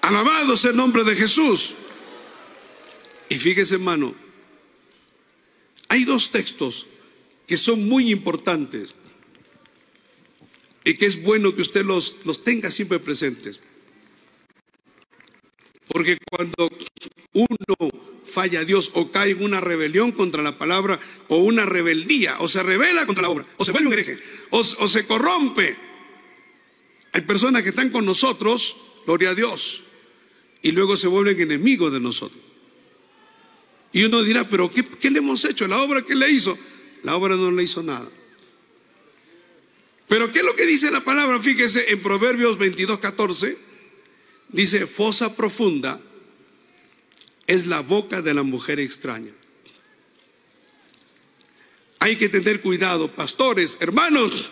Alabado 0.00 0.56
sea 0.56 0.70
el 0.70 0.76
nombre 0.76 1.04
de 1.04 1.14
Jesús. 1.14 1.74
Y 3.28 3.34
fíjese, 3.34 3.74
hermano, 3.74 4.14
hay 5.88 6.04
dos 6.04 6.30
textos 6.30 6.86
que 7.46 7.56
son 7.56 7.86
muy 7.86 8.10
importantes 8.10 8.94
y 10.84 10.94
que 10.94 11.06
es 11.06 11.22
bueno 11.22 11.54
que 11.54 11.62
usted 11.62 11.84
los, 11.84 12.20
los 12.24 12.40
tenga 12.40 12.70
siempre 12.70 12.98
presentes. 12.98 13.60
Porque 15.88 16.18
cuando 16.30 16.70
uno 17.32 17.90
falla 18.24 18.60
a 18.60 18.64
Dios 18.64 18.90
o 18.94 19.10
cae 19.10 19.32
en 19.32 19.42
una 19.42 19.60
rebelión 19.60 20.12
contra 20.12 20.42
la 20.42 20.58
palabra 20.58 21.00
o 21.28 21.38
una 21.38 21.64
rebeldía 21.64 22.36
o 22.40 22.48
se 22.48 22.62
revela 22.62 23.06
contra 23.06 23.22
la 23.22 23.30
obra 23.30 23.46
o 23.56 23.64
se 23.64 23.72
vuelve 23.72 23.88
un 23.88 23.92
hereje 23.94 24.18
o, 24.50 24.62
se 24.64 25.06
corrompe, 25.06 25.76
hay 27.12 27.22
personas 27.22 27.62
que 27.62 27.70
están 27.70 27.90
con 27.90 28.04
nosotros, 28.04 28.76
gloria 29.06 29.30
a 29.30 29.34
Dios, 29.34 29.82
y 30.62 30.72
luego 30.72 30.96
se 30.96 31.08
vuelven 31.08 31.40
enemigos 31.40 31.92
de 31.92 32.00
nosotros. 32.00 32.42
Y 33.92 34.04
uno 34.04 34.22
dirá, 34.22 34.46
pero 34.48 34.70
¿qué, 34.70 34.84
¿qué, 34.84 35.10
le 35.10 35.18
hemos 35.18 35.44
hecho? 35.46 35.66
¿La 35.66 35.82
obra 35.82 36.02
que 36.02 36.14
le 36.14 36.30
hizo? 36.30 36.58
La 37.02 37.16
obra 37.16 37.36
no 37.36 37.50
le 37.50 37.62
hizo 37.62 37.82
nada. 37.82 38.10
Pero 40.06 40.30
¿qué 40.30 40.40
es 40.40 40.44
lo 40.44 40.54
que 40.54 40.66
dice 40.66 40.90
la 40.90 41.00
palabra? 41.00 41.40
Fíjese 41.40 41.90
en 41.90 42.00
Proverbios 42.00 42.58
22, 42.58 42.98
14. 42.98 43.67
Dice, 44.48 44.86
fosa 44.86 45.34
profunda 45.34 46.00
es 47.46 47.66
la 47.66 47.80
boca 47.80 48.22
de 48.22 48.34
la 48.34 48.42
mujer 48.42 48.80
extraña. 48.80 49.32
Hay 52.00 52.16
que 52.16 52.28
tener 52.28 52.60
cuidado, 52.60 53.10
pastores, 53.10 53.76
hermanos, 53.80 54.50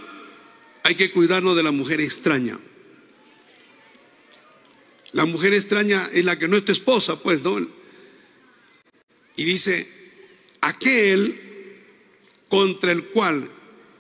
hay 0.83 0.95
que 0.95 1.11
cuidarnos 1.11 1.57
de 1.57 1.63
la 1.63 1.73
mujer 1.73 2.01
extraña. 2.01 2.59
La 5.13 5.25
mujer 5.25 5.55
extraña 5.55 6.09
es 6.13 6.25
la 6.25 6.39
que 6.39 6.49
no 6.49 6.57
es 6.57 6.65
tu 6.65 6.73
esposa, 6.73 7.21
pues, 7.21 7.41
¿no? 7.43 7.59
Y 9.37 9.45
dice, 9.45 9.87
aquel 10.61 11.41
contra 12.49 12.93
el 12.93 13.07
cual 13.07 13.51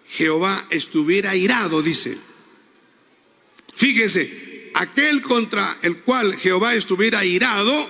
Jehová 0.08 0.66
estuviera 0.70 1.34
irado, 1.36 1.82
dice. 1.82 2.18
Fíjese, 3.74 4.45
aquel 4.76 5.22
contra 5.22 5.78
el 5.82 6.02
cual 6.02 6.36
Jehová 6.36 6.74
estuviera 6.74 7.24
irado, 7.24 7.88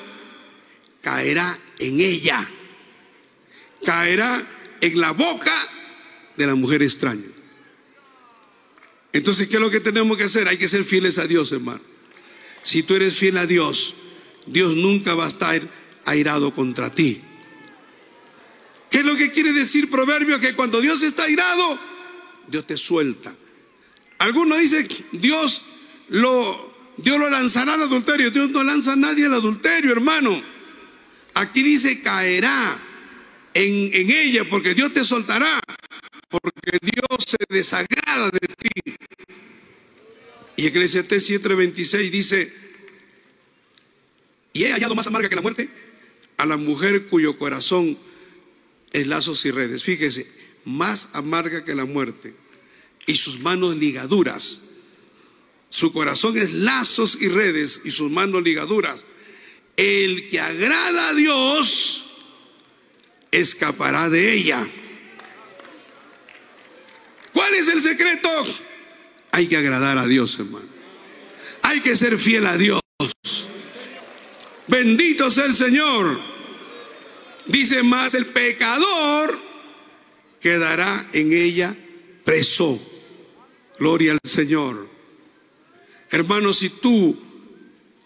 caerá 1.03 1.59
en 1.81 2.01
ella, 2.01 2.49
caerá 3.85 4.47
en 4.81 5.01
la 5.01 5.11
boca 5.11 5.55
de 6.37 6.47
la 6.47 6.55
mujer 6.55 6.83
extraña. 6.83 7.27
Entonces, 9.13 9.49
¿qué 9.49 9.55
es 9.57 9.61
lo 9.61 9.71
que 9.71 9.81
tenemos 9.81 10.17
que 10.17 10.25
hacer? 10.25 10.47
Hay 10.47 10.59
que 10.59 10.69
ser 10.69 10.85
fieles 10.85 11.19
a 11.19 11.27
Dios, 11.27 11.51
hermano. 11.51 11.81
Si 12.63 12.83
tú 12.83 12.95
eres 12.95 13.17
fiel 13.17 13.39
a 13.39 13.47
Dios, 13.47 13.95
Dios 14.47 14.77
nunca 14.77 15.15
va 15.15 15.25
a 15.25 15.29
estar 15.29 15.61
airado 16.05 16.55
contra 16.55 16.95
ti. 16.95 17.21
¿Qué 18.91 18.99
es 18.99 19.05
lo 19.05 19.17
que 19.17 19.33
quiere 19.33 19.53
decir 19.53 19.91
Proverbio? 19.91 20.39
Que 20.39 20.55
cuando 20.55 20.81
Dios 20.81 21.03
está 21.03 21.25
airado, 21.25 21.79
Dios 22.47 22.65
te 22.67 22.77
suelta. 22.77 23.35
Algunos 24.19 24.59
dicen, 24.59 24.87
Dios 25.13 25.63
lo, 26.09 26.76
Dios 26.99 27.19
lo 27.19 27.29
lanzará 27.29 27.75
al 27.75 27.83
adulterio. 27.83 28.31
Dios 28.31 28.51
no 28.51 28.65
lanza 28.65 28.93
a 28.93 28.97
nadie 28.97 29.27
al 29.27 29.35
adulterio, 29.35 29.93
hermano. 29.93 30.43
Aquí 31.35 31.63
dice 31.63 32.01
caerá 32.01 32.81
en, 33.53 33.91
en 33.93 34.11
ella 34.11 34.49
porque 34.49 34.75
Dios 34.75 34.93
te 34.93 35.05
soltará. 35.05 35.61
Porque 36.29 36.79
Dios 36.83 37.25
se 37.27 37.37
desagrada 37.49 38.31
de 38.31 38.39
ti. 38.41 38.95
Y 40.57 40.67
Eclesiastés 40.67 41.31
7:26 41.31 42.11
dice, 42.11 42.53
y 44.53 44.65
he 44.65 44.73
hallado 44.73 44.95
más 44.95 45.07
amarga 45.07 45.29
que 45.29 45.37
la 45.37 45.43
muerte 45.43 45.69
a 46.39 46.47
la 46.47 46.57
mujer 46.57 47.07
cuyo 47.07 47.37
corazón 47.37 47.99
es 48.93 49.07
lazos 49.07 49.45
y 49.45 49.51
redes. 49.51 49.83
Fíjese, 49.83 50.27
más 50.65 51.11
amarga 51.13 51.63
que 51.65 51.75
la 51.75 51.85
muerte 51.85 52.35
y 53.07 53.17
sus 53.17 53.39
manos 53.41 53.77
ligaduras. 53.77 54.63
Su 55.77 55.93
corazón 55.93 56.39
es 56.39 56.55
lazos 56.55 57.19
y 57.21 57.29
redes 57.29 57.83
y 57.85 57.91
sus 57.91 58.11
manos 58.11 58.43
ligaduras. 58.43 59.05
El 59.77 60.31
que 60.31 60.41
agrada 60.41 61.11
a 61.11 61.13
Dios 61.13 62.03
escapará 63.31 64.09
de 64.09 64.33
ella. 64.33 64.67
¿Cuál 67.35 67.53
es 67.57 67.69
el 67.69 67.83
secreto? 67.83 68.31
Hay 69.33 69.49
que 69.49 69.59
agradar 69.59 69.99
a 69.99 70.07
Dios, 70.07 70.39
hermano. 70.39 70.67
Hay 71.61 71.81
que 71.81 71.95
ser 71.95 72.17
fiel 72.17 72.47
a 72.47 72.57
Dios. 72.57 72.81
Bendito 74.69 75.31
sea 75.31 75.45
el 75.45 75.53
Señor. 75.53 76.19
Dice 77.45 77.83
más, 77.83 78.15
el 78.15 78.25
pecador 78.25 79.39
quedará 80.41 81.07
en 81.13 81.35
ella 81.35 81.77
preso. 82.25 82.81
Gloria 83.79 84.13
al 84.13 84.21
Señor. 84.25 84.96
Hermano, 86.11 86.53
si 86.53 86.69
tú 86.69 87.19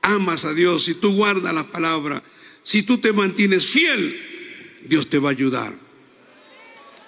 amas 0.03 0.44
a 0.44 0.55
Dios, 0.55 0.84
si 0.84 0.94
tú 0.94 1.14
guardas 1.14 1.55
la 1.55 1.70
palabra, 1.70 2.22
si 2.62 2.82
tú 2.82 2.98
te 2.98 3.12
mantienes 3.12 3.66
fiel, 3.66 4.18
Dios 4.86 5.09
te 5.09 5.18
va 5.18 5.30
a 5.30 5.32
ayudar. 5.32 5.74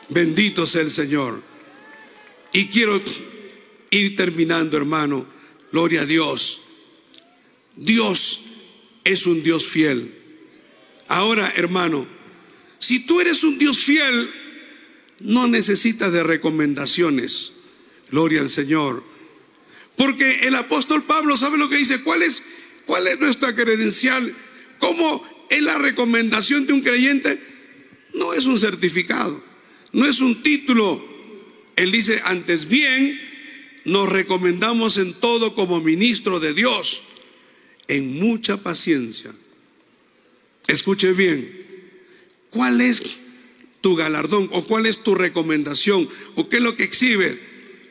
Bendito 0.09 0.66
sea 0.66 0.82
el 0.82 0.90
Señor. 0.90 1.43
Y 2.53 2.66
quiero 2.66 3.01
ir 3.90 4.16
terminando, 4.16 4.76
hermano. 4.76 5.26
Gloria 5.70 6.03
a 6.03 6.07
Dios. 6.07 6.61
Dios 7.76 8.40
es 9.05 9.26
un 9.26 9.43
Dios 9.43 9.66
fiel. 9.66 10.14
Ahora, 11.09 11.53
hermano, 11.57 12.07
si 12.78 13.07
tú 13.07 13.20
eres 13.20 13.45
un 13.45 13.59
Dios 13.59 13.78
fiel, 13.78 14.30
no 15.20 15.47
necesitas 15.47 16.12
de 16.12 16.22
recomendaciones. 16.22 17.53
Gloria 18.11 18.40
al 18.40 18.51
Señor. 18.51 19.12
Porque 20.03 20.40
el 20.48 20.57
apóstol 20.57 21.05
Pablo 21.05 21.36
sabe 21.36 21.59
lo 21.59 21.68
que 21.68 21.76
dice. 21.76 22.03
¿Cuál 22.03 22.24
es, 22.24 22.42
cuál 22.86 23.07
es 23.07 23.20
nuestra 23.20 23.55
credencial? 23.55 24.34
¿Cómo 24.80 25.24
es 25.48 25.62
la 25.62 25.78
recomendación 25.78 26.66
de 26.66 26.72
un 26.72 26.80
creyente, 26.80 27.38
no 28.14 28.32
es 28.32 28.46
un 28.46 28.59
certificado, 28.59 29.40
no 29.92 30.05
es 30.05 30.20
un 30.20 30.42
título. 30.42 31.05
Él 31.76 31.92
dice, 31.92 32.20
antes 32.24 32.66
bien, 32.66 33.20
nos 33.84 34.09
recomendamos 34.09 34.96
en 34.96 35.12
todo 35.12 35.55
como 35.55 35.80
ministro 35.80 36.40
de 36.40 36.55
Dios, 36.55 37.03
en 37.86 38.18
mucha 38.18 38.57
paciencia. 38.57 39.30
Escuche 40.66 41.12
bien, 41.12 41.64
¿cuál 42.50 42.80
es 42.80 43.03
tu 43.82 43.94
galardón 43.94 44.48
o 44.53 44.64
cuál 44.64 44.86
es 44.86 45.05
tu 45.05 45.14
recomendación 45.14 46.09
o 46.34 46.48
qué 46.48 46.57
es 46.57 46.62
lo 46.62 46.74
que 46.74 46.82
exhibe? 46.82 47.38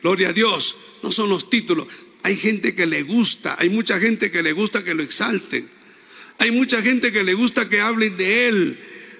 Gloria 0.02 0.30
a 0.30 0.32
Dios, 0.32 0.76
no 1.02 1.12
son 1.12 1.28
los 1.28 1.50
títulos. 1.50 1.86
Hay 2.22 2.36
gente 2.36 2.74
que 2.74 2.86
le 2.86 3.02
gusta, 3.02 3.56
hay 3.58 3.68
mucha 3.68 3.98
gente 3.98 4.30
que 4.30 4.42
le 4.42 4.52
gusta 4.52 4.84
que 4.84 4.94
lo 4.94 5.02
exalten. 5.02 5.68
Hay 6.38 6.50
mucha 6.50 6.82
gente 6.82 7.12
que 7.12 7.22
le 7.22 7.34
gusta 7.34 7.68
que 7.68 7.80
hablen 7.80 8.16
de 8.16 8.48
él. 8.48 8.78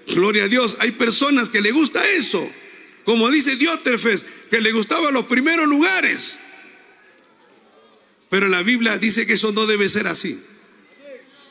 Gloria 0.09 0.45
a 0.45 0.49
Dios. 0.49 0.77
Hay 0.81 0.93
personas 0.93 1.49
que 1.49 1.61
le 1.61 1.71
gusta 1.71 2.09
eso. 2.09 2.51
Como 3.05 3.31
dice 3.31 3.57
Diótrefes, 3.57 4.27
que 4.51 4.61
le 4.61 4.73
gustaban 4.73 5.15
los 5.15 5.27
primeros 5.27 5.67
lugares. 5.67 6.39
Pero 8.29 8.49
la 8.49 8.63
Biblia 8.63 8.99
dice 8.99 9.27
que 9.27 9.35
eso 9.35 9.53
no 9.53 9.67
debe 9.67 9.89
ser 9.89 10.07
así. 10.07 10.41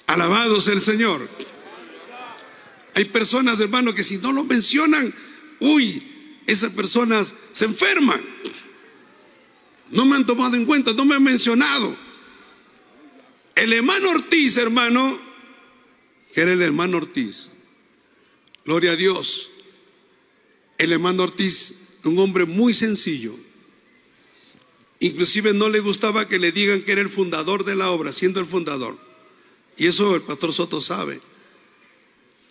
Alabado 0.08 0.60
sea 0.62 0.74
el 0.74 0.82
Señor. 0.82 1.30
Hay 2.94 3.06
personas, 3.06 3.60
hermano, 3.60 3.94
que 3.94 4.04
si 4.04 4.18
no 4.18 4.34
lo 4.34 4.44
mencionan, 4.44 5.14
uy, 5.60 6.04
esas 6.48 6.72
personas 6.72 7.36
se 7.54 7.66
enferman. 7.66 8.22
No 9.92 10.06
me 10.06 10.16
han 10.16 10.26
tomado 10.26 10.56
en 10.56 10.66
cuenta, 10.66 10.94
no 10.94 11.06
me 11.06 11.16
han 11.16 11.24
mencionado. 11.24 11.96
El 13.56 13.74
hermano 13.74 14.10
Ortiz, 14.10 14.58
hermano, 14.58 15.20
que 16.34 16.42
era 16.42 16.54
el 16.54 16.62
hermano 16.62 16.98
Ortiz, 16.98 17.52
gloria 18.66 18.92
a 18.92 18.96
Dios, 18.96 19.52
el 20.78 20.94
hermano 20.94 21.24
Ortiz, 21.24 21.76
un 22.06 22.18
hombre 22.20 22.46
muy 22.46 22.74
sencillo. 22.74 23.36
Inclusive 25.00 25.54
no 25.54 25.68
le 25.68 25.80
gustaba 25.80 26.28
que 26.28 26.40
le 26.40 26.52
digan 26.52 26.84
que 26.84 26.92
era 26.92 27.02
el 27.02 27.10
fundador 27.10 27.66
de 27.66 27.76
la 27.76 27.92
obra, 27.92 28.12
siendo 28.12 28.40
el 28.40 28.46
fundador. 28.46 28.98
Y 29.78 29.88
eso 29.88 30.16
el 30.16 30.22
pastor 30.22 30.54
Soto 30.54 30.80
sabe. 30.80 31.20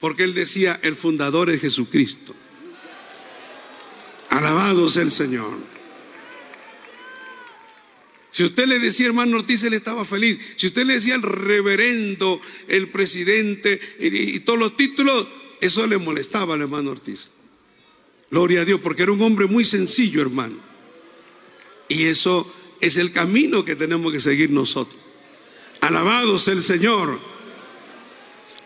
Porque 0.01 0.25
él 0.25 0.35
decía, 0.35 0.79
el 0.83 0.97
fundador 0.97 1.49
es 1.51 1.61
Jesucristo. 1.61 2.35
Alabado 4.31 4.89
sea 4.89 5.03
el 5.03 5.11
Señor. 5.11 5.70
Si 8.41 8.45
usted 8.45 8.69
le 8.69 8.79
decía 8.79 9.05
hermano 9.05 9.37
Ortiz, 9.37 9.65
él 9.65 9.75
estaba 9.75 10.03
feliz. 10.07 10.39
Si 10.57 10.65
usted 10.65 10.87
le 10.87 10.95
decía 10.95 11.15
el 11.15 11.21
reverendo, 11.21 12.41
el 12.69 12.89
presidente 12.89 13.79
y, 13.99 14.41
todos 14.41 14.59
los 14.59 14.79
títulos, 14.79 15.29
eso 15.61 15.87
le 15.87 15.99
molestaba 15.99 16.55
al 16.55 16.63
hermano 16.63 16.93
Ortiz. 16.93 17.29
Gloria 18.31 18.63
a 18.63 18.65
Dios, 18.65 18.81
porque 18.81 19.03
era 19.03 19.13
un 19.13 19.21
hombre 19.21 19.47
muy 19.47 19.67
sencillo, 19.67 20.23
hermano. 20.23 20.57
Y 21.91 22.05
eso 22.05 22.51
es 22.81 22.97
el 22.97 23.13
camino 23.13 23.63
que 23.63 23.77
tenemos 23.77 24.11
que 24.11 24.21
seguir 24.21 24.49
nosotros. 24.49 24.99
Alabado 25.83 26.39
sea 26.39 26.55
el 26.55 26.63
Señor. 26.63 27.21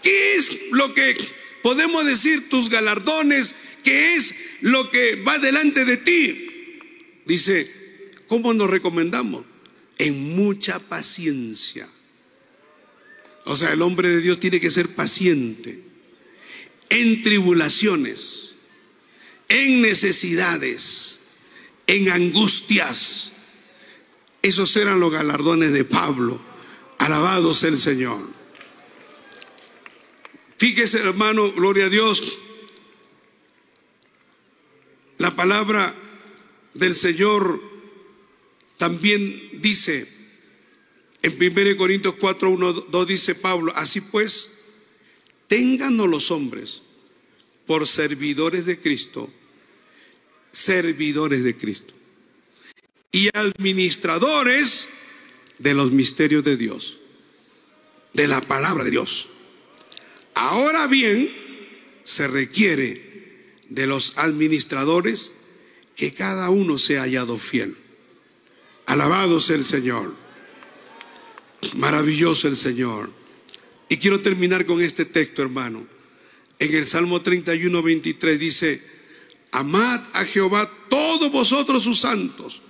¿Qué 0.04 0.36
es 0.36 0.52
lo 0.70 0.94
que 0.94 1.16
podemos 1.64 2.06
decir 2.06 2.48
tus 2.48 2.70
galardones? 2.70 3.56
¿Qué 3.82 4.14
es 4.14 4.36
lo 4.60 4.88
que 4.92 5.16
va 5.16 5.40
delante 5.40 5.84
de 5.84 5.96
ti? 5.96 6.78
Dice, 7.26 7.68
¿cómo 8.28 8.54
nos 8.54 8.70
recomendamos? 8.70 9.46
En 9.98 10.34
mucha 10.34 10.78
paciencia. 10.78 11.88
O 13.44 13.56
sea, 13.56 13.72
el 13.72 13.82
hombre 13.82 14.08
de 14.08 14.20
Dios 14.20 14.38
tiene 14.38 14.60
que 14.60 14.70
ser 14.70 14.94
paciente 14.94 15.82
en 16.88 17.22
tribulaciones, 17.22 18.54
en 19.48 19.82
necesidades, 19.82 21.20
en 21.86 22.10
angustias. 22.10 23.32
Esos 24.42 24.74
eran 24.76 25.00
los 25.00 25.12
galardones 25.12 25.72
de 25.72 25.84
Pablo. 25.84 26.40
Alabados 26.98 27.62
el 27.64 27.76
Señor. 27.76 28.34
Fíjese, 30.56 30.98
hermano, 30.98 31.52
gloria 31.52 31.86
a 31.86 31.90
Dios. 31.90 32.22
La 35.18 35.36
palabra 35.36 35.94
del 36.72 36.94
Señor 36.94 37.73
también 38.84 39.62
dice 39.62 40.06
en 41.22 41.42
1 41.42 41.76
Corintios 41.78 42.16
4, 42.20 42.50
1, 42.50 42.72
2 42.72 43.06
dice 43.06 43.34
Pablo, 43.34 43.72
así 43.74 44.02
pues, 44.02 44.50
ténganos 45.48 46.06
los 46.06 46.30
hombres 46.30 46.82
por 47.64 47.86
servidores 47.86 48.66
de 48.66 48.78
Cristo, 48.78 49.32
servidores 50.52 51.44
de 51.44 51.56
Cristo, 51.56 51.94
y 53.10 53.30
administradores 53.32 54.90
de 55.58 55.72
los 55.72 55.90
misterios 55.90 56.44
de 56.44 56.58
Dios, 56.58 57.00
de 58.12 58.28
la 58.28 58.42
palabra 58.42 58.84
de 58.84 58.90
Dios. 58.90 59.30
Ahora 60.34 60.86
bien, 60.88 61.34
se 62.02 62.28
requiere 62.28 63.54
de 63.70 63.86
los 63.86 64.12
administradores 64.16 65.32
que 65.96 66.12
cada 66.12 66.50
uno 66.50 66.76
sea 66.76 67.00
hallado 67.00 67.38
fiel. 67.38 67.78
Alabado 68.86 69.40
sea 69.40 69.56
el 69.56 69.64
Señor. 69.64 70.14
Maravilloso 71.76 72.48
el 72.48 72.56
Señor. 72.56 73.10
Y 73.88 73.96
quiero 73.96 74.20
terminar 74.20 74.66
con 74.66 74.82
este 74.82 75.04
texto, 75.04 75.42
hermano. 75.42 75.86
En 76.58 76.74
el 76.74 76.86
Salmo 76.86 77.20
31, 77.20 77.82
23 77.82 78.38
dice, 78.38 78.82
amad 79.50 80.00
a 80.12 80.24
Jehová 80.24 80.70
todos 80.88 81.30
vosotros 81.30 81.82
sus 81.82 82.00
santos, 82.00 82.62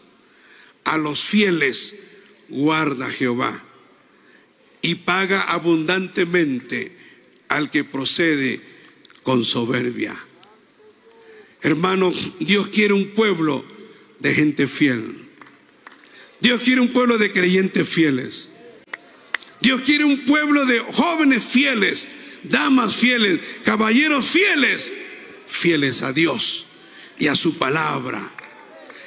a 0.85 0.99
los 0.99 1.23
fieles 1.23 1.97
guarda 2.49 3.11
Jehová 3.11 3.63
y 4.83 4.97
paga 4.97 5.43
abundantemente 5.43 6.97
al 7.49 7.71
que 7.71 7.85
procede 7.85 8.61
con 9.23 9.45
soberbia. 9.45 10.15
Hermano, 11.63 12.13
Dios 12.41 12.69
quiere 12.69 12.93
un 12.93 13.09
pueblo 13.13 13.65
de 14.19 14.35
gente 14.35 14.67
fiel. 14.67 15.24
Dios 16.41 16.61
quiere 16.63 16.81
un 16.81 16.89
pueblo 16.89 17.19
de 17.19 17.33
creyentes 17.33 17.89
fieles. 17.89 18.49
Dios 19.61 19.81
quiere 19.83 20.05
un 20.05 20.25
pueblo 20.25 20.67
de 20.67 20.79
jóvenes 20.81 21.43
fieles, 21.45 22.09
damas 22.43 22.95
fieles, 22.95 23.41
caballeros 23.65 24.27
fieles, 24.27 24.93
fieles 25.47 26.03
a 26.03 26.13
Dios 26.13 26.67
y 27.19 27.29
a 27.29 27.35
su 27.35 27.57
palabra. 27.57 28.21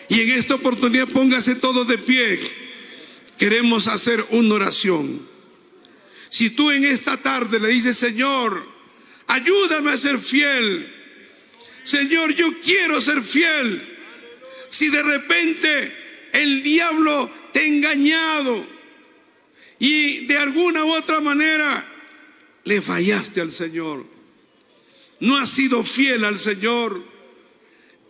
Y 0.10 0.22
en 0.22 0.32
esta 0.32 0.56
oportunidad 0.56 1.08
póngase 1.10 1.56
todo 1.56 1.86
de 1.86 1.98
pie. 1.98 2.40
Queremos 3.38 3.88
hacer 3.88 4.26
una 4.32 4.56
oración. 4.56 5.28
Si 6.30 6.50
tú 6.50 6.72
en 6.72 6.86
esta 6.86 7.18
tarde 7.18 7.60
le 7.60 7.70
dices, 7.70 7.98
Señor, 7.98 8.66
ayúdame 9.28 9.92
a 9.92 9.98
ser 9.98 10.18
fiel. 10.18 10.94
Señor, 11.84 12.34
yo 12.34 12.60
quiero 12.62 13.00
ser 13.00 13.22
fiel. 13.22 13.98
Si 14.70 14.90
de 14.90 15.04
repente 15.04 16.07
el 16.34 16.64
diablo 16.64 17.30
te 17.52 17.60
ha 17.60 17.66
engañado 17.66 18.66
y 19.80 20.26
de 20.26 20.38
alguna 20.38 20.86
u 20.86 20.92
otra 20.94 21.20
manera 21.20 21.88
le 22.64 22.82
fallaste 22.82 23.42
al 23.42 23.52
Señor. 23.52 24.06
No 25.20 25.38
has 25.38 25.50
sido 25.50 25.84
fiel 25.84 26.26
al 26.26 26.38
Señor. 26.38 27.04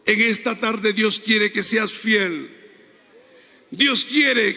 En 0.05 0.21
esta 0.21 0.57
tarde 0.57 0.93
Dios 0.93 1.19
quiere 1.19 1.51
que 1.51 1.63
seas 1.63 1.91
fiel. 1.91 2.49
Dios 3.69 4.05
quiere 4.05 4.55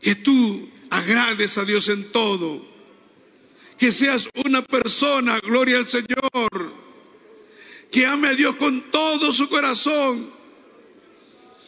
que 0.00 0.14
tú 0.14 0.68
agrades 0.90 1.58
a 1.58 1.64
Dios 1.64 1.88
en 1.88 2.04
todo. 2.10 2.74
Que 3.78 3.90
seas 3.90 4.28
una 4.44 4.62
persona, 4.62 5.40
gloria 5.40 5.78
al 5.78 5.88
Señor, 5.88 6.72
que 7.90 8.06
ame 8.06 8.28
a 8.28 8.34
Dios 8.34 8.54
con 8.54 8.90
todo 8.92 9.32
su 9.32 9.48
corazón 9.48 10.33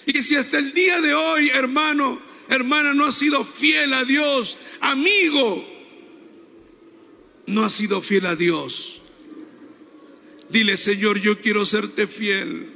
y 0.07 0.23
si 0.23 0.37
hasta 0.37 0.59
el 0.59 0.73
día 0.73 1.01
de 1.01 1.15
hoy, 1.15 1.49
hermano, 1.49 2.21
hermana, 2.49 2.95
no 2.95 3.05
ha 3.05 3.13
sido 3.13 3.45
fiel 3.45 3.93
a 3.93 4.05
Dios, 4.05 4.57
amigo, 4.81 5.67
no 7.47 7.65
ha 7.65 7.71
sido 7.71 8.01
fiel 8.01 8.27
a 8.27 8.37
Dios. 8.37 9.03
Dile, 10.49 10.77
Señor, 10.77 11.19
yo 11.19 11.41
quiero 11.41 11.67
serte 11.67 12.07
fiel. 12.07 12.71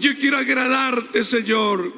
Yo 0.00 0.16
quiero 0.16 0.38
agradarte, 0.38 1.22
Señor. 1.22 1.92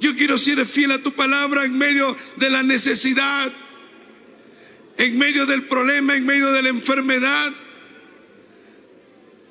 Yo 0.00 0.16
quiero 0.16 0.36
ser 0.36 0.66
fiel 0.66 0.90
a 0.90 1.02
tu 1.02 1.12
palabra 1.12 1.64
en 1.64 1.78
medio 1.78 2.16
de 2.36 2.50
la 2.50 2.64
necesidad, 2.64 3.52
en 4.96 5.16
medio 5.16 5.46
del 5.46 5.62
problema, 5.64 6.16
en 6.16 6.26
medio 6.26 6.50
de 6.50 6.62
la 6.62 6.70
enfermedad, 6.70 7.52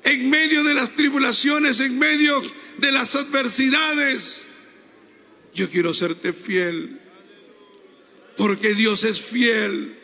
en 0.04 0.28
medio 0.28 0.62
de 0.62 0.74
las 0.74 0.90
tribulaciones, 0.90 1.80
en 1.80 1.98
medio 1.98 2.42
de 2.80 2.92
las 2.92 3.14
adversidades. 3.14 4.46
Yo 5.54 5.68
quiero 5.68 5.92
serte 5.94 6.32
fiel, 6.32 7.00
porque 8.36 8.74
Dios 8.74 9.04
es 9.04 9.20
fiel. 9.20 9.96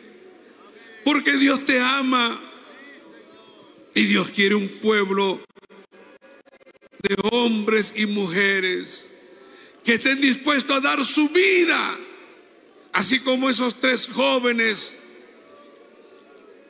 Porque 1.03 1.37
Dios 1.37 1.65
te 1.65 1.79
ama. 1.79 2.41
Y 3.95 4.03
Dios 4.03 4.29
quiere 4.29 4.55
un 4.55 4.67
pueblo 4.67 5.41
de 7.01 7.15
hombres 7.31 7.93
y 7.95 8.05
mujeres 8.05 9.11
que 9.83 9.93
estén 9.93 10.19
dispuestos 10.19 10.75
a 10.75 10.81
dar 10.81 11.03
su 11.05 11.29
vida, 11.29 11.97
así 12.91 13.19
como 13.19 13.49
esos 13.49 13.79
tres 13.79 14.07
jóvenes 14.07 14.91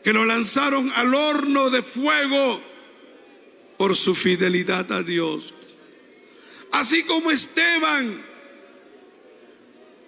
que 0.03 0.13
lo 0.13 0.23
lanzaron 0.23 0.91
al 0.95 1.13
horno 1.15 1.69
de 1.69 1.81
fuego 1.81 2.61
por 3.77 3.95
su 3.95 4.15
fidelidad 4.15 4.91
a 4.91 5.03
Dios. 5.03 5.53
Así 6.71 7.03
como 7.03 7.31
Esteban. 7.31 8.25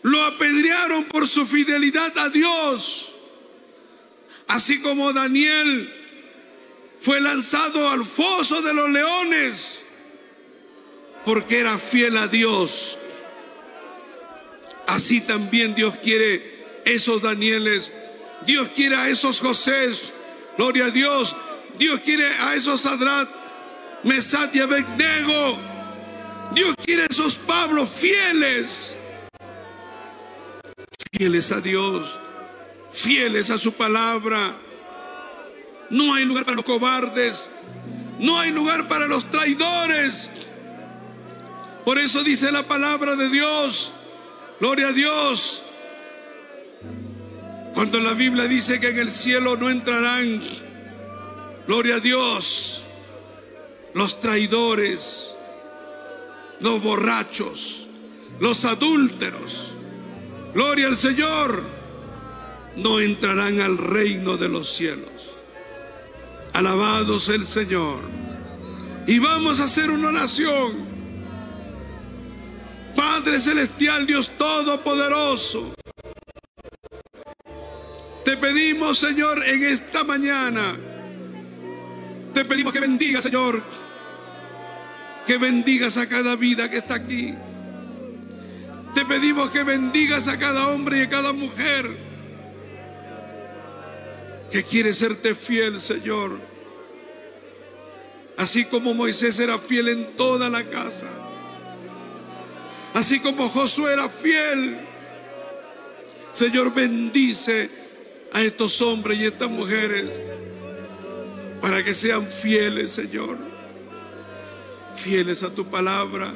Lo 0.01 0.23
apedrearon 0.23 1.05
por 1.05 1.27
su 1.27 1.45
fidelidad 1.45 2.17
a 2.17 2.29
Dios. 2.29 3.13
Así 4.47 4.81
como 4.81 5.11
Daniel 5.13 5.93
fue 6.99 7.19
lanzado 7.19 7.89
al 7.89 8.05
foso 8.05 8.61
de 8.61 8.73
los 8.73 8.89
leones 8.89 9.83
porque 11.25 11.59
era 11.59 11.77
fiel 11.77 12.17
a 12.17 12.27
Dios. 12.27 12.97
Así 14.87 15.21
también 15.21 15.75
Dios 15.75 15.95
quiere 16.01 16.81
esos 16.85 17.21
Danieles, 17.21 17.93
Dios 18.45 18.69
quiere 18.69 18.95
a 18.95 19.09
esos 19.09 19.39
José, 19.39 19.91
gloria 20.57 20.85
a 20.85 20.89
Dios, 20.89 21.35
Dios 21.77 21.99
quiere 21.99 22.25
a 22.25 22.55
esos 22.55 22.81
Sadrat, 22.81 23.29
Mesat 24.03 24.55
y 24.55 24.59
Abednego, 24.59 25.59
Dios 26.53 26.75
quiere 26.83 27.05
esos 27.09 27.35
Pablos 27.35 27.89
fieles, 27.89 28.95
fieles 31.11 31.51
a 31.51 31.61
Dios, 31.61 32.17
fieles 32.91 33.49
a 33.49 33.57
su 33.57 33.73
palabra. 33.73 34.55
No 35.89 36.13
hay 36.13 36.25
lugar 36.25 36.45
para 36.45 36.55
los 36.55 36.65
cobardes, 36.65 37.49
no 38.19 38.39
hay 38.39 38.51
lugar 38.51 38.87
para 38.87 39.07
los 39.07 39.29
traidores. 39.29 40.29
Por 41.85 41.97
eso 41.97 42.23
dice 42.23 42.51
la 42.51 42.63
palabra 42.63 43.15
de 43.15 43.29
Dios, 43.29 43.93
gloria 44.59 44.89
a 44.89 44.91
Dios. 44.91 45.61
Cuando 47.73 47.99
la 47.99 48.13
Biblia 48.13 48.45
dice 48.45 48.79
que 48.79 48.89
en 48.89 48.99
el 48.99 49.11
cielo 49.11 49.55
no 49.55 49.69
entrarán, 49.69 50.41
gloria 51.67 51.95
a 51.95 51.99
Dios, 51.99 52.83
los 53.93 54.19
traidores, 54.19 55.35
los 56.61 56.81
borrachos, 56.81 57.87
los 58.39 58.65
adúlteros, 58.65 59.73
gloria 60.53 60.87
al 60.87 60.97
Señor, 60.97 61.63
no 62.75 62.99
entrarán 62.99 63.59
al 63.61 63.77
reino 63.77 64.37
de 64.37 64.49
los 64.49 64.69
cielos. 64.69 65.37
Alabados 66.53 67.29
el 67.29 67.45
Señor. 67.45 68.01
Y 69.07 69.19
vamos 69.19 69.59
a 69.59 69.65
hacer 69.65 69.89
una 69.89 70.09
oración. 70.09 70.87
Padre 72.95 73.39
Celestial, 73.39 74.05
Dios 74.05 74.31
Todopoderoso. 74.37 75.73
Te 78.25 78.37
pedimos, 78.37 78.99
Señor, 78.99 79.43
en 79.45 79.63
esta 79.63 80.03
mañana. 80.03 80.75
Te 82.33 82.45
pedimos 82.45 82.73
que 82.73 82.79
bendiga, 82.79 83.21
Señor. 83.21 83.61
Que 85.25 85.37
bendigas 85.37 85.97
a 85.97 86.07
cada 86.07 86.35
vida 86.35 86.69
que 86.69 86.77
está 86.77 86.95
aquí. 86.95 87.35
Te 88.95 89.05
pedimos 89.05 89.51
que 89.51 89.63
bendigas 89.63 90.27
a 90.27 90.37
cada 90.37 90.69
hombre 90.69 90.99
y 90.99 91.01
a 91.01 91.09
cada 91.09 91.33
mujer 91.33 91.89
que 94.49 94.63
quiere 94.63 94.93
serte 94.93 95.35
fiel, 95.35 95.79
Señor. 95.79 96.39
Así 98.37 98.65
como 98.65 98.93
Moisés 98.93 99.39
era 99.39 99.59
fiel 99.59 99.89
en 99.89 100.15
toda 100.15 100.49
la 100.49 100.63
casa. 100.63 101.07
Así 102.93 103.19
como 103.19 103.47
Josué 103.47 103.93
era 103.93 104.09
fiel. 104.09 104.77
Señor, 106.31 106.73
bendice 106.73 107.69
a 108.31 108.41
estos 108.41 108.81
hombres 108.81 109.19
y 109.19 109.25
estas 109.25 109.49
mujeres 109.49 110.05
para 111.61 111.83
que 111.83 111.93
sean 111.93 112.25
fieles, 112.27 112.91
Señor. 112.91 113.48
Fieles 114.99 115.43
a 115.43 115.49
tu 115.49 115.65
palabra. 115.65 116.33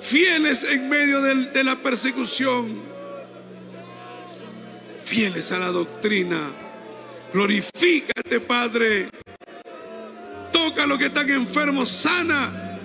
Fieles 0.00 0.64
en 0.64 0.88
medio 0.88 1.20
de 1.20 1.62
la 1.62 1.76
persecución. 1.76 2.80
Fieles 5.04 5.52
a 5.52 5.58
la 5.58 5.68
doctrina. 5.68 6.50
Glorifícate, 7.30 8.40
Padre. 8.40 9.10
Toca 10.50 10.84
a 10.84 10.86
los 10.86 10.98
que 10.98 11.06
están 11.06 11.28
enfermos, 11.28 11.90
sana. 11.90 12.78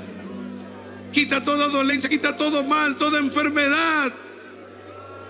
Quita 1.14 1.42
toda 1.42 1.70
dolencia, 1.70 2.10
quita 2.10 2.36
todo 2.36 2.66
mal, 2.66 2.98
toda 2.98 3.20
enfermedad. 3.20 4.12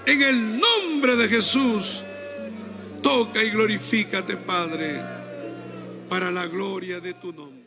En 0.08 0.22
el 0.24 0.60
nombre 0.60 1.16
de 1.16 1.28
Jesús, 1.28 2.04
toca 3.04 3.44
y 3.44 3.52
glorifícate, 3.52 4.38
Padre, 4.38 5.00
para 6.10 6.32
la 6.32 6.48
gloria 6.48 7.00
de 7.00 7.14
tu 7.14 7.32
nombre. 7.32 7.63